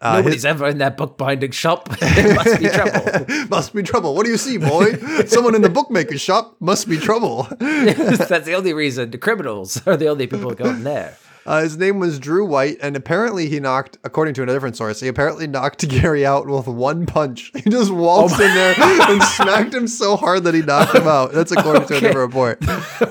Uh, 0.00 0.16
nobody's 0.16 0.46
ever 0.46 0.66
in 0.66 0.78
that 0.78 0.96
bookbinding 0.96 1.50
shop. 1.50 1.88
it 2.00 2.34
must 2.34 2.58
be 2.58 2.68
trouble. 2.68 3.46
must 3.50 3.74
be 3.74 3.82
trouble. 3.82 4.14
What 4.14 4.24
do 4.24 4.30
you 4.30 4.38
see, 4.38 4.56
boy? 4.56 4.94
Someone 5.26 5.54
in 5.54 5.60
the 5.60 5.68
bookmaker's 5.68 6.22
shop 6.22 6.56
must 6.58 6.88
be 6.88 6.96
trouble. 6.96 7.42
That's 7.60 8.46
the 8.46 8.54
only 8.54 8.72
reason. 8.72 9.10
The 9.10 9.18
criminals 9.18 9.86
are 9.86 9.98
the 9.98 10.08
only 10.08 10.26
people 10.26 10.54
going 10.54 10.84
there. 10.84 11.18
Uh, 11.46 11.62
his 11.62 11.76
name 11.78 11.98
was 11.98 12.18
Drew 12.18 12.44
White, 12.44 12.76
and 12.82 12.96
apparently 12.96 13.48
he 13.48 13.60
knocked, 13.60 13.98
according 14.04 14.34
to 14.34 14.42
a 14.42 14.46
different 14.46 14.76
source, 14.76 15.00
he 15.00 15.08
apparently 15.08 15.46
knocked 15.46 15.86
Gary 15.88 16.24
out 16.26 16.46
with 16.46 16.66
one 16.66 17.06
punch. 17.06 17.50
He 17.60 17.68
just 17.68 17.90
waltzed 17.92 18.40
in 18.40 18.54
there 18.54 18.74
and 18.80 19.22
smacked 19.22 19.74
him 19.74 19.86
so 19.86 20.16
hard 20.16 20.44
that 20.44 20.54
he 20.54 20.62
knocked 20.62 20.94
him 20.94 21.06
out. 21.06 21.32
That's 21.32 21.52
according 21.52 21.86
to 21.86 21.96
a 21.96 22.00
different 22.00 22.16
report. 22.16 22.60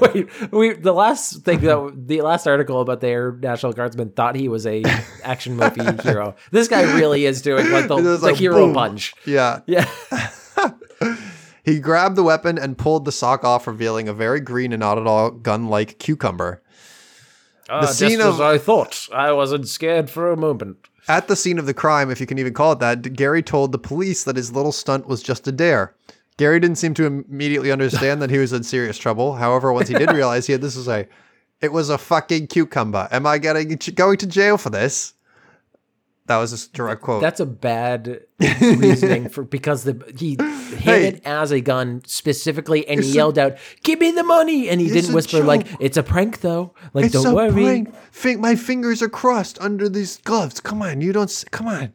Wait, 0.01 0.51
we 0.51 0.73
the 0.73 0.93
last 0.93 1.43
thing 1.43 1.59
that 1.61 1.93
the 2.07 2.21
last 2.21 2.47
article 2.47 2.81
about 2.81 3.01
the 3.01 3.07
Air 3.07 3.31
National 3.33 3.73
Guardsman 3.73 4.09
thought 4.11 4.35
he 4.35 4.47
was 4.47 4.65
a 4.65 4.83
action 5.23 5.55
movie 5.55 5.83
hero. 6.03 6.35
This 6.51 6.67
guy 6.67 6.81
really 6.97 7.25
is 7.25 7.41
doing 7.41 7.69
like 7.71 7.87
the, 7.87 7.95
the 7.97 8.17
like, 8.17 8.35
hero 8.37 8.65
boom. 8.65 8.73
punch. 8.73 9.13
Yeah. 9.25 9.61
Yeah, 9.67 9.87
He 11.63 11.79
grabbed 11.79 12.15
the 12.15 12.23
weapon 12.23 12.57
and 12.57 12.77
pulled 12.77 13.05
the 13.05 13.11
sock 13.11 13.43
off, 13.43 13.67
revealing 13.67 14.07
a 14.07 14.13
very 14.13 14.39
green 14.39 14.73
and 14.73 14.79
not 14.79 14.97
at 14.97 15.05
all 15.05 15.29
gun-like 15.29 15.99
cucumber. 15.99 16.63
Uh, 17.69 17.85
scene 17.85 18.17
just 18.17 18.21
as 18.21 18.33
of- 18.35 18.41
I 18.41 18.57
thought. 18.57 19.07
I 19.13 19.31
wasn't 19.31 19.67
scared 19.67 20.09
for 20.09 20.31
a 20.31 20.37
moment. 20.37 20.77
At 21.07 21.27
the 21.27 21.35
scene 21.35 21.57
of 21.59 21.65
the 21.65 21.73
crime, 21.73 22.11
if 22.11 22.19
you 22.19 22.25
can 22.27 22.37
even 22.39 22.53
call 22.53 22.73
it 22.73 22.79
that, 22.79 23.13
Gary 23.13 23.41
told 23.41 23.71
the 23.71 23.79
police 23.79 24.23
that 24.23 24.35
his 24.35 24.51
little 24.51 24.71
stunt 24.71 25.07
was 25.07 25.23
just 25.23 25.47
a 25.47 25.51
dare. 25.51 25.95
Gary 26.37 26.59
didn't 26.59 26.77
seem 26.77 26.93
to 26.93 27.05
immediately 27.05 27.71
understand 27.71 28.21
that 28.21 28.29
he 28.29 28.37
was 28.37 28.53
in 28.53 28.63
serious 28.63 28.97
trouble. 28.97 29.33
However, 29.35 29.73
once 29.73 29.89
he 29.89 29.95
did 29.95 30.11
realize 30.13 30.45
he 30.45 30.53
had 30.53 30.61
this 30.61 30.75
to 30.75 30.83
say, 30.83 31.07
it 31.61 31.73
was 31.73 31.89
a 31.89 31.97
fucking 31.97 32.47
cucumber. 32.47 33.07
Am 33.11 33.25
I 33.25 33.37
getting 33.39 33.77
going 33.95 34.17
to 34.17 34.27
jail 34.27 34.57
for 34.57 34.69
this? 34.69 35.13
That 36.29 36.37
was 36.37 36.53
a 36.53 36.69
direct 36.73 37.01
quote. 37.01 37.21
That's 37.21 37.39
a 37.39 37.45
bad 37.45 38.21
reasoning 38.39 39.29
for 39.29 39.43
because 39.43 39.83
the 39.83 39.99
he 40.15 40.37
hit 40.39 40.79
Hey. 40.79 41.07
it 41.07 41.21
as 41.25 41.51
a 41.51 41.59
gun 41.59 42.03
specifically, 42.05 42.87
and 42.87 42.99
he 42.99 43.07
It's 43.07 43.13
a- 43.15 43.17
yelled 43.17 43.39
out, 43.39 43.57
"Give 43.83 43.99
me 43.99 44.11
the 44.11 44.23
money!" 44.23 44.69
And 44.69 44.79
he 44.79 44.89
didn't 44.89 45.13
whisper 45.13 45.43
like, 45.43 45.65
"It's 45.79 45.97
a 45.97 46.03
prank, 46.03 46.41
though." 46.41 46.75
Like, 46.93 47.05
it's 47.05 47.13
don't 47.15 47.25
a 47.25 47.33
worry. 47.35 47.51
prank. 47.51 47.95
Fin- 48.11 48.39
my 48.41 48.55
fingers 48.55 49.01
are 49.01 49.09
crossed 49.09 49.59
under 49.59 49.89
these 49.89 50.17
gloves. 50.17 50.59
Come 50.59 50.83
on, 50.83 51.01
you 51.01 51.11
don't. 51.13 51.23
s- 51.31 51.45
Come 51.49 51.67
on. 51.67 51.93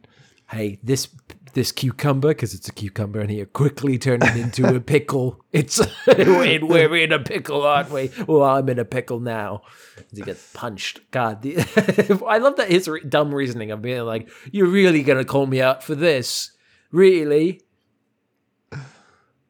Hey, 0.51 0.79
this 0.83 1.07
this 1.55 1.71
cucumber, 1.71 2.27
because 2.29 2.53
it's 2.53 2.67
a 2.69 2.71
cucumber, 2.71 3.19
and 3.21 3.31
he 3.31 3.43
quickly 3.45 3.97
turned 3.97 4.21
it 4.23 4.35
into 4.37 4.75
a 4.75 4.79
pickle. 4.93 5.43
It's 5.51 5.79
we're 6.05 6.95
in 6.97 7.11
a 7.11 7.19
pickle, 7.19 7.63
aren't 7.63 7.89
we? 7.89 8.11
Well, 8.27 8.43
I'm 8.43 8.69
in 8.69 8.77
a 8.77 8.85
pickle 8.85 9.19
now. 9.19 9.63
He 10.13 10.21
gets 10.21 10.51
punched. 10.53 10.99
God, 11.11 11.41
the, 11.41 11.57
I 12.27 12.37
love 12.37 12.57
that 12.57 12.69
his 12.69 12.87
re- 12.87 13.01
dumb 13.03 13.33
reasoning 13.33 13.71
of 13.71 13.81
being 13.81 14.01
like, 14.03 14.29
"You're 14.51 14.67
really 14.67 15.01
gonna 15.01 15.25
call 15.25 15.47
me 15.47 15.61
out 15.61 15.83
for 15.83 15.95
this, 15.95 16.51
really?" 16.91 17.61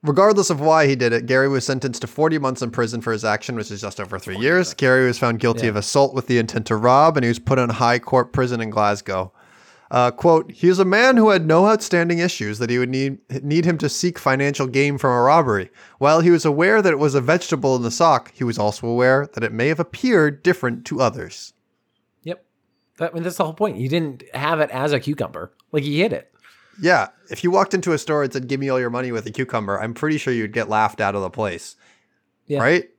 Regardless 0.03 0.51
of 0.51 0.59
why 0.61 0.85
he 0.85 0.95
did 0.95 1.13
it, 1.13 1.25
Gary 1.25 1.47
was 1.49 1.65
sentenced 1.65 2.01
to 2.01 2.07
40 2.07 2.37
months 2.37 2.61
in 2.61 2.69
prison 2.69 3.01
for 3.01 3.11
his 3.11 3.25
action, 3.25 3.55
which 3.55 3.71
is 3.71 3.81
just 3.81 3.99
over 3.99 4.19
three 4.19 4.37
years. 4.37 4.75
Gary 4.75 5.07
was 5.07 5.17
found 5.17 5.39
guilty 5.39 5.63
Yeah. 5.63 5.69
of 5.69 5.75
assault 5.77 6.13
with 6.13 6.27
the 6.27 6.37
intent 6.37 6.67
to 6.67 6.75
rob, 6.75 7.17
and 7.17 7.23
he 7.23 7.27
was 7.27 7.39
put 7.39 7.57
in 7.57 7.69
high 7.71 7.97
court 7.97 8.31
prison 8.31 8.61
in 8.61 8.69
Glasgow. 8.69 9.33
Uh, 9.95 10.11
quote, 10.11 10.51
he 10.51 10.67
is 10.67 10.77
a 10.77 10.83
man 10.83 11.15
who 11.15 11.29
had 11.29 11.47
no 11.47 11.65
outstanding 11.69 12.19
issues 12.19 12.59
that 12.59 12.69
he 12.69 12.77
would 12.77 12.89
need, 12.89 13.17
need 13.41 13.63
him 13.63 13.77
to 13.77 13.87
seek 13.87 14.19
financial 14.19 14.67
gain 14.67 14.97
from 14.97 15.11
a 15.11 15.21
robbery. 15.21 15.71
While 15.99 16.19
he 16.19 16.31
was 16.31 16.43
aware 16.43 16.81
that 16.81 16.91
it 16.91 16.99
was 16.99 17.15
a 17.15 17.21
vegetable 17.21 17.77
in 17.77 17.81
the 17.81 17.89
sock, 17.89 18.33
he 18.33 18.43
was 18.43 18.59
also 18.59 18.87
aware 18.87 19.25
that 19.33 19.43
it 19.45 19.53
may 19.53 19.69
have 19.69 19.79
appeared 19.79 20.43
different 20.43 20.83
to 20.87 20.99
others. 20.99 21.53
Yep. 22.23 22.43
That, 22.97 23.11
I 23.11 23.13
mean, 23.13 23.23
that's 23.23 23.37
the 23.37 23.45
whole 23.45 23.53
point. 23.53 23.77
He 23.77 23.87
didn't 23.87 24.23
have 24.33 24.59
it 24.59 24.69
as 24.71 24.91
a 24.91 24.99
cucumber. 24.99 25.53
Like 25.71 25.83
he 25.83 26.01
hid 26.01 26.11
it. 26.11 26.29
Yeah, 26.81 27.07
if 27.29 27.41
you 27.45 27.49
walked 27.49 27.73
into 27.73 27.93
a 27.93 27.97
store 27.97 28.21
and 28.21 28.33
said, 28.33 28.49
give 28.49 28.59
me 28.59 28.67
all 28.67 28.81
your 28.81 28.89
money 28.89 29.13
with 29.13 29.25
a 29.27 29.31
cucumber, 29.31 29.79
I'm 29.79 29.93
pretty 29.93 30.17
sure 30.17 30.33
you'd 30.33 30.51
get 30.51 30.67
laughed 30.67 30.99
out 30.99 31.15
of 31.15 31.21
the 31.21 31.29
place. 31.29 31.77
Yeah. 32.47 32.59
Right? 32.59 32.89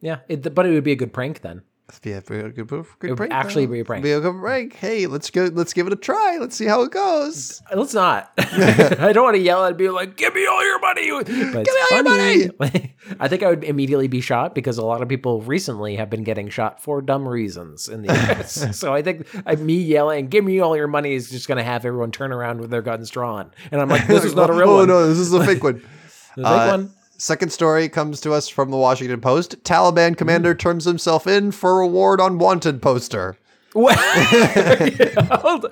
Yeah. 0.00 0.18
It, 0.28 0.52
but 0.52 0.66
it 0.66 0.72
would 0.72 0.82
be 0.82 0.90
a 0.90 0.96
good 0.96 1.12
prank 1.12 1.42
then. 1.42 1.62
A 1.86 2.48
good, 2.50 2.54
good, 2.54 2.70
would 2.70 3.16
prank. 3.18 3.32
actually 3.32 3.66
be 3.66 3.80
a 3.80 3.84
prank. 3.84 4.02
Be 4.02 4.12
a 4.12 4.20
good 4.20 4.40
prank. 4.40 4.74
Hey, 4.74 5.06
let's 5.06 5.28
go. 5.28 5.50
Let's 5.52 5.74
give 5.74 5.86
it 5.86 5.92
a 5.92 5.96
try. 5.96 6.38
Let's 6.40 6.56
see 6.56 6.64
how 6.64 6.82
it 6.82 6.90
goes. 6.90 7.60
Let's 7.74 7.92
not. 7.92 8.32
I 8.38 9.12
don't 9.12 9.22
want 9.24 9.36
to 9.36 9.40
yell 9.42 9.64
and 9.66 9.76
be 9.76 9.90
like, 9.90 10.16
"Give 10.16 10.34
me 10.34 10.46
all 10.46 10.64
your 10.64 10.80
money!" 10.80 11.10
But 11.10 11.26
Give 11.26 11.74
me 11.74 11.80
all 11.90 11.90
your 11.92 12.52
money. 12.58 12.94
I 13.20 13.28
think 13.28 13.42
I 13.42 13.50
would 13.50 13.64
immediately 13.64 14.08
be 14.08 14.22
shot 14.22 14.54
because 14.54 14.78
a 14.78 14.84
lot 14.84 15.02
of 15.02 15.08
people 15.08 15.42
recently 15.42 15.96
have 15.96 16.08
been 16.08 16.24
getting 16.24 16.48
shot 16.48 16.82
for 16.82 17.02
dumb 17.02 17.28
reasons 17.28 17.88
in 17.88 18.00
the 18.00 18.08
U.S. 18.14 18.76
so 18.78 18.94
I 18.94 19.02
think 19.02 19.26
me 19.60 19.74
yelling, 19.76 20.28
"Give 20.28 20.42
me 20.42 20.60
all 20.60 20.74
your 20.76 20.88
money!" 20.88 21.12
is 21.14 21.30
just 21.30 21.48
going 21.48 21.58
to 21.58 21.64
have 21.64 21.84
everyone 21.84 22.12
turn 22.12 22.32
around 22.32 22.62
with 22.62 22.70
their 22.70 22.82
guns 22.82 23.10
drawn, 23.10 23.50
and 23.70 23.82
I'm 23.82 23.90
like, 23.90 24.06
"This 24.06 24.24
is 24.24 24.34
not 24.34 24.48
a 24.48 24.54
real 24.54 24.70
oh 24.70 24.76
one." 24.78 24.88
no, 24.88 25.06
this 25.06 25.18
is 25.18 25.34
a 25.34 25.44
fake 25.44 25.62
one. 25.62 25.82
The 26.36 26.42
big 26.42 26.46
Uh, 26.46 26.68
one. 26.68 26.90
Second 27.16 27.52
story 27.52 27.88
comes 27.88 28.20
to 28.22 28.32
us 28.32 28.48
from 28.48 28.70
the 28.70 28.76
Washington 28.76 29.20
Post. 29.20 29.62
Taliban 29.64 30.16
commander 30.16 30.54
turns 30.54 30.84
himself 30.84 31.26
in 31.26 31.52
for 31.52 31.78
reward 31.78 32.20
on 32.20 32.38
wanted 32.38 32.82
poster. 32.82 33.36
Well, 33.74 33.96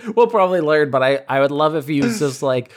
we'll 0.17 0.27
probably 0.27 0.61
learn, 0.61 0.91
but 0.91 1.03
I, 1.03 1.21
I 1.29 1.41
would 1.41 1.51
love 1.53 1.77
if 1.77 1.87
he 1.87 2.01
was 2.01 2.19
just 2.19 2.43
like, 2.53 2.73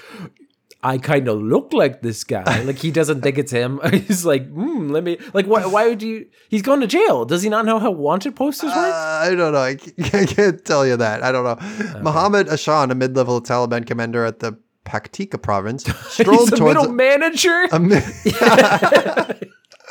I 0.84 1.00
kind 1.00 1.28
of 1.28 1.42
look 1.42 1.74
like 1.74 2.02
this 2.04 2.24
guy. 2.24 2.62
Like 2.62 2.78
he 2.78 2.92
doesn't 2.92 3.22
think 3.22 3.40
it's 3.40 3.52
him. 3.52 3.80
He's 3.92 4.24
like, 4.24 4.48
hmm, 4.48 4.90
let 4.90 5.04
me. 5.04 5.18
Like, 5.34 5.48
why, 5.48 5.66
why 5.66 5.88
would 5.88 6.04
you? 6.04 6.28
He's 6.50 6.62
going 6.62 6.82
to 6.82 6.88
jail. 6.88 7.26
Does 7.26 7.42
he 7.42 7.50
not 7.50 7.66
know 7.66 7.80
how 7.80 7.90
wanted 7.90 8.36
posters 8.36 8.72
Uh, 8.72 8.76
work? 8.76 8.94
I 8.94 9.36
don't 9.36 9.54
know. 9.54 9.60
I 9.62 9.76
can't, 9.76 10.14
I 10.16 10.26
can't 10.28 10.64
tell 10.64 10.86
you 10.86 10.96
that. 10.98 11.24
I 11.24 11.32
don't 11.32 11.44
know. 11.44 12.02
Mohammed 12.02 12.48
Ashan, 12.48 12.92
a 12.92 12.96
mid-level 12.96 13.42
Taliban 13.42 13.88
commander 13.88 14.26
at 14.26 14.40
the 14.42 14.60
Paktika 14.86 15.42
province, 15.42 15.84
strolled 16.10 16.42
He's 16.50 16.54
a 16.54 16.56
towards 16.58 16.78
middle 16.78 16.94
manager. 16.94 17.68
a 17.72 17.80
mi- 17.80 17.96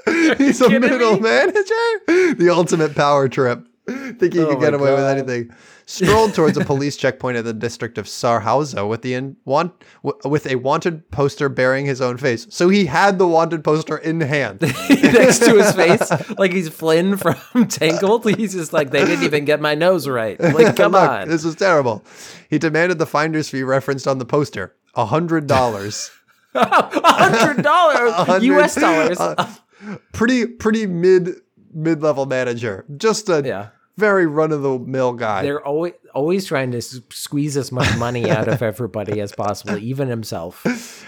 He's 0.38 0.60
a 0.60 0.66
kidding 0.68 0.80
middle 0.80 1.14
me? 1.14 1.20
manager. 1.20 2.34
The 2.36 2.48
ultimate 2.52 2.94
power 2.94 3.28
trip. 3.28 3.66
Thinking 3.86 4.32
he 4.32 4.40
Oh 4.40 4.46
could 4.54 4.60
get 4.60 4.72
away 4.74 4.92
with 4.94 5.04
anything. 5.04 5.50
Strolled 5.86 6.32
towards 6.32 6.56
a 6.56 6.64
police 6.64 6.96
checkpoint 6.96 7.36
in 7.36 7.44
the 7.44 7.52
district 7.52 7.98
of 7.98 8.06
Sarhauza 8.06 8.88
with 8.88 9.02
the 9.02 9.12
in, 9.12 9.36
want, 9.44 9.74
w- 10.02 10.18
with 10.30 10.46
a 10.46 10.54
wanted 10.56 11.10
poster 11.10 11.50
bearing 11.50 11.84
his 11.84 12.00
own 12.00 12.16
face. 12.16 12.46
So 12.48 12.70
he 12.70 12.86
had 12.86 13.18
the 13.18 13.26
wanted 13.28 13.62
poster 13.62 13.98
in 13.98 14.22
hand. 14.22 14.62
next 14.62 15.40
to 15.40 15.54
his 15.58 15.72
face, 15.72 16.10
like 16.38 16.52
he's 16.54 16.70
Flynn 16.70 17.18
from 17.18 17.36
Tangled. 17.68 18.24
He's 18.36 18.54
just 18.54 18.72
like, 18.72 18.90
they 18.92 19.04
didn't 19.04 19.24
even 19.24 19.44
get 19.44 19.60
my 19.60 19.74
nose 19.74 20.08
right. 20.08 20.40
Like, 20.40 20.74
come 20.76 20.92
Look, 20.92 21.10
on. 21.10 21.28
this 21.28 21.44
is 21.44 21.54
terrible. 21.54 22.02
He 22.48 22.58
demanded 22.58 22.98
the 22.98 23.06
finder's 23.06 23.50
fee 23.50 23.62
referenced 23.64 24.08
on 24.08 24.16
the 24.16 24.24
poster. 24.24 24.74
A 24.96 25.04
hundred 25.06 25.46
dollars. 25.46 26.10
A 26.54 26.64
hundred 26.64 27.62
dollars, 27.62 28.42
U.S. 28.44 28.74
dollars. 28.74 29.18
Uh, 29.86 29.96
pretty 30.12 30.46
pretty 30.46 30.86
mid 30.86 31.30
mid 31.74 32.00
level 32.02 32.24
manager. 32.24 32.86
Just 32.96 33.28
a 33.28 33.42
Yeah. 33.44 33.68
very 33.98 34.24
run 34.24 34.50
of 34.52 34.62
the 34.62 34.78
mill 34.78 35.12
guy. 35.12 35.42
They're 35.42 35.60
always 35.66 35.92
always 36.14 36.46
trying 36.46 36.70
to 36.70 36.78
s- 36.78 37.00
squeeze 37.10 37.56
as 37.56 37.70
much 37.70 37.94
money 37.98 38.30
out 38.30 38.48
of 38.48 38.62
everybody 38.62 39.20
as 39.20 39.32
possible, 39.32 39.76
even 39.76 40.08
himself. 40.08 40.64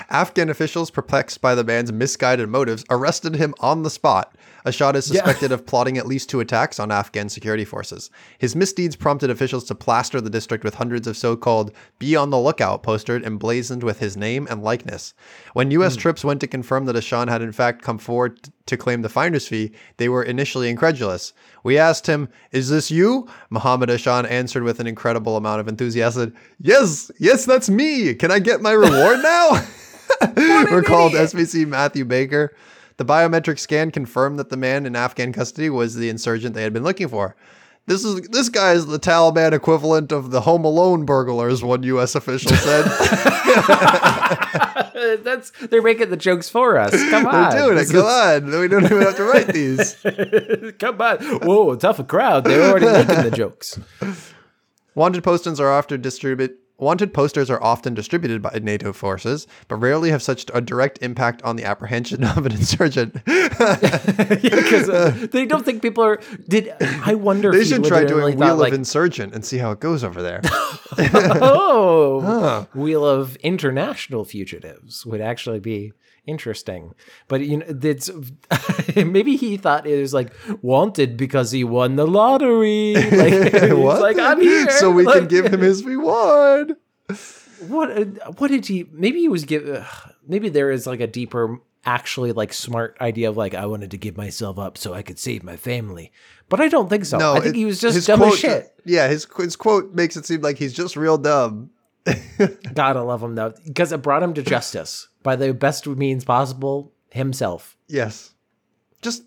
Afghan 0.11 0.51
officials, 0.51 0.91
perplexed 0.91 1.41
by 1.41 1.55
the 1.55 1.65
man's 1.65 1.91
misguided 1.93 2.49
motives, 2.51 2.85
arrested 2.91 3.37
him 3.37 3.55
on 3.61 3.83
the 3.83 3.89
spot. 3.91 4.37
Ashan 4.67 4.97
is 4.97 5.07
suspected 5.07 5.53
of 5.53 5.65
plotting 5.65 5.97
at 5.97 6.07
least 6.07 6.29
two 6.29 6.41
attacks 6.41 6.81
on 6.81 6.91
Afghan 6.91 7.29
security 7.29 7.65
forces. 7.65 8.11
His 8.39 8.57
misdeeds 8.57 8.97
prompted 8.97 9.31
officials 9.31 9.65
to 9.65 9.77
plaster 9.77 10.21
the 10.21 10.29
district 10.29 10.65
with 10.65 10.75
hundreds 10.75 11.07
of 11.07 11.17
so 11.17 11.37
called 11.37 11.71
be 12.01 12.17
on 12.17 12.31
the 12.31 12.39
lookout 12.39 12.83
posters 12.83 13.25
emblazoned 13.25 13.85
with 13.85 14.01
his 14.01 14.17
name 14.17 14.49
and 14.51 14.63
likeness. 14.63 15.15
When 15.53 15.71
U.S. 15.71 15.95
troops 15.95 16.25
went 16.25 16.41
to 16.41 16.49
confirm 16.49 16.87
that 16.87 16.97
Ashan 16.97 17.29
had 17.29 17.43
in 17.43 17.53
fact 17.53 17.83
come 17.83 17.99
forward 17.99 18.43
t- 18.43 18.51
to 18.67 18.77
claim 18.77 19.03
the 19.03 19.09
finder's 19.09 19.47
fee, 19.47 19.71
they 19.99 20.09
were 20.09 20.25
initially 20.25 20.69
incredulous. 20.69 21.33
We 21.63 21.79
asked 21.79 22.09
him, 22.09 22.29
Is 22.51 22.69
this 22.69 22.91
you? 22.91 23.29
Muhammad 23.51 23.89
Ashan 23.89 24.29
answered 24.29 24.65
with 24.65 24.81
an 24.81 24.89
incredible 24.89 25.37
amount 25.37 25.61
of 25.61 25.69
enthusiasm, 25.69 26.35
Yes, 26.61 27.13
yes, 27.19 27.45
that's 27.45 27.71
me. 27.71 28.15
Can 28.15 28.33
I 28.33 28.41
get 28.41 28.61
my 28.61 28.73
reward 28.73 29.23
now? 29.23 29.65
recalled 30.71 31.13
SPC 31.13 31.67
Matthew 31.67 32.05
Baker. 32.05 32.55
The 32.97 33.05
biometric 33.05 33.59
scan 33.59 33.91
confirmed 33.91 34.39
that 34.39 34.49
the 34.49 34.57
man 34.57 34.87
in 34.87 34.97
Afghan 34.97 35.33
custody 35.33 35.69
was 35.69 35.95
the 35.95 36.09
insurgent 36.09 36.55
they 36.55 36.63
had 36.63 36.73
been 36.73 36.85
looking 36.85 37.09
for. 37.09 37.37
This 37.87 38.05
is 38.05 38.23
this 38.29 38.49
guy 38.49 38.73
is 38.73 38.87
the 38.87 38.99
Taliban 38.99 39.53
equivalent 39.53 40.11
of 40.11 40.33
the 40.33 40.41
Home 40.41 40.65
Alone 40.65 41.05
burglars, 41.05 41.63
one 41.63 41.85
U.S. 41.85 42.17
official 42.17 42.51
said. 42.53 42.85
That's 45.23 45.51
they're 45.71 45.83
making 45.83 46.11
the 46.11 46.17
jokes 46.17 46.49
for 46.49 46.79
us. 46.79 46.91
Come 47.11 47.27
on, 47.27 47.51
They're 47.51 47.67
doing 47.67 47.79
it. 47.79 47.91
Come 47.91 48.05
on, 48.05 48.61
we 48.61 48.69
don't 48.69 48.85
even 48.85 49.03
have 49.03 49.17
to 49.17 49.25
write 49.25 49.49
these. 49.49 49.95
Come 50.79 51.01
on. 51.01 51.19
Whoa, 51.41 51.77
tough 51.77 51.99
a 51.99 52.05
crowd. 52.05 52.45
They're 52.45 52.71
already 52.71 52.87
making 52.87 53.23
the 53.23 53.31
jokes. 53.31 53.79
Wanted 54.95 55.23
posters 55.23 55.61
are 55.61 55.71
often 55.71 56.01
distributed. 56.01 56.57
Wanted 56.79 57.15
posters 57.15 57.49
are 57.49 57.63
often 57.63 57.95
distributed 57.95 58.43
by 58.43 58.59
NATO 58.63 58.93
forces, 58.93 59.47
but 59.67 59.77
rarely 59.77 60.11
have 60.11 60.23
such 60.23 60.45
a 60.53 60.61
direct 60.61 60.99
impact 61.01 61.43
on 61.43 61.57
the 61.57 61.65
apprehension 61.65 62.23
of 62.37 62.45
an 62.45 62.53
insurgent. 62.53 63.17
Because 63.57 64.89
uh, 64.89 65.27
they 65.33 65.47
don't 65.47 65.65
think 65.65 65.81
people 65.81 66.05
are. 66.05 66.21
Did 66.49 66.75
I 66.81 67.15
wonder? 67.15 67.51
They 67.53 67.61
if 67.61 67.69
should 67.69 67.85
try 67.85 68.05
doing 68.05 68.37
Wheel 68.37 68.57
like, 68.57 68.73
of 68.73 68.79
Insurgent 68.79 69.35
and 69.35 69.45
see 69.45 69.59
how 69.59 69.71
it 69.71 69.81
goes 69.81 70.05
over 70.05 70.23
there. 70.23 70.41
oh, 71.41 72.67
Wheel 72.75 73.07
of 73.07 73.37
International 73.37 74.25
Fugitives 74.25 75.07
would 75.07 75.21
actually 75.21 75.61
be 75.61 75.93
interesting. 76.27 76.95
But 77.29 77.41
you 77.43 77.59
know, 77.59 77.67
it's 77.69 78.11
maybe 78.97 79.37
he 79.37 79.57
thought 79.57 79.87
it 79.87 80.01
was 80.01 80.13
like 80.15 80.33
wanted 80.63 81.17
because 81.17 81.51
he 81.51 81.65
won 81.65 81.97
the 81.97 82.07
lottery. 82.07 82.95
Like, 83.17 83.73
What? 83.77 84.01
like 84.03 84.19
I'm 84.19 84.41
here, 84.41 84.71
so 84.71 84.91
we 84.91 85.05
can 85.05 85.27
give 85.27 85.47
him 85.47 85.61
his 85.61 85.85
reward. 85.85 86.75
what? 87.69 87.91
uh, 87.91 88.05
What 88.39 88.49
did 88.51 88.67
he? 88.67 88.87
Maybe 88.93 89.21
he 89.21 89.29
was 89.29 89.45
give. 89.45 89.65
Maybe 90.27 90.49
there 90.49 90.71
is 90.71 90.87
like 90.87 91.01
a 91.01 91.07
deeper, 91.07 91.59
actually 91.85 92.33
like 92.33 92.53
smart 92.53 92.97
idea 93.01 93.29
of 93.29 93.37
like 93.37 93.55
I 93.55 93.67
wanted 93.67 93.93
to 93.93 93.97
give 93.99 94.17
myself 94.17 94.59
up 94.59 94.77
so 94.77 94.93
I 94.93 95.03
could 95.03 95.19
save 95.19 95.43
my 95.45 95.57
family. 95.57 96.13
But 96.49 96.61
I 96.61 96.69
don't 96.69 96.89
think 96.89 97.05
so. 97.05 97.19
No, 97.19 97.35
I 97.35 97.41
think 97.41 97.55
it- 97.55 97.59
he 97.59 97.65
was 97.65 97.81
just 97.81 98.07
dumb 98.07 98.19
quote, 98.21 98.33
as 98.35 98.39
shit. 98.39 98.75
Yeah, 98.85 99.09
his 99.09 99.27
his 99.37 99.57
quote 99.57 99.95
makes 99.95 100.17
it 100.17 100.27
seem 100.27 100.41
like 100.43 100.59
he's 100.59 100.73
just 100.73 100.97
real 100.97 101.19
dumb. 101.19 101.71
Gotta 102.75 103.03
love 103.03 103.23
him 103.23 103.35
though, 103.35 103.53
because 103.67 103.91
it 103.93 104.01
brought 104.03 104.23
him 104.23 104.35
to 104.35 104.43
justice 104.43 105.09
by 105.27 105.35
the 105.37 105.53
best 105.53 105.87
means 105.87 106.25
possible. 106.25 106.93
himself. 107.11 107.77
Yes. 107.89 108.33
Just, 109.03 109.23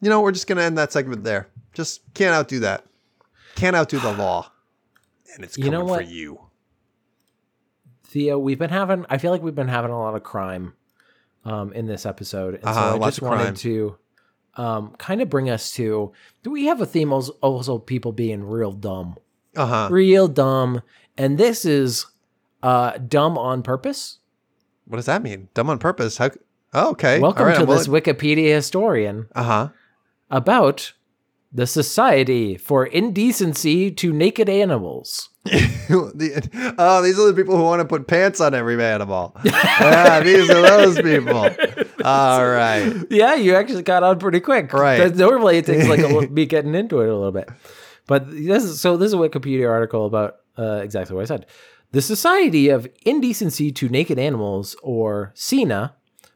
you 0.00 0.10
know, 0.10 0.20
we're 0.20 0.32
just 0.32 0.46
going 0.46 0.58
to 0.58 0.64
end 0.64 0.76
that 0.78 0.92
segment 0.92 1.22
there. 1.24 1.48
Just 1.72 2.00
can't 2.14 2.34
outdo 2.34 2.58
that. 2.60 2.84
Can't 3.54 3.76
outdo 3.76 3.98
the 4.00 4.12
law. 4.12 4.50
And 5.34 5.44
it's 5.44 5.56
You 5.58 5.64
coming 5.64 5.80
know 5.86 5.94
for 5.94 6.00
you. 6.02 6.40
Theo, 8.04 8.38
we've 8.38 8.58
been 8.58 8.70
having. 8.70 9.04
I 9.10 9.18
feel 9.18 9.30
like 9.30 9.42
we've 9.42 9.54
been 9.54 9.68
having 9.68 9.90
a 9.90 9.98
lot 9.98 10.14
of 10.14 10.22
crime 10.22 10.72
um, 11.44 11.72
in 11.74 11.86
this 11.86 12.06
episode, 12.06 12.54
and 12.54 12.64
Uh-huh, 12.64 12.74
so 12.90 12.96
I 12.96 12.98
lots 12.98 13.16
just 13.16 13.18
of 13.18 13.28
wanted 13.28 13.42
crime. 13.44 13.54
to 13.56 13.96
um, 14.54 14.94
kind 14.98 15.20
of 15.20 15.28
bring 15.28 15.50
us 15.50 15.72
to. 15.72 16.12
Do 16.42 16.50
we 16.50 16.64
have 16.66 16.80
a 16.80 16.86
theme 16.86 17.12
als- 17.12 17.28
also 17.42 17.78
people 17.78 18.12
being 18.12 18.44
real 18.44 18.72
dumb, 18.72 19.16
Uh 19.54 19.66
huh. 19.66 19.88
real 19.90 20.28
dumb, 20.28 20.80
and 21.18 21.36
this 21.36 21.64
is 21.66 22.06
uh, 22.62 22.96
dumb 22.98 23.36
on 23.36 23.62
purpose. 23.62 24.20
What 24.86 24.96
does 24.96 25.06
that 25.06 25.22
mean? 25.22 25.48
Dumb 25.54 25.68
on 25.68 25.78
purpose? 25.78 26.18
How? 26.18 26.30
Oh, 26.72 26.90
okay. 26.90 27.18
Welcome 27.18 27.52
to 27.54 27.66
this 27.66 27.88
Wikipedia 27.88 28.54
historian 28.54 29.26
Uh 29.34 29.42
huh. 29.42 29.68
about 30.30 30.92
the 31.52 31.66
Society 31.66 32.56
for 32.56 32.86
Indecency 32.86 33.90
to 33.90 34.12
Naked 34.12 34.48
Animals. 34.48 35.30
oh, 35.90 36.12
these 36.14 37.18
are 37.18 37.26
the 37.26 37.32
people 37.34 37.56
who 37.56 37.62
want 37.64 37.80
to 37.80 37.84
put 37.84 38.06
pants 38.06 38.40
on 38.40 38.54
every 38.54 38.80
animal. 38.82 39.36
yeah, 39.44 40.20
these 40.20 40.48
are 40.50 40.62
those 40.62 41.00
people. 41.00 41.36
All 42.04 42.46
right. 42.46 42.92
Yeah, 43.10 43.34
you 43.34 43.54
actually 43.56 43.82
got 43.82 44.02
on 44.02 44.18
pretty 44.18 44.40
quick. 44.40 44.72
Right. 44.72 45.14
Normally 45.16 45.58
it 45.58 45.66
takes 45.66 45.88
like 45.88 46.00
a 46.00 46.06
little, 46.08 46.30
me 46.30 46.46
getting 46.46 46.74
into 46.74 47.00
it 47.00 47.08
a 47.08 47.14
little 47.14 47.32
bit. 47.32 47.48
But 48.06 48.30
this 48.30 48.62
is 48.62 48.80
so 48.80 48.96
this 48.96 49.08
is 49.08 49.14
a 49.14 49.16
Wikipedia 49.16 49.68
article 49.68 50.06
about 50.06 50.36
uh, 50.58 50.80
exactly 50.82 51.14
what 51.16 51.22
I 51.22 51.26
said. 51.26 51.46
The 51.92 52.02
Society 52.02 52.68
of 52.68 52.88
Indecency 53.04 53.70
to 53.72 53.88
Naked 53.88 54.18
Animals, 54.18 54.76
or 54.82 55.32
SINA, 55.34 55.94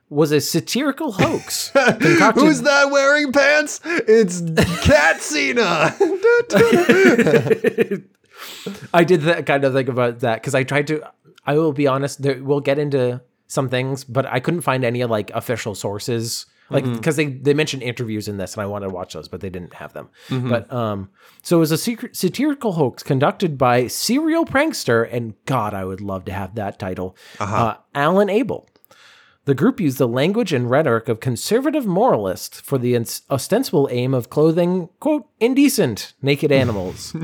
was 0.08 0.32
a 0.32 0.40
satirical 0.40 1.12
hoax. 1.12 1.70
concocted- 1.74 2.42
Who's 2.42 2.62
that 2.62 2.90
wearing 2.90 3.32
pants? 3.32 3.80
It's 3.84 4.40
Cat 4.84 5.20
Cena. 5.20 5.94
I 8.94 9.04
did 9.04 9.22
that 9.22 9.44
kind 9.46 9.64
of 9.64 9.72
think 9.72 9.88
about 9.88 10.20
that 10.20 10.40
because 10.40 10.54
I 10.54 10.62
tried 10.64 10.86
to. 10.88 11.02
I 11.46 11.54
will 11.54 11.72
be 11.72 11.86
honest. 11.86 12.22
There, 12.22 12.42
we'll 12.42 12.60
get 12.60 12.78
into 12.78 13.20
some 13.46 13.68
things, 13.68 14.04
but 14.04 14.26
I 14.26 14.40
couldn't 14.40 14.62
find 14.62 14.84
any 14.84 15.04
like 15.04 15.30
official 15.30 15.74
sources, 15.74 16.46
like 16.70 16.84
because 16.84 17.16
they 17.16 17.26
they 17.26 17.54
mentioned 17.54 17.82
interviews 17.82 18.28
in 18.28 18.36
this, 18.38 18.54
and 18.54 18.62
I 18.62 18.66
wanted 18.66 18.88
to 18.88 18.94
watch 18.94 19.12
those, 19.14 19.28
but 19.28 19.40
they 19.40 19.50
didn't 19.50 19.74
have 19.74 19.92
them. 19.92 20.08
But 20.28 20.72
um, 20.72 21.10
so 21.42 21.56
it 21.56 21.60
was 21.60 21.72
a 21.72 21.78
secret 21.78 22.16
satirical 22.16 22.72
hoax 22.72 23.02
conducted 23.02 23.58
by 23.58 23.86
serial 23.88 24.44
prankster, 24.44 25.08
and 25.10 25.34
God, 25.46 25.74
I 25.74 25.84
would 25.84 26.00
love 26.00 26.24
to 26.26 26.32
have 26.32 26.54
that 26.54 26.78
title, 26.78 27.16
uh 27.40 27.74
Alan 27.94 28.30
Abel. 28.30 28.66
The 29.46 29.54
group 29.54 29.80
used 29.80 29.96
the 29.98 30.06
language 30.06 30.52
and 30.52 30.70
rhetoric 30.70 31.08
of 31.08 31.18
conservative 31.18 31.86
moralists 31.86 32.60
for 32.60 32.76
the 32.78 32.94
ins- 32.94 33.22
ostensible 33.30 33.88
aim 33.90 34.12
of 34.14 34.28
clothing, 34.28 34.90
quote, 35.00 35.26
indecent 35.40 36.12
naked 36.22 36.52
animals, 36.62 37.16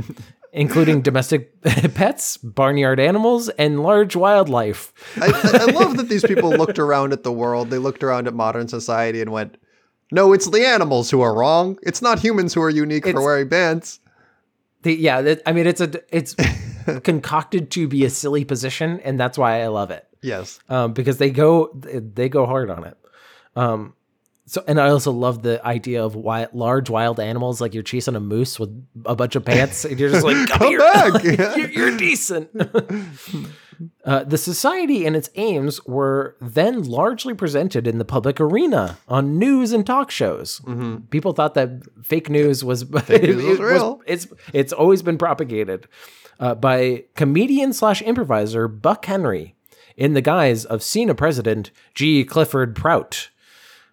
including 0.57 1.03
domestic 1.03 1.63
pets, 1.95 2.39
barnyard 2.39 2.99
animals, 2.99 3.49
and 3.51 3.83
large 3.83 4.17
wildlife. 4.17 4.93
I, 5.21 5.27
I 5.27 5.65
love 5.71 5.99
that 5.99 6.09
these 6.09 6.25
people 6.25 6.51
looked 6.51 6.79
around 6.79 7.13
at 7.13 7.23
the 7.23 7.33
world. 7.33 7.71
They 7.71 7.79
looked 7.79 8.03
around 8.03 8.27
at 8.27 8.35
modern 8.35 8.67
society 8.67 9.21
and 9.21 9.31
went, 9.31 9.57
"No, 10.11 10.33
it's 10.33 10.51
the 10.51 10.67
animals 10.67 11.11
who 11.11 11.21
are 11.21 11.35
wrong. 11.35 11.79
It's 11.83 12.03
not 12.03 12.19
humans 12.19 12.55
who 12.55 12.63
are 12.63 12.71
unique 12.71 13.07
for 13.07 13.23
wearing 13.23 13.49
pants." 13.49 14.01
The, 14.83 14.95
yeah, 14.95 15.21
that, 15.23 15.43
I 15.47 15.53
mean, 15.53 15.67
it's 15.67 15.81
a 15.81 16.01
it's 16.11 16.35
concocted 17.05 17.71
to 17.73 17.87
be 17.87 18.05
a 18.05 18.11
silly 18.11 18.45
position, 18.45 19.01
and 19.01 19.21
that's 19.21 19.39
why 19.39 19.63
I 19.63 19.69
love 19.69 19.91
it. 19.91 20.09
Yes. 20.23 20.59
um, 20.69 20.93
because 20.93 21.19
they 21.19 21.31
go 21.31 21.71
they 21.75 22.29
go 22.29 22.47
hard 22.47 22.71
on 22.71 22.85
it. 22.85 22.97
Um, 23.55 23.95
so 24.47 24.63
and 24.69 24.81
I 24.81 24.89
also 24.91 25.11
love 25.13 25.43
the 25.43 25.65
idea 25.67 26.05
of 26.05 26.15
wild, 26.15 26.55
large 26.55 26.89
wild 26.89 27.19
animals 27.21 27.61
like 27.61 27.75
you're 27.75 27.83
chasing 27.83 28.15
a 28.17 28.21
moose 28.21 28.59
with 28.61 28.71
a 29.05 29.15
bunch 29.17 29.35
of 29.37 29.45
pants 29.45 29.85
and 29.85 29.99
you're 29.99 30.11
just 30.11 30.25
like 30.25 30.49
come, 30.49 30.59
Come 30.59 30.69
here, 30.69 30.79
back." 30.79 31.25
you're, 31.57 31.69
you're 31.71 31.97
decent. 31.97 32.51
Uh, 34.07 34.25
the 34.25 34.39
society 34.39 35.05
and 35.05 35.15
its 35.15 35.29
aims 35.35 35.85
were 35.85 36.35
then 36.41 36.83
largely 36.85 37.35
presented 37.35 37.87
in 37.87 37.99
the 37.99 38.07
public 38.07 38.41
arena 38.41 38.97
on 39.07 39.39
news 39.39 39.71
and 39.71 39.85
talk 39.85 40.11
shows. 40.11 40.63
People 41.11 41.35
thought 41.35 41.53
that 41.55 41.83
fake 42.03 42.31
news 42.31 42.65
was 42.65 42.85
Mm-hmm. 42.85 43.23
news 43.39 43.45
was 43.45 43.61
real. 43.61 44.01
it's 44.07 44.29
it's 44.55 44.73
always 44.73 45.03
been 45.03 45.19
propagated 45.19 45.89
uh, 46.41 46.55
by 46.55 47.05
comedian 47.17 47.75
slash 47.75 48.01
improviser 48.01 48.67
Buck 48.67 49.05
Henry 49.05 49.55
in 49.95 50.15
the 50.15 50.23
guise 50.23 50.65
of 50.65 50.83
SINA 50.83 51.15
president 51.15 51.71
G. 51.95 52.25
Clifford 52.25 52.75
Prout 52.75 53.29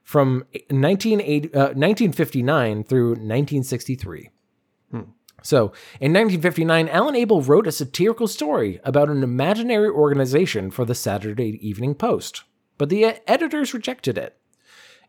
from 0.03 0.45
1980 0.69 1.53
uh, 1.53 1.59
1959 1.73 2.83
through 2.83 3.09
1963. 3.09 4.29
So, 5.43 5.73
in 5.99 6.13
1959, 6.13 6.87
Alan 6.87 7.17
Abel 7.17 7.41
wrote 7.41 7.67
a 7.67 7.71
satirical 7.71 8.27
story 8.27 8.79
about 8.85 9.09
an 9.09 9.23
imaginary 9.23 9.89
organization 9.89 10.71
for 10.71 10.85
the 10.85 10.95
Saturday 10.95 11.59
Evening 11.61 11.95
Post, 11.95 12.43
but 12.77 12.87
the 12.87 13.17
editors 13.29 13.73
rejected 13.73 14.17
it. 14.17 14.37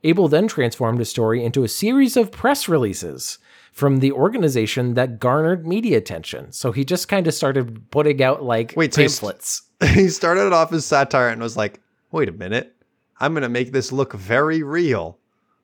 Abel 0.02 0.26
then 0.26 0.48
transformed 0.48 0.98
his 0.98 1.08
story 1.08 1.42
into 1.44 1.62
a 1.62 1.68
series 1.68 2.16
of 2.16 2.32
press 2.32 2.68
releases 2.68 3.38
from 3.72 3.98
the 3.98 4.10
organization 4.10 4.94
that 4.94 5.20
garnered 5.20 5.66
media 5.66 5.96
attention. 5.96 6.50
So 6.52 6.72
he 6.72 6.84
just 6.84 7.08
kind 7.08 7.26
of 7.26 7.32
started 7.32 7.90
putting 7.90 8.22
out 8.22 8.42
like 8.42 8.74
Wait, 8.76 8.92
so 8.92 9.02
pamphlets. 9.02 9.62
he 9.94 10.08
started 10.08 10.46
it 10.46 10.52
off 10.52 10.72
as 10.72 10.84
satire 10.84 11.28
and 11.28 11.40
was 11.40 11.56
like, 11.56 11.80
"Wait 12.10 12.28
a 12.28 12.32
minute, 12.32 12.73
I'm 13.20 13.34
gonna 13.34 13.48
make 13.48 13.72
this 13.72 13.92
look 13.92 14.12
very 14.12 14.62
real." 14.62 15.18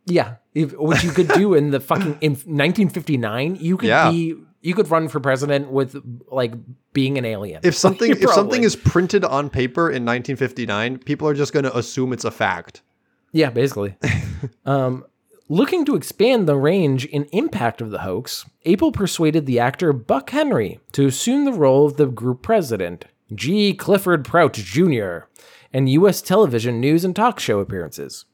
Yeah, 0.07 0.37
if, 0.55 0.73
what 0.73 1.05
you 1.05 1.11
could 1.11 1.29
do 1.29 1.55
in 1.55 1.71
the 1.71 1.81
fucking 1.91 2.19
in 2.21 2.33
1959, 2.33 3.57
you 3.61 3.77
could 3.77 3.89
Yeah. 3.89 4.11
be 4.11 4.37
you 4.63 4.75
could 4.75 4.91
run 4.91 5.09
for 5.09 5.21
president 5.21 5.71
with 5.71 5.97
like 6.31 6.53
being 6.93 7.17
an 7.19 7.25
alien. 7.25 7.61
If 7.63 7.75
something 7.77 8.11
if 8.21 8.31
something 8.31 8.63
is 8.63 8.77
printed 8.77 9.25
on 9.25 9.51
paper 9.51 9.89
in 9.89 10.05
1959, 10.05 10.99
people 10.99 11.29
are 11.29 11.35
just 11.35 11.53
gonna 11.53 11.71
assume 11.75 12.13
it's 12.13 12.25
a 12.25 12.31
fact. 12.31 12.83
Yeah, 13.33 13.51
basically. 13.51 13.97
um, 14.67 15.05
looking 15.49 15.85
to 15.85 15.95
expand 15.95 16.49
the 16.49 16.57
range 16.57 17.09
and 17.13 17.27
impact 17.33 17.81
of 17.81 17.91
the 17.91 18.01
hoax, 18.01 18.45
Abel 18.65 18.91
persuaded 18.93 19.47
the 19.47 19.61
actor 19.61 19.93
Buck 19.93 20.31
Henry 20.31 20.81
to 20.93 21.07
assume 21.07 21.45
the 21.45 21.53
role 21.53 21.87
of 21.87 21.97
the 21.97 22.07
group 22.07 22.43
president, 22.43 23.05
G. 23.35 23.73
Clifford 23.75 24.25
Prout 24.25 24.55
Jr., 24.55 25.21
and 25.73 25.89
U.S. 25.91 26.21
television 26.23 26.81
news 26.81 27.05
and 27.05 27.15
talk 27.15 27.39
show 27.41 27.61
appearances. 27.61 28.25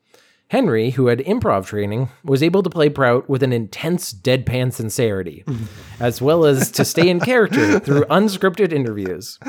Henry, 0.49 0.91
who 0.91 1.09
had 1.09 1.19
improv 1.19 1.67
training, 1.67 2.09
was 2.23 2.41
able 2.41 2.63
to 2.63 2.71
play 2.71 2.89
Prout 2.89 3.29
with 3.29 3.43
an 3.43 3.53
intense 3.53 4.13
deadpan 4.15 4.73
sincerity, 4.73 5.45
as 6.01 6.23
well 6.23 6.45
as 6.45 6.71
to 6.71 6.85
stay 6.85 7.09
in 7.09 7.19
character 7.19 7.81
through 7.81 8.05
unscripted 8.05 8.73
interviews. 8.73 9.41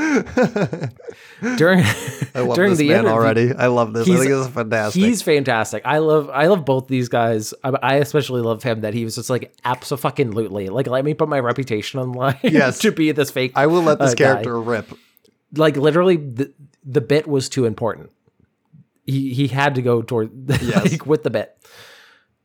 During, 1.56 1.80
I 2.36 2.40
love 2.40 2.56
during 2.56 2.72
this 2.72 2.80
the 2.80 2.88
man 2.88 3.02
interview, 3.02 3.12
already. 3.12 3.54
I 3.54 3.68
love 3.68 3.94
this. 3.94 4.10
I 4.10 4.16
think 4.16 4.30
this 4.30 4.48
is 4.48 4.48
fantastic. 4.48 5.04
He's 5.04 5.22
fantastic. 5.22 5.84
I 5.86 6.00
love 6.00 6.32
I 6.32 6.48
love 6.48 6.66
both 6.66 6.88
these 6.88 7.10
guys. 7.10 7.54
I, 7.64 7.70
I 7.84 7.96
especially 7.98 8.42
love 8.42 8.64
him 8.64 8.82
that 8.82 8.96
he 8.96 9.04
was 9.04 9.14
just 9.16 9.30
like 9.30 9.54
absolutely 9.64 10.70
like 10.70 10.88
let 10.88 11.06
me 11.06 11.14
put 11.14 11.30
my 11.30 11.40
reputation 11.40 12.00
on 12.00 12.14
line 12.14 12.40
Yes. 12.42 12.80
to 12.80 12.92
be 12.92 13.12
this 13.12 13.30
fake. 13.30 13.52
I 13.56 13.68
will 13.68 13.84
let 13.84 14.00
this 14.00 14.14
uh, 14.14 14.16
guy. 14.16 14.26
character 14.26 14.60
rip. 14.60 14.92
like 15.54 15.78
literally 15.78 16.18
the 16.18 16.52
the 16.90 17.02
bit 17.02 17.28
was 17.28 17.50
too 17.50 17.66
important. 17.66 18.12
He 19.06 19.34
he 19.34 19.48
had 19.48 19.76
to 19.76 19.82
go 19.82 20.02
toward 20.02 20.32
Yes. 20.62 20.92
like 20.92 21.06
with 21.06 21.24
the 21.24 21.30
bit. 21.30 21.58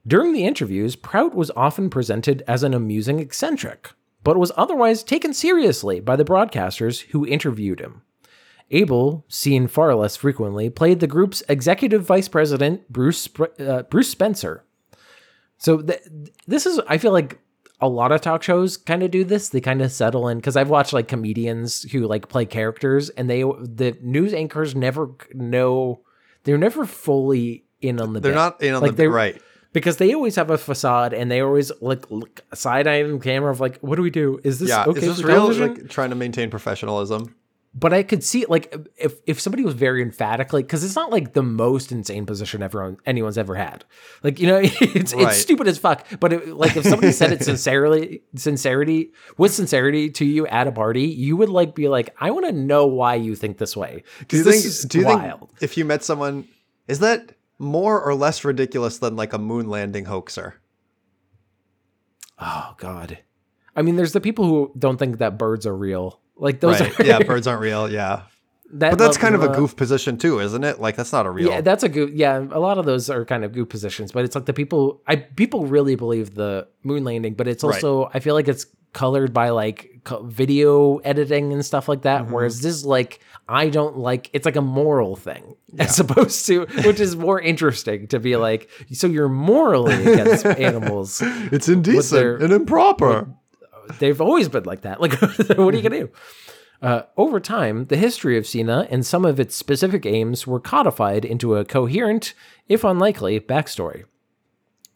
During 0.06 0.32
the 0.32 0.44
interviews, 0.44 0.96
Prout 0.96 1.32
was 1.34 1.52
often 1.56 1.88
presented 1.88 2.42
as 2.48 2.64
an 2.64 2.74
amusing 2.74 3.20
eccentric, 3.20 3.90
but 4.24 4.36
was 4.36 4.50
otherwise 4.56 5.04
taken 5.04 5.32
seriously 5.32 6.00
by 6.00 6.16
the 6.16 6.24
broadcasters 6.24 7.02
who 7.10 7.24
interviewed 7.24 7.78
him. 7.80 8.02
Abel, 8.72 9.24
seen 9.28 9.68
far 9.68 9.94
less 9.94 10.16
frequently, 10.16 10.70
played 10.70 10.98
the 11.00 11.06
group's 11.06 11.42
executive 11.48 12.04
vice 12.04 12.26
president, 12.28 12.88
Bruce 12.88 13.28
uh, 13.60 13.82
Bruce 13.84 14.08
Spencer. 14.08 14.64
So 15.58 15.80
th- 15.82 16.02
this 16.48 16.66
is, 16.66 16.80
I 16.88 16.98
feel 16.98 17.12
like 17.12 17.38
a 17.82 17.88
lot 17.88 18.12
of 18.12 18.20
talk 18.22 18.42
shows 18.42 18.76
kind 18.78 19.02
of 19.02 19.10
do 19.10 19.24
this. 19.24 19.50
They 19.50 19.60
kind 19.60 19.82
of 19.82 19.92
settle 19.92 20.28
in 20.28 20.38
because 20.38 20.56
I've 20.56 20.70
watched 20.70 20.92
like 20.94 21.08
comedians 21.08 21.82
who 21.90 22.06
like 22.06 22.28
play 22.28 22.46
characters, 22.46 23.10
and 23.10 23.28
they 23.28 23.42
the 23.42 23.98
news 24.00 24.32
anchors 24.32 24.74
never 24.74 25.10
know. 25.34 26.00
They're 26.44 26.56
never 26.58 26.86
fully 26.86 27.64
in 27.80 28.00
on 28.00 28.14
the. 28.14 28.20
They're 28.20 28.32
bit. 28.32 28.36
not 28.36 28.62
in 28.62 28.74
on 28.74 28.80
Like, 28.82 28.96
the 28.96 29.08
right. 29.10 29.40
because 29.72 29.96
they 29.98 30.14
always 30.14 30.36
have 30.36 30.50
a 30.50 30.56
facade, 30.58 31.12
and 31.12 31.30
they 31.30 31.40
always 31.40 31.70
like 31.80 32.10
look 32.10 32.40
side 32.54 32.86
eye 32.86 33.02
on 33.02 33.18
camera 33.20 33.50
of 33.50 33.60
like, 33.60 33.78
what 33.80 33.96
do 33.96 34.02
we 34.02 34.10
do? 34.10 34.40
Is 34.44 34.58
this 34.60 34.68
Yeah, 34.70 34.84
okay 34.86 35.00
is 35.00 35.16
this 35.16 35.24
real? 35.24 35.36
television? 35.36 35.74
Like 35.74 35.88
trying 35.90 36.10
to 36.10 36.16
maintain 36.16 36.48
professionalism. 36.50 37.34
But 37.74 37.92
I 37.94 38.02
could 38.02 38.22
see 38.22 38.44
like 38.46 38.74
if 38.96 39.14
if 39.26 39.40
somebody 39.40 39.64
was 39.64 39.72
very 39.74 40.02
emphatic, 40.02 40.52
like 40.52 40.66
because 40.66 40.84
it's 40.84 40.94
not 40.94 41.10
like 41.10 41.32
the 41.32 41.42
most 41.42 41.90
insane 41.90 42.26
position 42.26 42.62
everyone 42.62 42.98
anyone's 43.06 43.38
ever 43.38 43.54
had. 43.54 43.84
Like 44.22 44.38
you 44.38 44.46
know, 44.46 44.60
it's 44.62 45.14
Right. 45.14 45.28
it's 45.28 45.38
stupid 45.38 45.66
as 45.68 45.78
fuck. 45.78 46.06
But 46.20 46.32
it, 46.34 46.48
like 46.48 46.76
if 46.76 46.84
somebody 46.84 47.12
said 47.12 47.32
it 47.32 47.42
sincerely, 47.44 48.22
sincerity 48.36 49.12
with 49.38 49.54
sincerity 49.54 50.10
to 50.10 50.24
you 50.24 50.46
at 50.48 50.66
a 50.66 50.72
party, 50.72 51.04
you 51.04 51.36
would 51.38 51.48
like 51.48 51.74
be 51.74 51.88
like, 51.88 52.14
I 52.20 52.30
want 52.30 52.44
to 52.46 52.52
know 52.52 52.86
why 52.86 53.14
you 53.14 53.34
think 53.34 53.56
this 53.56 53.74
way. 53.76 54.04
Do 54.28 54.36
you 54.36 54.44
think? 54.44 54.90
Do 54.90 54.98
you 54.98 55.04
wild. 55.06 55.48
think 55.50 55.62
if 55.62 55.78
you 55.78 55.84
met 55.86 56.04
someone, 56.04 56.46
is 56.88 56.98
that 56.98 57.32
more 57.58 58.02
or 58.02 58.14
less 58.14 58.44
ridiculous 58.44 58.98
than 58.98 59.16
like 59.16 59.32
a 59.32 59.38
moon 59.38 59.68
landing 59.68 60.04
hoaxer? 60.04 60.60
Oh 62.38 62.74
God. 62.76 63.18
I 63.74 63.82
mean, 63.82 63.96
there's 63.96 64.12
the 64.12 64.20
people 64.20 64.44
who 64.44 64.72
don't 64.78 64.98
think 64.98 65.18
that 65.18 65.38
birds 65.38 65.64
are 65.66 65.76
real. 65.76 66.20
Like 66.42 66.60
those 66.60 66.80
right. 66.80 67.00
are 67.00 67.04
yeah, 67.06 67.18
birds 67.30 67.46
aren't 67.46 67.60
real. 67.62 67.90
Yeah. 67.90 68.22
that 68.72 68.90
But 68.90 68.98
that's 68.98 69.16
kind 69.16 69.34
of 69.34 69.42
a 69.42 69.48
goof 69.54 69.76
position 69.76 70.18
too, 70.18 70.40
isn't 70.40 70.64
it? 70.64 70.80
Like 70.80 70.96
that's 70.96 71.12
not 71.12 71.24
a 71.24 71.30
real. 71.30 71.48
Yeah, 71.48 71.60
that's 71.60 71.84
a 71.84 71.88
goof. 71.88 72.10
Yeah, 72.12 72.38
a 72.50 72.58
lot 72.58 72.78
of 72.78 72.84
those 72.84 73.08
are 73.08 73.24
kind 73.24 73.44
of 73.44 73.52
goof 73.52 73.68
positions, 73.68 74.10
but 74.12 74.24
it's 74.24 74.34
like 74.34 74.46
the 74.46 74.52
people. 74.52 75.00
I 75.06 75.16
people 75.16 75.66
really 75.66 75.94
believe 75.94 76.34
the 76.34 76.66
moon 76.82 77.04
landing, 77.04 77.34
but 77.34 77.46
it's 77.48 77.62
Right. 77.62 77.74
also 77.74 78.10
I 78.12 78.18
feel 78.20 78.34
like 78.34 78.48
it's 78.48 78.66
colored 78.92 79.32
by 79.32 79.48
like 79.50 80.00
co- 80.04 80.22
video 80.24 80.98
editing 80.98 81.52
and 81.52 81.64
stuff 81.64 81.88
like 81.88 82.02
that. 82.02 82.24
Mm-hmm. 82.24 82.32
Whereas 82.34 82.60
this 82.60 82.74
is 82.74 82.84
like 82.84 83.20
I 83.48 83.68
don't 83.68 83.98
like. 83.98 84.28
It's 84.32 84.44
like 84.46 84.56
a 84.56 84.60
moral 84.62 85.14
thing 85.16 85.54
as 85.78 86.00
opposed 86.00 86.44
to, 86.46 86.66
which 86.84 86.98
is 86.98 87.14
more 87.14 87.40
interesting 87.40 88.08
to 88.08 88.18
be 88.18 88.36
like. 88.36 88.68
So 88.92 89.06
you're 89.06 89.28
morally 89.28 89.94
against 90.12 90.44
animals. 90.70 91.22
it's 91.22 91.66
their- 91.66 91.74
indecent 91.76 92.42
and 92.42 92.52
improper. 92.52 93.28
They've 93.98 94.20
always 94.20 94.48
been 94.48 94.64
like 94.64 94.82
that. 94.82 95.00
Like, 95.00 95.20
what 95.20 95.74
are 95.74 95.76
you 95.76 95.82
gonna 95.82 96.00
do? 96.00 96.10
Uh, 96.80 97.02
over 97.16 97.38
time, 97.38 97.86
the 97.86 97.96
history 97.96 98.36
of 98.36 98.46
SINA 98.46 98.88
and 98.90 99.06
some 99.06 99.24
of 99.24 99.38
its 99.38 99.54
specific 99.54 100.04
aims 100.04 100.46
were 100.46 100.58
codified 100.58 101.24
into 101.24 101.54
a 101.54 101.64
coherent, 101.64 102.34
if 102.68 102.82
unlikely, 102.82 103.38
backstory. 103.38 104.04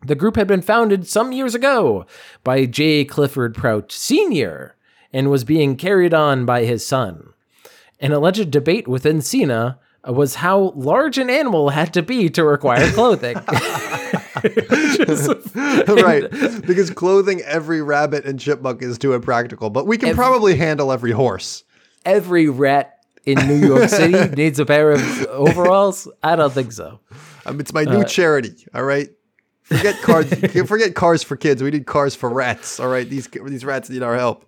The 0.05 0.17
group 0.17 0.37
had 0.37 0.49
been 0.49 0.63
founded 0.63 1.07
some 1.07 1.33
years 1.33 1.55
ago 1.55 2.07
by 2.43 2.67
J. 2.67 3.05
Clifford 3.05 3.55
Prout 3.55 3.93
Sr. 3.93 4.77
and 5.13 5.31
was 5.31 5.45
being 5.45 5.77
carried 5.77 6.13
on 6.13 6.45
by 6.45 6.65
his 6.65 6.85
son. 6.87 7.33
An 8.01 8.13
alleged 8.13 8.51
debate 8.51 8.89
within 8.89 9.23
SINA 9.23 9.79
was 10.05 10.37
how 10.37 10.73
large 10.77 11.19
an 11.19 11.31
animal 11.31 11.71
had 11.71 11.95
to 11.95 12.03
be 12.03 12.29
to 12.31 12.45
require 12.45 12.91
clothing. 12.93 13.37
right. 16.03 16.25
Because 16.67 16.91
clothing 16.91 17.41
every 17.43 17.83
rabbit 17.83 18.25
and 18.25 18.39
chipmunk 18.41 18.83
is 18.83 18.99
too 18.99 19.15
impractical, 19.15 19.71
but 19.71 19.87
we 19.87 19.99
can 19.99 20.15
probably 20.15 20.57
handle 20.57 20.93
every 20.93 21.13
horse. 21.13 21.65
every 22.05 22.49
rat 22.49 23.05
in 23.25 23.39
New 23.47 23.67
York 23.67 23.89
City 24.01 24.35
needs 24.35 24.59
a 24.59 24.67
pair 24.67 24.91
of 24.93 25.27
overalls? 25.27 26.09
I 26.23 26.37
don't 26.37 26.53
think 26.53 26.73
so. 26.73 27.01
Um, 27.45 27.61
it's 27.61 27.73
my 27.73 27.85
new 27.85 28.05
charity. 28.05 28.67
All 28.75 28.85
right. 28.85 29.09
Forget 29.63 30.01
cars. 30.03 30.33
forget 30.69 30.95
cars 30.95 31.23
for 31.23 31.37
kids. 31.37 31.63
We 31.63 31.71
need 31.71 31.87
cars 31.87 32.15
for 32.15 32.31
rats. 32.31 32.79
All 32.79 32.89
right. 32.89 33.09
These 33.09 33.29
these 33.29 33.65
rats 33.65 33.91
need 33.91 34.03
our 34.03 34.17
help. 34.17 34.45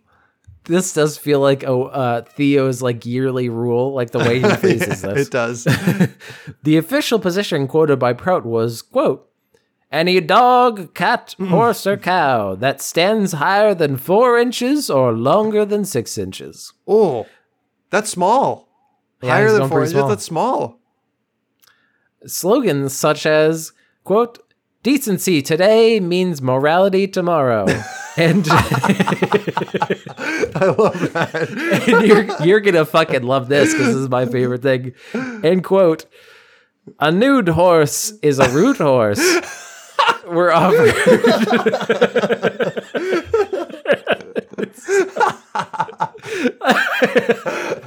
This 0.64 0.93
does 0.93 1.16
feel 1.16 1.41
like 1.41 1.62
a 1.62 1.72
uh, 1.72 2.22
Theo's 2.22 2.82
like 2.82 3.07
yearly 3.07 3.49
rule, 3.49 3.95
like 3.95 4.11
the 4.11 4.18
way 4.18 4.41
he 4.41 4.49
phrases 4.57 5.01
this. 5.03 5.26
It 5.26 5.30
does. 5.30 5.64
The 6.62 6.76
official 6.76 7.18
position 7.18 7.66
quoted 7.66 7.99
by 7.99 8.12
Prout 8.12 8.45
was, 8.45 8.82
quote, 8.82 9.28
any 9.91 10.20
dog, 10.20 10.95
cat, 10.95 11.34
hmm. 11.39 11.47
horse, 11.47 11.86
or 11.86 11.97
cow 11.97 12.55
that 12.57 12.82
stands 12.82 13.32
higher 13.32 13.74
than 13.74 13.97
four 13.97 14.39
inches 14.39 14.91
or 14.91 15.12
longer 15.12 15.64
than 15.64 15.84
six 15.84 16.18
inches. 16.18 16.72
oh, 16.86 17.26
that's 17.91 18.11
small. 18.11 18.68
Yeah, 19.22 19.30
Higher 19.30 19.51
than 19.51 19.68
four 19.68 19.80
inches. 19.80 19.93
small. 19.93 20.09
That's 20.09 20.24
small. 20.24 20.78
Slogans 22.26 22.93
such 22.93 23.24
as, 23.24 23.72
quote, 24.05 24.39
decency 24.82 25.43
today 25.43 25.99
means 25.99 26.43
morality 26.43 27.09
tomorrow. 27.09 27.66
and 28.16 28.47
I 28.51 29.95
love 30.76 31.12
that. 31.12 31.34
and 31.89 32.07
you're 32.07 32.47
you're 32.47 32.61
gonna 32.61 32.84
fucking 32.84 33.22
love 33.22 33.49
this 33.49 33.72
because 33.72 33.89
this 33.89 33.97
is 33.97 34.09
my 34.09 34.26
favorite 34.26 34.62
thing. 34.62 34.95
End 35.14 35.64
quote. 35.64 36.05
A 37.01 37.11
nude 37.11 37.49
horse 37.49 38.12
is 38.22 38.39
a 38.39 38.49
root 38.51 38.78
horse. 38.78 39.20
We're 40.30 40.52
offering. 40.52 40.92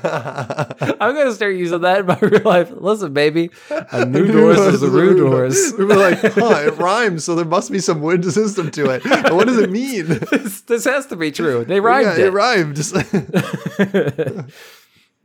I'm 0.03 1.15
gonna 1.15 1.33
start 1.33 1.55
using 1.55 1.81
that 1.81 2.01
in 2.01 2.05
my 2.05 2.17
real 2.21 2.41
life. 2.43 2.71
Listen, 2.71 3.13
baby, 3.13 3.49
a 3.69 4.05
nude 4.05 4.33
horse 4.33 4.59
is 4.59 4.83
a 4.83 4.89
rude 4.89 5.19
horse. 5.19 5.73
We 5.77 5.85
were 5.85 5.95
like, 5.95 6.19
huh, 6.19 6.63
it 6.67 6.77
rhymes, 6.77 7.23
so 7.23 7.35
there 7.35 7.45
must 7.45 7.71
be 7.71 7.79
some 7.79 8.01
wind 8.01 8.25
system 8.31 8.71
to 8.71 8.89
it. 8.91 9.03
But 9.03 9.35
what 9.35 9.47
does 9.47 9.57
it 9.57 9.71
mean? 9.71 10.19
This, 10.31 10.61
this 10.61 10.85
has 10.85 11.07
to 11.07 11.15
be 11.15 11.31
true. 11.31 11.65
They 11.65 11.81
rhymed 11.81 12.17
yeah, 12.17 12.25
it 12.25 12.27
it. 12.27 12.31
rhymed. 12.31 12.77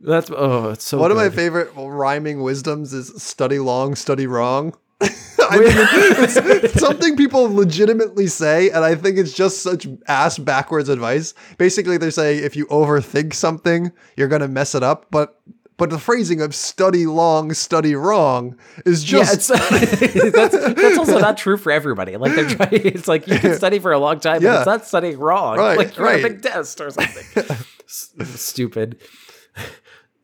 That's 0.01 0.31
oh, 0.35 0.71
it's 0.71 0.83
so. 0.83 0.99
One 0.99 1.11
of 1.11 1.17
my 1.17 1.29
favorite 1.29 1.71
rhyming 1.75 2.41
wisdoms 2.41 2.93
is 2.93 3.21
study 3.21 3.59
long, 3.59 3.95
study 3.95 4.27
wrong. 4.27 4.73
I 5.51 5.57
mean, 5.57 6.63
it's, 6.63 6.79
something 6.79 7.15
people 7.15 7.53
legitimately 7.53 8.27
say, 8.27 8.69
and 8.69 8.83
I 8.83 8.95
think 8.95 9.17
it's 9.17 9.33
just 9.33 9.61
such 9.61 9.87
ass 10.07 10.37
backwards 10.37 10.89
advice. 10.89 11.33
Basically, 11.57 11.97
they're 11.97 12.11
saying 12.11 12.43
if 12.43 12.55
you 12.55 12.65
overthink 12.67 13.33
something, 13.33 13.91
you're 14.15 14.27
gonna 14.27 14.47
mess 14.47 14.75
it 14.75 14.83
up. 14.83 15.07
But 15.11 15.39
but 15.77 15.91
the 15.91 15.99
phrasing 15.99 16.41
of 16.41 16.55
study 16.55 17.05
long, 17.05 17.53
study 17.53 17.95
wrong 17.95 18.57
is 18.85 19.11
Yeah, 19.11 19.19
just 19.19 19.51
it's, 19.51 20.31
that's, 20.31 20.57
that's 20.73 20.97
also 20.97 21.19
not 21.19 21.37
true 21.37 21.55
for 21.57 21.71
everybody. 21.71 22.17
Like 22.17 22.33
they're 22.35 22.49
trying, 22.49 22.69
it's 22.85 23.07
like 23.07 23.27
you 23.27 23.37
can 23.37 23.55
study 23.55 23.77
for 23.77 23.91
a 23.91 23.99
long 23.99 24.19
time, 24.19 24.41
but 24.41 24.57
it's 24.57 24.65
not 24.65 24.85
studying 24.85 25.19
wrong. 25.19 25.57
Right, 25.57 25.77
like 25.77 25.95
you're 25.95 26.07
on 26.07 26.19
a 26.19 26.23
big 26.23 26.41
test 26.41 26.81
or 26.81 26.89
something. 26.89 27.45
S- 27.87 28.11
Stupid. 28.25 28.97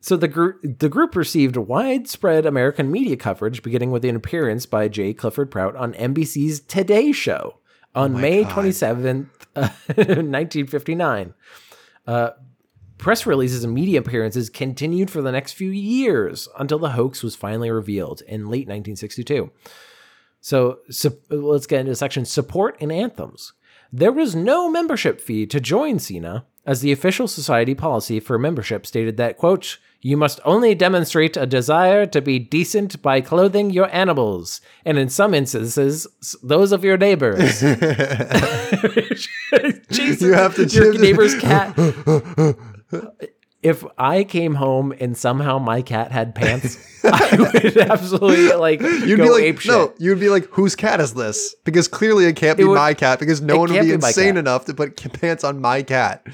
So 0.04 0.18
the 0.18 0.28
group 0.28 0.60
the 0.80 0.90
group 0.90 1.16
received 1.16 1.56
widespread 1.56 2.44
American 2.44 2.92
media 2.92 3.16
coverage, 3.16 3.62
beginning 3.62 3.90
with 3.90 4.04
an 4.04 4.14
appearance 4.14 4.66
by 4.66 4.86
J. 4.86 5.14
Clifford 5.14 5.50
Prout 5.50 5.74
on 5.76 5.94
NBC's 5.94 6.60
Today 6.60 7.10
Show 7.10 7.60
on 7.94 8.20
May 8.20 8.44
twenty 8.44 8.70
seventh, 8.70 9.46
nineteen 9.96 10.66
fifty 10.66 10.94
nine. 10.94 11.32
Uh, 12.06 12.32
Press 12.98 13.24
releases 13.24 13.64
and 13.64 13.72
media 13.72 13.98
appearances 13.98 14.50
continued 14.50 15.10
for 15.10 15.22
the 15.22 15.32
next 15.32 15.52
few 15.52 15.70
years 15.70 16.50
until 16.58 16.78
the 16.78 16.90
hoax 16.90 17.22
was 17.22 17.34
finally 17.34 17.70
revealed 17.70 18.20
in 18.28 18.42
late 18.42 18.68
1962. 18.68 19.50
So, 20.42 20.80
so 20.90 21.12
let's 21.30 21.66
get 21.66 21.80
into 21.80 21.92
the 21.92 21.96
section 21.96 22.26
support 22.26 22.76
and 22.78 22.92
anthems. 22.92 23.54
There 23.90 24.12
was 24.12 24.36
no 24.36 24.70
membership 24.70 25.18
fee 25.20 25.46
to 25.46 25.60
join 25.60 25.98
SINA, 25.98 26.44
as 26.66 26.80
the 26.80 26.92
official 26.92 27.28
society 27.28 27.74
policy 27.74 28.20
for 28.20 28.38
membership 28.38 28.86
stated 28.86 29.16
that, 29.16 29.36
quote, 29.36 29.78
you 30.06 30.18
must 30.18 30.38
only 30.44 30.74
demonstrate 30.74 31.34
a 31.34 31.46
desire 31.46 32.04
to 32.04 32.20
be 32.20 32.38
decent 32.38 33.00
by 33.00 33.22
clothing 33.22 33.70
your 33.70 33.88
animals, 33.90 34.60
and 34.84 34.98
in 34.98 35.08
some 35.08 35.32
instances, 35.32 36.06
those 36.42 36.72
of 36.72 36.84
your 36.84 36.98
neighbors. 36.98 37.60
Jesus, 39.90 40.20
You 40.20 40.34
have 40.34 40.56
to 40.56 40.66
your 40.66 40.92
neighbor's 40.98 41.34
cat. 41.40 41.74
If 43.62 43.82
I 43.96 44.24
came 44.24 44.56
home 44.56 44.92
and 45.00 45.16
somehow 45.16 45.58
my 45.58 45.80
cat 45.80 46.12
had 46.12 46.34
pants, 46.34 46.76
I 47.02 47.34
would 47.38 47.78
absolutely 47.78 48.52
like 48.52 48.82
You'd 48.82 49.16
go 49.16 49.24
be 49.24 49.30
like, 49.30 49.42
ape 49.42 49.58
shit. 49.60 49.72
no, 49.72 49.94
you'd 49.98 50.20
be 50.20 50.28
like, 50.28 50.44
whose 50.50 50.76
cat 50.76 51.00
is 51.00 51.14
this? 51.14 51.54
Because 51.64 51.88
clearly 51.88 52.26
it 52.26 52.36
can't 52.36 52.58
be 52.58 52.64
would- 52.64 52.74
my 52.74 52.92
cat 52.92 53.18
because 53.20 53.40
no 53.40 53.56
one 53.56 53.72
would 53.72 53.80
be 53.80 53.86
be 53.86 53.92
insane 53.94 54.36
enough 54.36 54.66
to 54.66 54.74
put 54.74 54.96
pants 55.14 55.44
on 55.44 55.62
my 55.62 55.82
cat. 55.82 56.26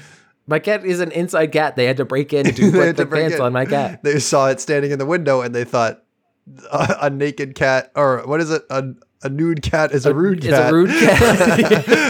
My 0.51 0.59
cat 0.59 0.85
is 0.85 0.99
an 0.99 1.11
inside 1.13 1.53
cat. 1.53 1.77
They 1.77 1.85
had 1.85 1.95
to 1.97 2.05
break 2.05 2.33
in 2.33 2.45
to 2.53 2.71
put 2.71 2.97
the 2.97 3.05
pants 3.05 3.37
in. 3.37 3.41
on 3.41 3.53
my 3.53 3.65
cat. 3.65 4.03
They 4.03 4.19
saw 4.19 4.49
it 4.49 4.59
standing 4.59 4.91
in 4.91 4.99
the 4.99 5.05
window 5.05 5.39
and 5.41 5.55
they 5.55 5.63
thought 5.63 6.03
a, 6.71 6.97
a 7.03 7.09
naked 7.09 7.55
cat 7.55 7.89
or 7.95 8.23
what 8.27 8.41
is 8.41 8.51
it? 8.51 8.63
A, 8.69 8.83
a 9.23 9.29
nude 9.29 9.61
cat 9.61 9.93
is 9.93 10.05
a, 10.05 10.13
rude 10.13 10.43
It's 10.43 10.53
cat. 10.53 10.69
a 10.69 10.75
rude 10.75 10.89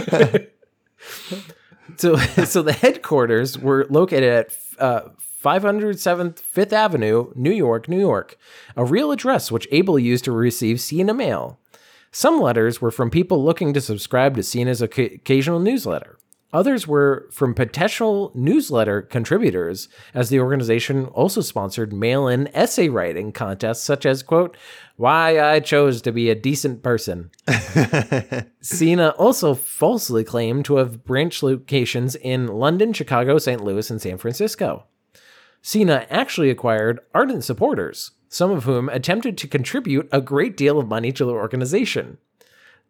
cat. 0.09 0.51
so, 1.97 2.15
so 2.17 2.63
the 2.63 2.73
headquarters 2.73 3.59
were 3.59 3.85
located 3.91 4.23
at 4.23 4.57
uh, 4.79 5.01
507th 5.43 6.39
Fifth 6.39 6.73
Avenue, 6.73 7.31
New 7.35 7.51
York, 7.51 7.87
New 7.87 7.99
York, 7.99 8.37
a 8.75 8.83
real 8.83 9.11
address 9.11 9.51
which 9.51 9.67
Abel 9.71 9.99
used 9.99 10.23
to 10.25 10.31
receive 10.31 10.81
SINA 10.81 11.13
mail. 11.13 11.59
Some 12.11 12.41
letters 12.41 12.81
were 12.81 12.91
from 12.91 13.11
people 13.11 13.43
looking 13.43 13.71
to 13.73 13.81
subscribe 13.81 14.35
to 14.35 14.41
SINA's 14.43 14.81
occa- 14.81 15.15
occasional 15.15 15.59
newsletter. 15.59 16.17
Others 16.53 16.85
were 16.85 17.29
from 17.31 17.53
potential 17.53 18.31
newsletter 18.35 19.01
contributors, 19.01 19.87
as 20.13 20.29
the 20.29 20.39
organization 20.39 21.05
also 21.05 21.41
sponsored 21.41 21.93
mail 21.93 22.27
in 22.27 22.49
essay 22.53 22.89
writing 22.89 23.31
contests 23.31 23.83
such 23.83 24.05
as, 24.05 24.21
quote, 24.21 24.57
Why 24.97 25.39
I 25.39 25.61
Chose 25.61 26.01
to 26.01 26.11
Be 26.11 26.29
a 26.29 26.35
Decent 26.35 26.83
Person. 26.83 27.31
SINA 28.61 29.09
also 29.17 29.53
falsely 29.53 30.25
claimed 30.25 30.65
to 30.65 30.75
have 30.75 31.05
branch 31.05 31.41
locations 31.41 32.15
in 32.15 32.47
London, 32.47 32.91
Chicago, 32.91 33.37
St. 33.37 33.63
Louis, 33.63 33.89
and 33.89 34.01
San 34.01 34.17
Francisco. 34.17 34.85
SINA 35.61 36.05
actually 36.09 36.49
acquired 36.49 36.99
ardent 37.13 37.45
supporters, 37.45 38.11
some 38.27 38.51
of 38.51 38.65
whom 38.65 38.89
attempted 38.89 39.37
to 39.37 39.47
contribute 39.47 40.09
a 40.11 40.19
great 40.19 40.57
deal 40.57 40.79
of 40.79 40.87
money 40.87 41.13
to 41.13 41.23
the 41.23 41.31
organization. 41.31 42.17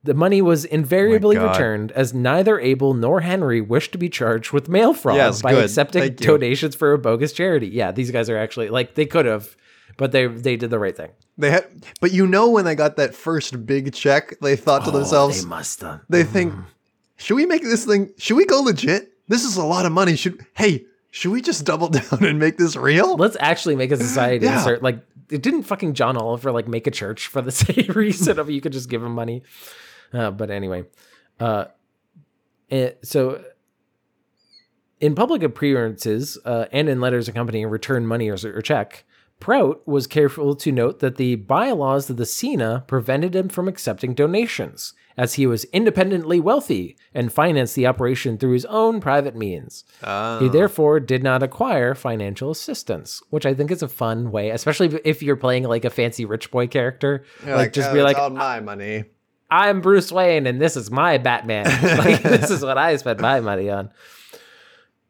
The 0.04 0.14
money 0.16 0.42
was 0.42 0.66
invariably 0.66 1.36
God. 1.36 1.52
returned 1.52 1.92
as 1.92 2.14
neither 2.14 2.60
Abel 2.60 2.94
nor 2.96 3.22
Henry 3.22 3.62
wished 3.62 3.92
to 3.92 3.98
be 4.00 4.10
charged 4.10 4.52
with 4.52 4.68
mail 4.68 4.94
fraud 4.94 5.18
Yes, 5.18 5.42
by 5.44 5.52
good. 5.52 5.66
accepting 5.66 6.02
Thank 6.02 6.20
you. 6.22 6.26
donations 6.28 6.74
for 6.76 6.94
a 6.94 6.98
bogus 6.98 7.34
charity. 7.34 7.68
Yeah, 7.68 7.92
these 7.92 8.10
guys 8.10 8.30
are 8.30 8.38
actually 8.38 8.70
like 8.70 8.96
they 8.96 9.06
could 9.06 9.26
have 9.26 9.56
but 9.98 10.12
they 10.12 10.26
they 10.28 10.56
did 10.56 10.72
the 10.72 10.80
right 10.80 10.96
thing. 10.98 11.12
They 11.38 11.52
had, 11.52 11.66
but 12.00 12.12
you 12.12 12.26
know, 12.26 12.50
when 12.50 12.66
they 12.66 12.74
got 12.76 12.96
that 12.98 13.14
first 13.14 13.66
big 13.66 13.94
check, 13.94 14.40
they 14.42 14.56
thought 14.56 14.84
to 14.86 14.90
oh, 14.90 14.94
themselves, 14.94 15.40
Oh, 15.40 15.42
they 15.44 15.50
must 15.50 15.82
have. 15.82 16.02
they 16.10 16.24
think, 16.24 16.54
mm-hmm. 16.54 16.62
should 17.18 17.36
we 17.36 17.46
make 17.46 17.62
this 17.64 17.86
thing? 17.86 18.10
Should 18.18 18.38
we 18.38 18.46
go 18.46 18.62
legit? 18.62 19.12
This 19.28 19.44
is 19.46 19.58
a 19.58 19.64
lot 19.64 19.86
of 19.86 19.92
money. 19.92 20.16
Should 20.16 20.44
hey, 20.56 20.86
should 21.12 21.32
we 21.32 21.42
just 21.42 21.66
double 21.66 21.88
down 22.00 22.24
and 22.26 22.40
make 22.40 22.58
this 22.58 22.76
real? 22.76 23.16
Let's 23.18 23.38
actually 23.40 23.76
make 23.76 23.92
a 23.92 23.98
society 23.98 24.46
Yeah. 24.46 24.62
start 24.62 24.82
like 24.82 25.00
it 25.30 25.42
didn't 25.44 25.64
fucking 25.64 25.94
John 25.94 26.18
Oliver 26.18 26.52
like 26.52 26.68
make 26.68 26.88
a 26.88 26.92
church 26.92 27.28
for 27.28 27.42
the 27.42 27.52
same 27.64 27.88
reason 27.96 28.40
of 28.40 28.50
you 28.50 28.62
could 28.62 28.74
just 28.74 28.90
give 28.90 29.04
him 29.04 29.14
money. 29.14 29.44
Uh, 30.14 30.32
but 30.32 30.50
anyway, 30.50 30.84
uh, 31.40 31.66
so 33.04 33.44
in 35.00 35.16
public 35.16 35.44
appearances 35.44 36.38
uh, 36.46 36.66
and 36.72 36.88
in 36.88 37.02
letters 37.02 37.28
accompanying 37.28 37.68
return 37.68 38.06
money 38.06 38.30
or, 38.30 38.38
or 38.44 38.62
check, 38.62 39.04
Prout 39.42 39.82
was 39.88 40.06
careful 40.06 40.56
to 40.56 40.72
note 40.72 41.00
that 41.00 41.16
the 41.16 41.34
bylaws 41.36 42.10
of 42.12 42.18
the 42.18 42.28
SINA 42.28 42.84
prevented 42.86 43.36
him 43.36 43.50
from 43.50 43.68
accepting 43.68 44.14
donations, 44.14 44.94
as 45.18 45.34
he 45.34 45.48
was 45.48 45.64
independently 45.74 46.40
wealthy 46.40 46.96
and 47.12 47.34
financed 47.34 47.74
the 47.76 47.88
operation 47.88 48.38
through 48.38 48.54
his 48.54 48.66
own 48.66 49.02
private 49.02 49.36
means. 49.36 49.84
He 50.40 50.48
therefore 50.48 51.00
did 51.00 51.24
not 51.24 51.42
acquire 51.42 51.96
financial 51.96 52.52
assistance, 52.52 53.24
which 53.32 53.48
I 53.48 53.56
think 53.56 53.72
is 53.72 53.82
a 53.82 53.88
fun 53.88 54.32
way, 54.32 54.52
especially 54.52 55.00
if 55.04 55.24
you're 55.24 55.36
playing 55.36 55.64
like 55.64 55.86
a 55.86 55.90
fancy 55.90 56.24
rich 56.24 56.52
boy 56.52 56.68
character. 56.68 57.26
You're 57.44 57.56
like, 57.58 57.74
just 57.74 57.90
"Oh, 57.90 57.94
be 57.96 58.04
like, 58.04 58.20
all 58.20 58.30
my 58.30 58.60
money. 58.60 59.06
I'm 59.52 59.82
Bruce 59.82 60.12
Wayne 60.12 60.48
and 60.48 60.62
this 60.62 60.78
is 60.78 60.90
my 60.90 61.18
Batman. 61.18 61.66
like, 61.98 62.24
this 62.24 62.50
is 62.50 62.64
what 62.64 62.78
I 62.78 62.96
spent 62.96 63.20
my 63.20 63.42
money 63.42 63.70
on. 63.70 63.92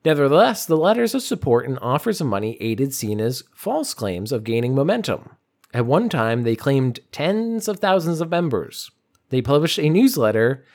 Nevertheless, 0.04 0.66
the 0.66 0.78
letters 0.78 1.14
of 1.14 1.22
support 1.22 1.68
and 1.68 1.78
offers 1.80 2.20
of 2.20 2.28
money 2.28 2.58
aided 2.60 2.94
SINA's 2.94 3.44
false 3.54 3.94
claims 3.94 4.32
of 4.32 4.44
gaining 4.44 4.74
momentum. 4.74 5.38
At 5.74 5.86
one 5.86 6.10
time, 6.10 6.42
they 6.42 6.56
claimed 6.56 7.00
tens 7.12 7.68
of 7.68 7.80
thousands 7.80 8.20
of 8.20 8.32
members. 8.32 8.90
They 9.30 9.42
published 9.42 9.80
a 9.80 9.90
newsletter 9.90 10.66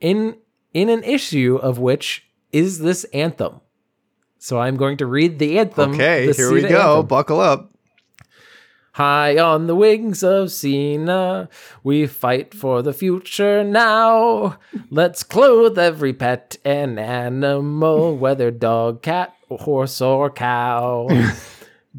in 0.00 0.36
in 0.74 0.88
an 0.88 1.04
issue 1.04 1.56
of 1.62 1.78
which 1.78 2.26
is 2.52 2.80
this 2.80 3.04
anthem. 3.14 3.60
So 4.38 4.60
I'm 4.60 4.76
going 4.76 4.98
to 4.98 5.06
read 5.06 5.38
the 5.38 5.58
anthem. 5.58 5.94
Okay, 5.94 6.26
the 6.26 6.32
here 6.34 6.52
we 6.52 6.62
go. 6.62 6.96
anthem. 6.96 7.06
Buckle 7.06 7.40
up. 7.40 7.73
High 8.94 9.38
on 9.38 9.66
the 9.66 9.74
wings 9.74 10.22
of 10.22 10.52
SINA, 10.52 11.48
we 11.82 12.06
fight 12.06 12.54
for 12.54 12.80
the 12.80 12.92
future 12.92 13.64
now. 13.64 14.60
Let's 14.88 15.24
clothe 15.24 15.76
every 15.76 16.12
pet 16.12 16.58
and 16.64 17.00
animal, 17.00 18.16
whether 18.16 18.52
dog, 18.52 19.02
cat, 19.02 19.34
horse, 19.48 20.00
or 20.00 20.30
cow. 20.30 21.08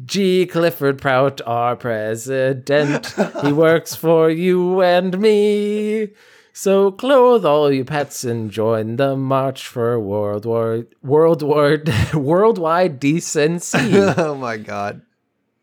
G. 0.06 0.46
Clifford 0.46 0.98
Prout, 0.98 1.42
our 1.44 1.76
president, 1.76 3.14
he 3.42 3.52
works 3.52 3.94
for 3.94 4.30
you 4.30 4.80
and 4.80 5.18
me. 5.20 6.12
So 6.54 6.92
clothe 6.92 7.44
all 7.44 7.70
you 7.70 7.84
pets 7.84 8.24
and 8.24 8.50
join 8.50 8.96
the 8.96 9.16
march 9.16 9.66
for 9.66 10.00
world 10.00 10.46
war, 10.46 10.86
world 11.02 11.42
war, 11.42 11.76
worldwide 12.14 12.98
decency. 12.98 13.78
oh 14.16 14.34
my 14.34 14.56
god. 14.56 15.02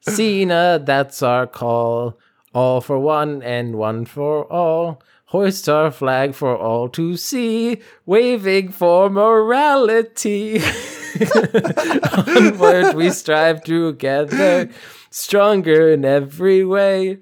SINA, 0.08 0.84
that's 0.86 1.24
our 1.24 1.48
call. 1.48 2.20
All 2.54 2.82
for 2.82 3.00
one 3.00 3.42
and 3.42 3.76
one 3.76 4.06
for 4.06 4.52
all. 4.52 5.02
Hoist 5.28 5.68
our 5.68 5.90
flag 5.90 6.36
for 6.36 6.56
all 6.56 6.90
to 6.90 7.18
see, 7.18 7.80
waving 8.06 8.72
for 8.72 9.10
morality. 9.10 10.62
Onward 12.28 12.96
we 12.96 13.10
strive 13.10 13.64
together, 13.64 14.70
stronger 15.10 15.90
in 15.92 16.06
every 16.06 16.64
way. 16.64 17.18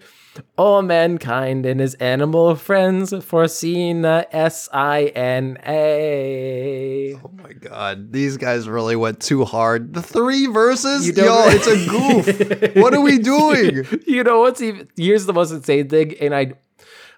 All 0.58 0.82
mankind 0.82 1.66
and 1.66 1.80
his 1.80 1.96
animal 1.96 2.56
friends 2.56 3.14
for 3.24 3.48
SINA 3.48 4.28
S 4.32 4.70
I 4.72 5.06
N 5.08 5.58
A. 5.68 7.16
Oh 7.16 7.32
my 7.34 7.52
god. 7.54 8.14
These 8.14 8.38
guys 8.38 8.70
really 8.70 8.96
went 8.96 9.20
too 9.20 9.44
hard. 9.44 9.94
The 9.94 10.02
three 10.02 10.46
verses? 10.48 11.06
You 11.08 11.14
Yo, 11.14 11.24
it's 11.48 11.68
a 11.68 11.86
goof. 11.86 12.76
what 12.76 12.94
are 12.94 13.02
we 13.02 13.18
doing? 13.18 13.86
you 14.08 14.24
know 14.24 14.40
what's 14.42 14.62
even 14.62 14.88
here's 14.96 15.26
the 15.26 15.34
most 15.34 15.52
insane 15.52 15.90
thing 15.90 16.16
and 16.20 16.34
i 16.36 16.54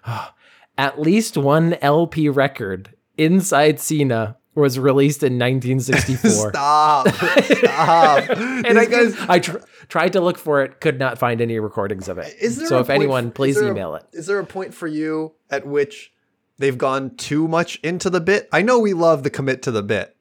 at 0.78 1.00
least 1.00 1.36
one 1.36 1.74
lp 1.74 2.28
record 2.28 2.94
inside 3.16 3.78
cena 3.80 4.36
was 4.54 4.78
released 4.78 5.22
in 5.22 5.32
1964 5.38 6.50
Stop. 6.50 7.08
Stop. 7.42 8.30
and 8.30 8.78
i, 8.78 8.84
guys 8.86 9.16
I 9.28 9.38
tr- 9.40 9.58
tried 9.88 10.12
to 10.14 10.20
look 10.20 10.38
for 10.38 10.62
it 10.62 10.80
could 10.80 10.98
not 10.98 11.18
find 11.18 11.40
any 11.40 11.58
recordings 11.58 12.08
of 12.08 12.18
it 12.18 12.34
Is 12.40 12.56
there 12.56 12.66
so 12.68 12.78
if 12.78 12.90
anyone 12.90 13.28
f- 13.28 13.34
please 13.34 13.56
there 13.56 13.66
a- 13.68 13.70
email 13.70 13.94
it 13.96 14.04
Is 14.12 14.26
there 14.26 14.38
a 14.38 14.46
point 14.46 14.74
for 14.74 14.86
you 14.86 15.32
at 15.50 15.66
which 15.66 16.12
they've 16.58 16.78
gone 16.78 17.16
too 17.16 17.48
much 17.48 17.80
into 17.82 18.08
the 18.10 18.20
bit? 18.20 18.48
I 18.52 18.62
know 18.62 18.78
we 18.78 18.92
love 18.94 19.22
the 19.24 19.30
commit 19.30 19.62
to 19.62 19.70
the 19.72 19.82
bit. 19.82 20.14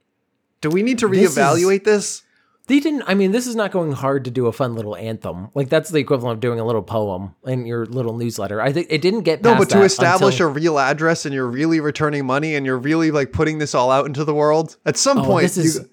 Do 0.61 0.69
we 0.69 0.81
need 0.81 0.99
to 0.99 1.07
This 1.07 1.31
is- 1.31 1.38
reevaluate 1.38 1.84
this? 1.84 2.23
They 2.68 2.80
didn't 2.80 3.03
i 3.07 3.14
mean 3.14 3.32
this 3.32 3.45
is 3.47 3.55
not 3.55 3.72
going 3.72 3.91
hard 3.91 4.26
to 4.26 4.32
do 4.32 4.47
a 4.47 4.51
fun 4.53 4.76
little 4.76 4.95
anthem 4.95 5.49
like 5.53 5.70
that's 5.70 5.89
the 5.89 5.99
equivalent 5.99 6.38
of 6.38 6.39
doing 6.39 6.59
a 6.59 6.66
little 6.66 6.82
poem 6.82 7.36
in 7.45 7.66
your 7.66 7.86
little 7.86 8.16
newsletter 8.18 8.61
i 8.61 8.72
think 8.72 8.88
it 8.89 9.01
didn't 9.01 9.22
get 9.22 9.43
No, 9.43 9.55
but 9.55 9.70
to 9.72 9.82
establish 9.84 10.36
until- 10.36 10.47
a 10.47 10.51
real 10.51 10.80
address 10.80 11.26
and 11.26 11.34
you're 11.34 11.47
really 11.47 11.80
returning 11.80 12.26
money 12.26 12.55
and 12.55 12.66
you're 12.66 12.78
really 12.78 13.11
like 13.11 13.32
putting 13.32 13.57
this 13.57 13.76
all 13.76 13.91
out 13.91 14.05
into 14.05 14.24
the 14.24 14.34
world. 14.34 14.78
At 14.86 14.97
some 14.97 15.18
Oh, 15.20 15.26
point, 15.26 15.43
this 15.43 15.57
is 15.57 15.76
you, 15.80 15.89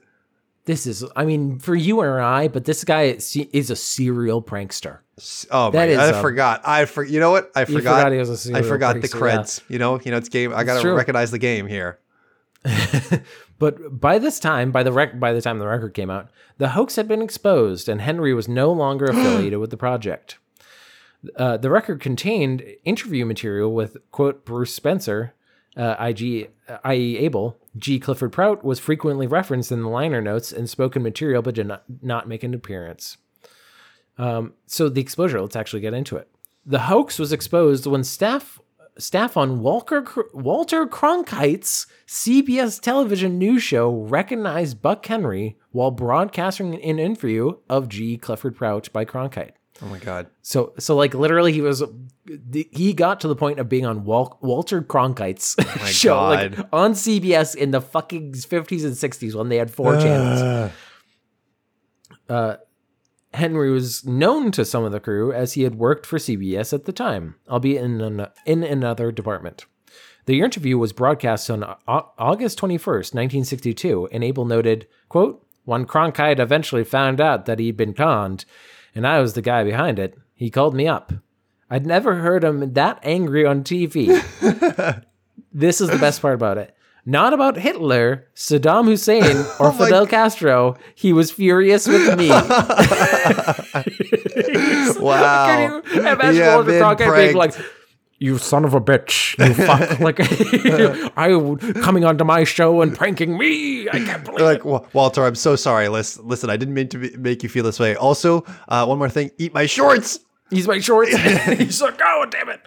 this 0.67 0.87
is 0.87 1.05
i 1.17 1.25
mean 1.25 1.59
for 1.59 1.75
you 1.75 2.01
or 2.01 2.21
i 2.21 2.47
but 2.47 2.65
this 2.65 2.85
guy 2.85 3.03
is 3.03 3.35
is 3.53 3.71
a 3.71 3.77
serial 3.77 4.43
prankster 4.43 4.99
oh 5.51 5.71
that 5.71 5.75
my, 5.75 5.85
is, 5.87 5.99
I 5.99 6.13
um, 6.13 6.23
forgot. 6.23 6.63
I 6.67 6.85
for, 6.85 7.03
you 7.05 7.21
know 7.21 7.31
what? 7.31 7.51
I 7.55 7.65
forgot. 7.65 7.97
forgot 7.97 8.13
he 8.13 8.19
was 8.19 8.49
a 8.49 8.57
I 8.57 8.63
forgot 8.63 8.95
the 9.01 9.09
prankster, 9.09 9.29
yeah. 9.29 9.39
creds. 9.39 9.63
You 9.69 9.79
know, 9.79 10.01
you 10.01 10.11
know, 10.11 10.17
it's 10.17 10.29
game. 10.31 10.55
I 10.55 10.65
gotta 10.65 10.93
recognize 10.95 11.31
the 11.31 11.39
game 11.39 11.67
here. 11.67 11.99
But 13.61 14.01
by 14.01 14.19
this 14.19 14.41
time, 14.41 14.73
by 14.73 14.83
the 14.83 14.91
rec- 14.91 15.21
by 15.21 15.35
the 15.35 15.43
time 15.43 15.59
the 15.59 15.67
record 15.67 15.93
came 15.93 16.11
out, 16.11 16.31
the 16.57 16.71
hoax 16.71 16.97
had 16.97 17.07
been 17.07 17.21
exposed, 17.21 17.91
and 17.91 18.01
Henry 18.01 18.33
was 18.33 18.49
no 18.49 18.73
longer 18.73 19.05
affiliated 19.11 19.59
with 19.61 19.71
the 19.71 19.77
project. 19.77 20.39
Uh, 21.37 21.59
the 21.59 21.69
record 21.69 22.01
contained 22.01 22.65
interview 22.85 23.27
material 23.27 23.75
with 23.75 23.99
quote 24.11 24.47
Bruce 24.47 24.75
Spencer, 24.75 25.35
uh, 25.77 25.95
IG, 26.01 26.51
uh, 26.69 26.79
i.e. 26.85 27.19
Abel. 27.19 27.59
G. 27.77 28.01
Clifford 28.01 28.33
Prout 28.33 28.65
was 28.65 28.81
frequently 28.81 29.27
referenced 29.27 29.71
in 29.71 29.83
the 29.83 29.89
liner 29.89 30.23
notes 30.23 30.51
and 30.51 30.69
spoken 30.69 31.03
material, 31.03 31.43
but 31.43 31.55
did 31.55 31.67
not, 31.67 31.85
not 32.03 32.27
make 32.27 32.43
an 32.43 32.55
appearance. 32.55 33.19
Um, 34.17 34.55
so 34.67 34.89
the 34.89 35.03
exposure. 35.03 35.41
Let's 35.41 35.55
actually 35.55 35.81
get 35.81 35.95
into 35.95 36.17
it. 36.17 36.29
The 36.65 36.81
hoax 36.81 37.19
was 37.19 37.31
exposed 37.31 37.87
when 37.87 38.05
staff 38.05 38.59
staff 38.99 39.37
on 39.37 39.61
Walker 39.61 40.05
Walter 40.33 40.87
Cronkite's 40.87 41.87
CBS 42.07 42.81
television 42.81 43.39
news 43.39 43.63
show 43.63 43.91
recognized 43.91 44.83
Buck 44.83 45.05
Henry 45.07 45.57
while 45.71 45.91
broadcasting 45.91 46.75
an 46.75 46.99
interview 46.99 47.53
of 47.69 47.89
G. 47.89 48.17
Clifford 48.17 48.57
Prout 48.57 48.89
by 48.93 49.05
Cronkite. 49.05 49.53
Oh 49.83 49.87
my 49.87 49.99
god. 49.99 50.27
So, 50.43 50.75
so 50.79 50.95
like 50.95 51.15
literally, 51.15 51.53
he 51.53 51.63
was 51.63 51.83
he 52.53 52.93
got 52.93 53.21
to 53.21 53.29
the 53.29 53.37
point 53.37 53.59
of 53.59 53.69
being 53.69 53.87
on 53.87 54.05
Wal- 54.05 54.39
Walter 54.43 54.83
Cronkite's 54.83 55.57
show, 55.91 56.21
like 56.21 56.59
on 56.73 56.93
CBS 56.93 57.55
in 57.57 57.71
the 57.71 57.81
fucking 57.81 58.35
fifties 58.35 58.85
and 58.85 58.97
sixties 58.97 59.35
when 59.35 59.49
they 59.49 59.57
had 59.57 59.71
four 59.71 59.97
channels. 59.97 60.71
Uh, 62.29 62.57
Henry 63.35 63.71
was 63.71 64.05
known 64.05 64.51
to 64.53 64.65
some 64.65 64.85
of 64.85 64.93
the 64.93 65.01
crew 65.01 65.33
as 65.33 65.53
he 65.53 65.63
had 65.63 65.77
worked 65.77 66.05
for 66.05 66.19
CBS 66.19 66.73
at 66.73 66.85
the 66.85 66.93
time, 66.93 67.37
albeit 67.49 67.85
in 67.85 68.01
an, 68.01 68.27
in 68.45 68.65
another 68.65 69.13
department. 69.13 69.67
The 70.27 70.41
interview 70.41 70.79
was 70.79 70.93
broadcast 70.93 71.51
on 71.51 71.65
August 71.89 72.61
21st, 72.61 73.15
1962, 73.15 74.09
and 74.13 74.23
Abel 74.23 74.45
noted, 74.45 74.87
quote, 75.09 75.47
When 75.65 75.87
Cronkite 75.87 76.39
eventually 76.39 76.85
found 76.85 77.21
out 77.21 77.47
that 77.47 77.59
he'd 77.59 77.77
been 77.77 77.95
conned, 77.95 78.45
and 78.95 79.07
I 79.07 79.21
was 79.21 79.35
the 79.35 79.43
guy 79.43 79.65
behind 79.65 79.99
it, 79.99 80.19
he 80.35 80.51
called 80.51 80.75
me 80.75 80.87
up. 80.87 81.13
I'd 81.71 81.87
never 81.87 82.17
heard 82.17 82.43
him 82.43 82.75
that 82.75 82.99
angry 83.03 83.47
on 83.47 83.63
TV. 83.63 84.09
this 85.53 85.81
is 85.81 85.89
the 85.89 85.99
best 85.99 86.21
part 86.21 86.35
about 86.35 86.59
it. 86.59 86.75
Not 87.07 87.33
about 87.33 87.57
Hitler, 87.57 88.27
Saddam 88.35 88.85
Hussein, 88.85 89.37
or 89.59 89.69
Oh 89.69 89.73
Fidel 89.73 90.07
Castro. 90.07 90.77
He 90.95 91.13
was 91.13 91.31
furious 91.31 91.87
with 91.87 92.19
me. 92.19 92.29
Wow. 95.01 95.47
Can 95.47 95.83
you 95.95 96.01
imagine 96.01 96.37
Yeah, 96.37 96.57
Walter 96.57 96.73
Cronkite 96.73 97.17
being 97.17 97.37
like, 97.37 97.55
"You 98.19 98.39
son 98.39 98.65
of 98.65 98.75
a 98.75 98.81
bitch! 98.81 99.39
You 99.39 99.55
fuck! 99.55 100.01
like, 100.01 100.19
I 101.17 101.81
coming 101.81 102.05
onto 102.05 102.25
my 102.25 102.45
show 102.45 102.83
and 102.83 102.95
pranking 102.95 103.39
me? 103.39 103.89
I 103.89 104.01
can't 104.01 104.25
believe 104.25 104.39
They're 104.39 104.53
it." 104.53 104.65
like 104.65 104.95
Walter, 104.95 105.25
I'm 105.25 105.35
so 105.37 105.57
sorry. 105.57 105.89
Listen, 105.89 106.27
listen, 106.29 106.51
I 106.51 106.57
didn't 106.57 106.75
mean 106.75 106.89
to 106.89 106.99
be, 106.99 107.17
make 107.17 107.43
you 107.43 107.49
feel 107.49 107.65
this 107.65 107.81
way. 107.81 107.95
Also, 107.95 108.45
uh, 108.69 108.85
one 108.85 108.99
more 108.99 109.09
thing: 109.09 109.31
eat 109.39 109.55
my 109.55 109.67
shorts. 109.67 110.19
He's 110.51 110.67
my 110.67 110.81
shorts. 110.81 111.17
He's 111.17 111.81
like, 111.81 111.99
"Oh, 112.03 112.27
damn 112.31 112.49
it!" 112.51 112.61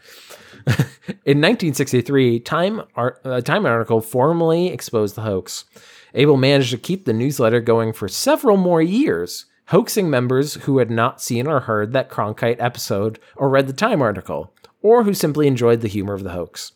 In 1.25 1.39
1963, 1.39 2.39
Time 2.39 2.81
ar- 2.95 3.19
uh, 3.23 3.41
Time 3.41 3.65
article 3.65 4.01
formally 4.01 4.67
exposed 4.67 5.15
the 5.15 5.21
hoax. 5.21 5.65
Abel 6.13 6.37
managed 6.37 6.71
to 6.71 6.77
keep 6.77 7.05
the 7.05 7.13
newsletter 7.13 7.59
going 7.59 7.91
for 7.93 8.07
several 8.07 8.57
more 8.57 8.81
years, 8.81 9.45
hoaxing 9.67 10.09
members 10.09 10.55
who 10.55 10.77
had 10.77 10.91
not 10.91 11.21
seen 11.21 11.47
or 11.47 11.61
heard 11.61 11.91
that 11.93 12.09
Cronkite 12.09 12.61
episode 12.61 13.19
or 13.35 13.49
read 13.49 13.67
the 13.67 13.73
Time 13.73 14.01
article, 14.01 14.53
or 14.81 15.03
who 15.03 15.13
simply 15.13 15.47
enjoyed 15.47 15.81
the 15.81 15.87
humor 15.87 16.13
of 16.13 16.23
the 16.23 16.31
hoax. 16.31 16.71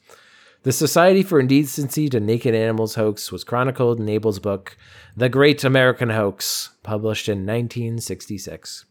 The 0.63 0.71
Society 0.71 1.23
for 1.23 1.39
Indecency 1.39 2.09
to 2.09 2.19
Naked 2.19 2.53
Animals 2.53 2.95
hoax 2.95 3.31
was 3.31 3.43
chronicled 3.43 3.99
in 3.99 4.09
Abel's 4.09 4.39
book, 4.39 4.75
The 5.15 5.29
Great 5.29 5.63
American 5.63 6.09
Hoax, 6.09 6.71
published 6.83 7.29
in 7.29 7.45
1966. 7.45 8.85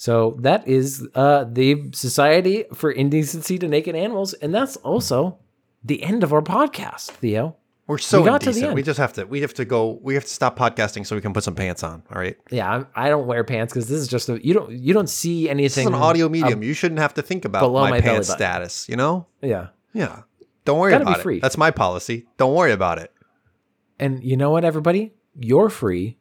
So 0.00 0.34
that 0.38 0.66
is 0.66 1.06
uh, 1.14 1.44
the 1.44 1.90
Society 1.92 2.64
for 2.72 2.90
Indecency 2.90 3.58
to 3.58 3.68
Naked 3.68 3.94
Animals, 3.94 4.32
and 4.32 4.54
that's 4.54 4.76
also 4.76 5.36
the 5.84 6.02
end 6.02 6.24
of 6.24 6.32
our 6.32 6.40
podcast, 6.40 7.10
Theo. 7.10 7.58
We're 7.86 7.98
so 7.98 8.22
We 8.22 8.24
got 8.30 8.40
to 8.40 8.44
the 8.46 8.50
indecent. 8.52 8.66
end. 8.68 8.74
We 8.76 8.82
just 8.82 8.96
have 8.96 9.12
to. 9.12 9.26
We 9.26 9.42
have 9.42 9.52
to 9.52 9.66
go. 9.66 10.00
We 10.02 10.14
have 10.14 10.24
to 10.24 10.30
stop 10.30 10.58
podcasting 10.58 11.04
so 11.06 11.16
we 11.16 11.20
can 11.20 11.34
put 11.34 11.44
some 11.44 11.54
pants 11.54 11.82
on. 11.82 12.02
All 12.10 12.18
right. 12.18 12.38
Yeah, 12.50 12.70
I'm, 12.70 12.86
I 12.96 13.10
don't 13.10 13.26
wear 13.26 13.44
pants 13.44 13.74
because 13.74 13.88
this 13.88 14.00
is 14.00 14.08
just 14.08 14.30
a 14.30 14.42
you 14.42 14.54
don't 14.54 14.72
you 14.72 14.94
don't 14.94 15.10
see 15.10 15.50
anything. 15.50 15.82
is 15.82 15.88
an 15.88 15.94
audio 15.94 16.30
medium. 16.30 16.62
you 16.62 16.72
shouldn't 16.72 17.00
have 17.00 17.12
to 17.14 17.22
think 17.22 17.44
about 17.44 17.60
below 17.60 17.82
my, 17.82 17.90
my 17.90 18.00
pants 18.00 18.30
status. 18.30 18.88
You 18.88 18.96
know. 18.96 19.26
Yeah, 19.42 19.66
Yeah. 19.92 20.22
Don't 20.64 20.78
worry 20.78 20.94
about 20.94 21.20
free. 21.20 21.36
it. 21.36 21.42
That's 21.42 21.58
my 21.58 21.70
policy. 21.70 22.26
Don't 22.38 22.54
worry 22.54 22.72
about 22.72 22.96
it. 22.96 23.12
and 23.98 24.24
you 24.24 24.38
know 24.38 24.48
what, 24.50 24.64
everybody, 24.64 25.12
you're 25.38 25.68
free 25.68 26.16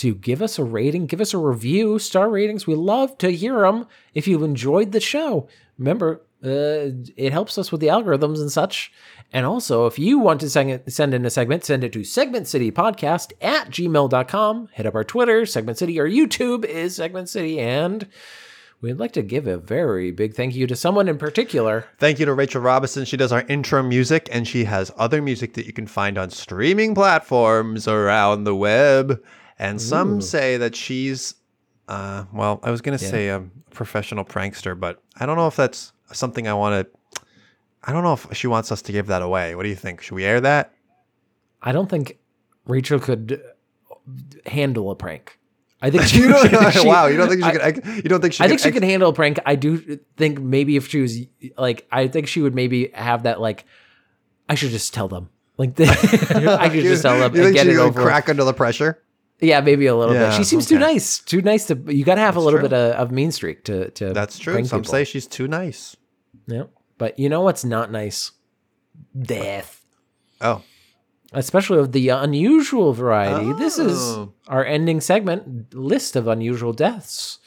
to 0.00 0.14
give 0.14 0.40
us 0.40 0.58
a 0.58 0.64
rating, 0.64 1.06
give 1.06 1.20
us 1.20 1.34
a 1.34 1.38
review, 1.38 1.98
star 1.98 2.30
ratings. 2.30 2.66
We 2.66 2.74
love 2.74 3.18
to 3.18 3.30
hear 3.30 3.60
them. 3.60 3.86
If 4.14 4.26
you've 4.26 4.42
enjoyed 4.42 4.92
the 4.92 5.00
show, 5.00 5.46
remember 5.78 6.22
uh, 6.42 6.96
it 7.16 7.32
helps 7.32 7.58
us 7.58 7.70
with 7.70 7.82
the 7.82 7.88
algorithms 7.88 8.40
and 8.40 8.50
such. 8.50 8.90
And 9.30 9.44
also, 9.44 9.86
if 9.86 9.98
you 9.98 10.18
want 10.18 10.40
to 10.40 10.50
send, 10.50 11.14
in 11.14 11.24
a 11.26 11.30
segment, 11.30 11.64
send 11.64 11.84
it 11.84 11.92
to 11.92 12.00
segmentcitypodcast 12.00 13.32
at 13.42 13.68
gmail.com. 13.68 14.68
Hit 14.72 14.86
up 14.86 14.94
our 14.94 15.04
Twitter, 15.04 15.44
Segment 15.44 15.76
City. 15.76 16.00
Our 16.00 16.06
YouTube 16.06 16.64
is 16.64 16.96
Segment 16.96 17.28
City. 17.28 17.60
And 17.60 18.08
we'd 18.80 18.94
like 18.94 19.12
to 19.12 19.22
give 19.22 19.46
a 19.46 19.58
very 19.58 20.12
big 20.12 20.34
thank 20.34 20.54
you 20.54 20.66
to 20.66 20.74
someone 20.74 21.08
in 21.08 21.18
particular. 21.18 21.84
Thank 21.98 22.18
you 22.18 22.26
to 22.26 22.32
Rachel 22.32 22.62
Robinson. 22.62 23.04
She 23.04 23.18
does 23.18 23.32
our 23.32 23.42
intro 23.42 23.82
music, 23.82 24.30
and 24.32 24.48
she 24.48 24.64
has 24.64 24.90
other 24.96 25.20
music 25.20 25.52
that 25.54 25.66
you 25.66 25.74
can 25.74 25.86
find 25.86 26.16
on 26.16 26.30
streaming 26.30 26.94
platforms 26.94 27.86
around 27.86 28.44
the 28.44 28.56
web. 28.56 29.22
And 29.60 29.80
some 29.80 30.20
say 30.22 30.56
that 30.56 30.74
she's, 30.74 31.34
uh, 31.86 32.24
well, 32.32 32.60
I 32.62 32.70
was 32.70 32.80
going 32.80 32.96
to 32.98 33.04
say 33.04 33.28
a 33.28 33.42
professional 33.70 34.24
prankster, 34.24 34.78
but 34.78 35.02
I 35.18 35.26
don't 35.26 35.36
know 35.36 35.46
if 35.48 35.54
that's 35.54 35.92
something 36.12 36.48
I 36.48 36.54
want 36.54 36.86
to. 36.86 37.22
I 37.84 37.92
don't 37.92 38.02
know 38.02 38.14
if 38.14 38.26
she 38.34 38.46
wants 38.46 38.72
us 38.72 38.80
to 38.82 38.92
give 38.92 39.06
that 39.08 39.20
away. 39.22 39.54
What 39.54 39.64
do 39.64 39.68
you 39.68 39.74
think? 39.76 40.00
Should 40.00 40.14
we 40.14 40.24
air 40.24 40.40
that? 40.40 40.72
I 41.62 41.72
don't 41.72 41.88
think 41.90 42.18
Rachel 42.66 42.98
could 42.98 43.42
handle 44.46 44.90
a 44.90 44.96
prank. 44.96 45.38
I 45.82 45.90
think 45.90 46.02
she, 46.06 46.20
You 46.20 46.28
don't, 46.28 46.70
she- 46.72 46.86
wow, 46.86 47.06
you 47.06 47.18
don't 47.18 47.28
think 47.28 47.42
she 47.44 47.50
I- 47.60 47.72
could? 47.72 47.86
You 47.96 48.02
don't 48.02 48.20
think 48.22 48.32
she? 48.34 48.42
I 48.44 48.48
think 48.48 48.60
she 48.60 48.68
ex- 48.68 48.74
could 48.74 48.82
handle 48.84 49.10
a 49.10 49.12
prank. 49.12 49.38
I 49.44 49.56
do 49.56 49.98
think 50.16 50.40
maybe 50.40 50.76
if 50.76 50.88
she 50.88 51.00
was 51.02 51.18
like, 51.58 51.86
I 51.92 52.08
think 52.08 52.28
she 52.28 52.40
would 52.40 52.54
maybe 52.54 52.88
have 52.94 53.24
that 53.24 53.40
like, 53.42 53.66
I 54.48 54.54
should 54.54 54.70
just 54.70 54.94
tell 54.94 55.08
them. 55.08 55.28
Like, 55.58 55.78
I 55.80 55.94
should 56.68 56.76
You- 56.76 56.82
just 56.82 57.02
tell 57.02 57.18
them 57.18 57.34
You 57.34 57.44
and 57.44 57.54
think 57.54 57.56
get 57.56 57.66
she 57.66 57.72
it 57.72 57.78
over. 57.78 58.00
crack 58.02 58.28
under 58.30 58.44
the 58.44 58.54
pressure? 58.54 59.02
Yeah, 59.40 59.60
maybe 59.60 59.86
a 59.86 59.96
little 59.96 60.14
Yeah, 60.14 60.28
bit. 60.30 60.36
She 60.36 60.44
seems 60.44 60.66
too 60.66 60.78
nice. 60.78 61.18
Too 61.20 61.40
nice 61.42 61.66
to. 61.66 61.74
You 61.86 62.04
got 62.04 62.16
to 62.16 62.20
have 62.20 62.36
a 62.36 62.40
little 62.40 62.60
true. 62.60 62.68
bit 62.68 62.76
of, 62.76 62.92
of 62.96 63.10
mean 63.10 63.32
streak 63.32 63.64
to 63.64 63.90
to. 63.92 64.12
That's 64.12 64.38
true. 64.38 64.62
Some 64.64 64.80
people. 64.80 64.90
say 64.92 65.04
she's 65.04 65.26
too 65.26 65.48
nice. 65.48 65.96
Yeah, 66.46 66.64
but 66.98 67.18
you 67.18 67.28
know 67.28 67.40
what's 67.42 67.64
not 67.64 67.90
nice? 67.90 68.32
Death. 69.20 69.84
Oh, 70.40 70.62
especially 71.32 71.78
of 71.78 71.92
the 71.92 72.08
unusual 72.10 72.92
variety. 72.92 73.52
This 73.54 73.78
is 73.78 73.98
Oh. 73.98 74.32
our 74.48 74.64
ending 74.64 75.00
segment 75.00 75.74
list 75.74 76.16
of 76.16 76.26
unusual 76.28 76.72
deaths. 76.72 77.38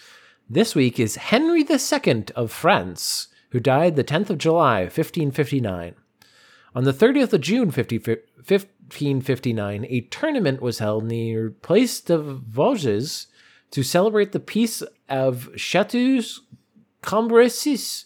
This 0.50 0.76
week 0.76 1.00
is 1.00 1.16
Henry 1.16 1.62
II 1.70 2.26
of 2.36 2.52
France, 2.52 3.28
who 3.52 3.60
died 3.60 3.96
the 3.96 4.04
10th 4.04 4.30
of 4.30 4.38
July, 4.38 4.82
1559. 4.84 5.96
On 6.76 6.84
the 6.84 6.94
30th 6.94 7.34
of 7.34 7.42
June, 7.42 7.72
50, 7.72 8.00
1559, 8.94 9.86
a 9.90 10.02
tournament 10.02 10.62
was 10.62 10.80
held 10.80 11.06
near 11.06 11.50
Place 11.50 12.00
des 12.00 12.18
Vosges 12.18 13.28
to 13.72 13.84
celebrate 13.84 14.32
the 14.32 14.40
peace 14.40 14.84
of 15.10 15.50
Chateau 15.56 16.22
Cambrésis 17.02 18.06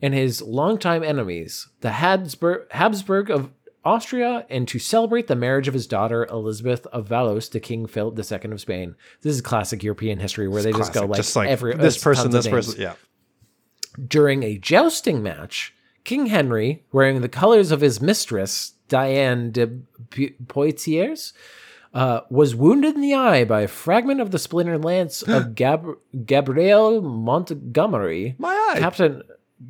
and 0.00 0.14
his 0.14 0.42
longtime 0.42 1.02
enemies, 1.02 1.68
the 1.80 1.92
Habsburg, 1.92 2.70
Habsburg 2.70 3.30
of 3.30 3.50
Austria, 3.84 4.46
and 4.50 4.68
to 4.68 4.78
celebrate 4.78 5.26
the 5.26 5.34
marriage 5.34 5.66
of 5.66 5.74
his 5.74 5.86
daughter 5.86 6.26
Elizabeth 6.26 6.86
of 6.88 7.08
Valois 7.08 7.48
to 7.48 7.60
King 7.60 7.86
Philip 7.86 8.18
II 8.18 8.52
of 8.52 8.60
Spain. 8.60 8.94
This 9.22 9.34
is 9.34 9.40
classic 9.40 9.82
European 9.82 10.18
history 10.18 10.46
where 10.46 10.62
they 10.62 10.72
just 10.72 10.92
go 10.92 11.06
classic. 11.06 11.10
like, 11.10 11.16
just 11.16 11.36
like 11.36 11.48
every 11.48 11.74
this 11.74 12.00
uh, 12.00 12.04
person, 12.04 12.30
this 12.30 12.48
person. 12.48 12.80
Yeah. 12.80 12.94
During 14.06 14.42
a 14.42 14.58
jousting 14.58 15.22
match, 15.22 15.74
King 16.04 16.26
Henry, 16.26 16.84
wearing 16.92 17.20
the 17.20 17.28
colors 17.28 17.70
of 17.70 17.80
his 17.80 18.00
mistress 18.00 18.74
Diane 18.88 19.50
de 19.50 19.68
Poitiers, 20.48 21.32
uh, 21.94 22.20
was 22.30 22.54
wounded 22.54 22.94
in 22.94 23.00
the 23.00 23.14
eye 23.14 23.44
by 23.44 23.62
a 23.62 23.68
fragment 23.68 24.20
of 24.20 24.30
the 24.30 24.38
splintered 24.38 24.84
lance 24.84 25.22
of 25.22 25.54
Gab- 25.54 25.96
Gabriel 26.26 27.00
Montgomery, 27.02 28.34
My 28.38 28.72
eye. 28.74 28.78
captain 28.78 29.22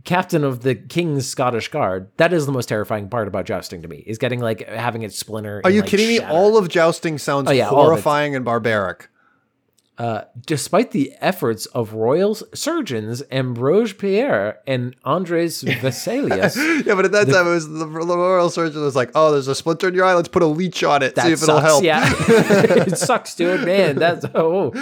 captain 0.04 0.44
of 0.44 0.60
the 0.60 0.74
King's 0.74 1.26
Scottish 1.26 1.68
Guard. 1.68 2.08
That 2.18 2.32
is 2.32 2.44
the 2.44 2.52
most 2.52 2.68
terrifying 2.68 3.08
part 3.08 3.26
about 3.28 3.46
jousting 3.46 3.80
to 3.82 3.88
me. 3.88 4.04
Is 4.06 4.18
getting 4.18 4.40
like 4.40 4.66
having 4.68 5.02
it 5.02 5.12
splinter. 5.14 5.58
Are 5.58 5.62
and, 5.66 5.74
you 5.74 5.80
like, 5.80 5.90
kidding 5.90 6.08
me? 6.08 6.20
All 6.20 6.58
of 6.58 6.68
jousting 6.68 7.16
sounds 7.18 7.48
Oh, 7.48 7.52
yeah, 7.52 7.68
all 7.68 7.76
of 7.78 7.84
it. 7.84 7.84
horrifying 7.86 8.36
and 8.36 8.44
barbaric. 8.44 9.08
Uh, 9.98 10.22
despite 10.46 10.92
the 10.92 11.12
efforts 11.20 11.66
of 11.66 11.92
royal 11.92 12.36
surgeons 12.54 13.20
Ambroise 13.32 13.92
Paré 13.92 14.54
and 14.64 14.94
Andreas 15.04 15.64
Vesalius, 15.82 16.54
Yeah, 16.86 16.94
but 16.94 17.06
at 17.06 17.10
that 17.10 17.28
time, 17.28 17.48
it 17.48 17.50
was 17.50 17.68
the, 17.68 17.84
the 17.84 17.86
royal 17.88 18.48
surgeon 18.48 18.80
was 18.80 18.94
like, 18.94 19.10
"Oh, 19.16 19.32
there's 19.32 19.48
a 19.48 19.56
splinter 19.56 19.88
in 19.88 19.94
your 19.94 20.04
eye. 20.04 20.14
Let's 20.14 20.28
put 20.28 20.42
a 20.42 20.46
leech 20.46 20.84
on 20.84 21.02
it. 21.02 21.16
that 21.16 21.26
see 21.26 21.32
if 21.32 21.42
it'll 21.42 21.58
help." 21.58 21.82
Yeah, 21.82 22.04
it 22.28 22.96
sucks, 22.96 23.34
dude. 23.34 23.66
Man, 23.66 23.96
that's 23.96 24.24
oh, 24.36 24.72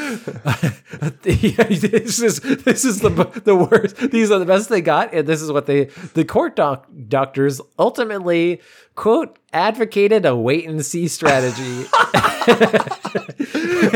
Yeah, 1.25 1.65
this 1.65 2.21
is 2.21 2.41
this 2.41 2.85
is 2.85 3.01
the 3.01 3.09
the 3.43 3.57
worst. 3.57 3.97
These 4.11 4.31
are 4.31 4.39
the 4.39 4.45
best 4.45 4.69
they 4.69 4.83
got, 4.83 5.15
and 5.15 5.27
this 5.27 5.41
is 5.41 5.51
what 5.51 5.65
they 5.65 5.85
the 6.13 6.27
court 6.27 6.57
doc, 6.57 6.89
doctors 7.09 7.63
ultimately 7.79 8.61
quote 8.97 9.39
advocated 9.53 10.27
a 10.27 10.35
wait 10.49 10.69
and 10.69 10.85
see 10.85 11.07
strategy. 11.07 11.87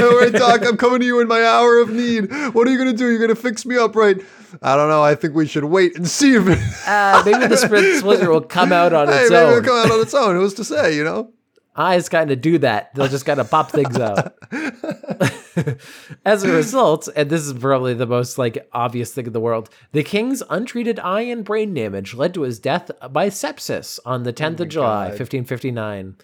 All 0.00 0.18
right, 0.18 0.32
doc, 0.32 0.64
I'm 0.64 0.76
coming 0.76 1.00
to 1.00 1.06
you 1.06 1.20
in 1.20 1.28
my 1.28 1.42
hour 1.44 1.78
of 1.78 1.90
need. 1.90 2.30
What 2.54 2.68
are 2.68 2.70
you 2.70 2.78
gonna 2.78 2.92
do? 2.92 3.08
You're 3.08 3.20
gonna 3.20 3.34
fix 3.34 3.66
me 3.66 3.76
up, 3.76 3.96
right? 3.96 4.16
I 4.62 4.76
don't 4.76 4.88
know. 4.88 5.02
I 5.02 5.14
think 5.14 5.34
we 5.34 5.46
should 5.46 5.64
wait 5.64 5.96
and 5.96 6.08
see 6.08 6.34
if 6.34 6.46
it. 6.46 6.58
uh, 6.88 7.22
maybe 7.24 7.46
the 7.46 7.56
split 7.56 7.96
splinter 8.00 8.30
will 8.30 8.40
come 8.40 8.72
out 8.72 8.92
on 8.92 9.08
hey, 9.08 9.22
its 9.22 9.30
maybe 9.30 9.42
it'll 9.42 9.56
own. 9.56 9.64
come 9.64 9.86
out 9.86 9.90
on 9.92 10.00
its 10.00 10.14
own. 10.14 10.36
Who's 10.36 10.54
to 10.54 10.64
say? 10.64 10.94
You 10.96 11.04
know. 11.04 11.32
eyes 11.76 12.08
kind 12.08 12.30
of 12.30 12.40
do 12.40 12.58
that. 12.58 12.94
They'll 12.94 13.08
just 13.08 13.26
kind 13.26 13.40
of 13.40 13.50
pop 13.50 13.70
things 13.70 13.98
out. 13.98 14.34
As 16.24 16.44
a 16.44 16.52
result, 16.52 17.08
and 17.14 17.30
this 17.30 17.42
is 17.46 17.52
probably 17.52 17.94
the 17.94 18.06
most 18.06 18.38
like 18.38 18.68
obvious 18.72 19.12
thing 19.12 19.26
in 19.26 19.32
the 19.32 19.40
world, 19.40 19.70
the 19.92 20.02
king's 20.02 20.42
untreated 20.50 20.98
eye 21.00 21.22
and 21.22 21.44
brain 21.44 21.74
damage 21.74 22.14
led 22.14 22.34
to 22.34 22.42
his 22.42 22.58
death 22.58 22.90
by 23.10 23.28
sepsis 23.28 23.98
on 24.04 24.22
the 24.22 24.32
10th 24.32 24.60
of 24.60 24.68
July, 24.68 25.08
1559. 25.08 26.16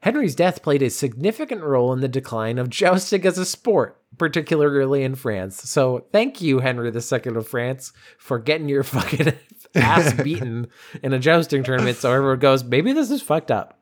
Henry's 0.00 0.36
death 0.36 0.62
played 0.62 0.82
a 0.82 0.90
significant 0.90 1.62
role 1.62 1.92
in 1.92 2.00
the 2.00 2.08
decline 2.08 2.58
of 2.58 2.70
jousting 2.70 3.26
as 3.26 3.36
a 3.36 3.44
sport, 3.44 4.00
particularly 4.16 5.02
in 5.02 5.16
France. 5.16 5.68
So, 5.68 6.06
thank 6.12 6.40
you, 6.40 6.60
Henry 6.60 6.88
II 6.88 7.36
of 7.36 7.48
France, 7.48 7.92
for 8.16 8.38
getting 8.38 8.68
your 8.68 8.82
fucking 8.84 9.32
ass 9.74 10.12
beaten 10.22 10.68
in 11.02 11.12
a 11.12 11.18
jousting 11.18 11.64
tournament. 11.64 11.96
So 11.96 12.12
everyone 12.12 12.38
goes, 12.38 12.62
maybe 12.62 12.92
this 12.92 13.10
is 13.10 13.22
fucked 13.22 13.50
up 13.50 13.78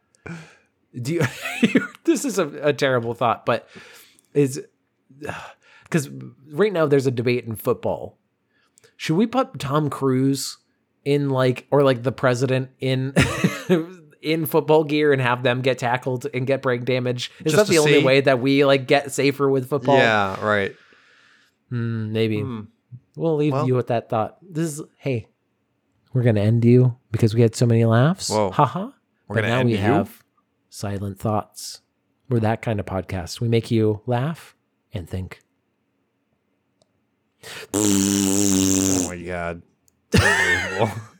do 1.01 1.15
you, 1.63 1.89
this 2.05 2.25
is 2.25 2.39
a, 2.39 2.49
a 2.69 2.73
terrible 2.73 3.15
thought, 3.15 3.47
but 3.47 3.69
is 4.35 4.65
because 5.85 6.09
right 6.51 6.73
now 6.73 6.87
there's 6.87 7.07
a 7.07 7.11
debate 7.11 7.45
in 7.45 7.57
football. 7.57 8.19
Should 8.97 9.17
we 9.17 9.27
put 9.27 9.59
Tom 9.59 9.91
Cruise 9.91 10.59
in 11.05 11.31
like 11.31 11.67
or 11.71 11.83
like 11.83 12.03
the 12.03 12.13
president 12.13 12.71
in 12.81 13.15
in 14.23 14.47
football 14.47 14.85
gear 14.85 15.13
and 15.13 15.21
have 15.23 15.43
them 15.43 15.61
get 15.61 15.79
tackled 15.79 16.27
and 16.33 16.47
get 16.47 16.63
brain 16.63 16.85
damage? 16.85 17.31
Is 17.45 17.53
Just 17.53 17.67
that 17.67 17.73
the 17.73 17.79
only 17.79 18.01
see? 18.01 18.05
way 18.05 18.21
that 18.23 18.41
we 18.41 18.65
like 18.65 18.87
get 18.87 19.13
safer 19.13 19.49
with 19.49 19.69
football? 19.69 19.97
Yeah. 19.99 20.43
Right. 20.45 20.75
Hmm, 21.71 22.13
maybe. 22.13 22.43
We'll 23.17 23.37
leave 23.37 23.53
Well- 23.53 23.67
you 23.67 23.75
with 23.75 23.89
that 23.89 24.09
thought. 24.09 24.39
This 24.43 24.79
is 24.79 24.83
hey, 24.99 25.29
we're 26.13 26.23
gonna 26.23 26.41
end 26.41 26.65
you 26.65 26.97
because 27.13 27.35
we 27.35 27.43
had 27.43 27.55
so 27.55 27.67
many 27.67 27.85
laughs. 27.85 28.31
Whoa. 28.31 28.51
Haha. 28.51 28.91
We're 29.29 29.37
But 29.37 29.45
now 29.45 29.63
we 29.63 29.73
you? 29.73 29.79
have 29.79 30.23
silent 30.71 31.19
thoughts. 31.19 31.81
We're 32.29 32.41
that 32.41 32.63
kind 32.63 32.81
of 32.81 32.87
podcast. 32.87 33.41
We 33.41 33.49
make 33.49 33.71
you 33.71 34.01
laugh 34.07 34.56
and 34.97 35.09
think. 35.09 35.41
Oh 37.73 39.07
my 39.09 39.17
god. 39.19 39.63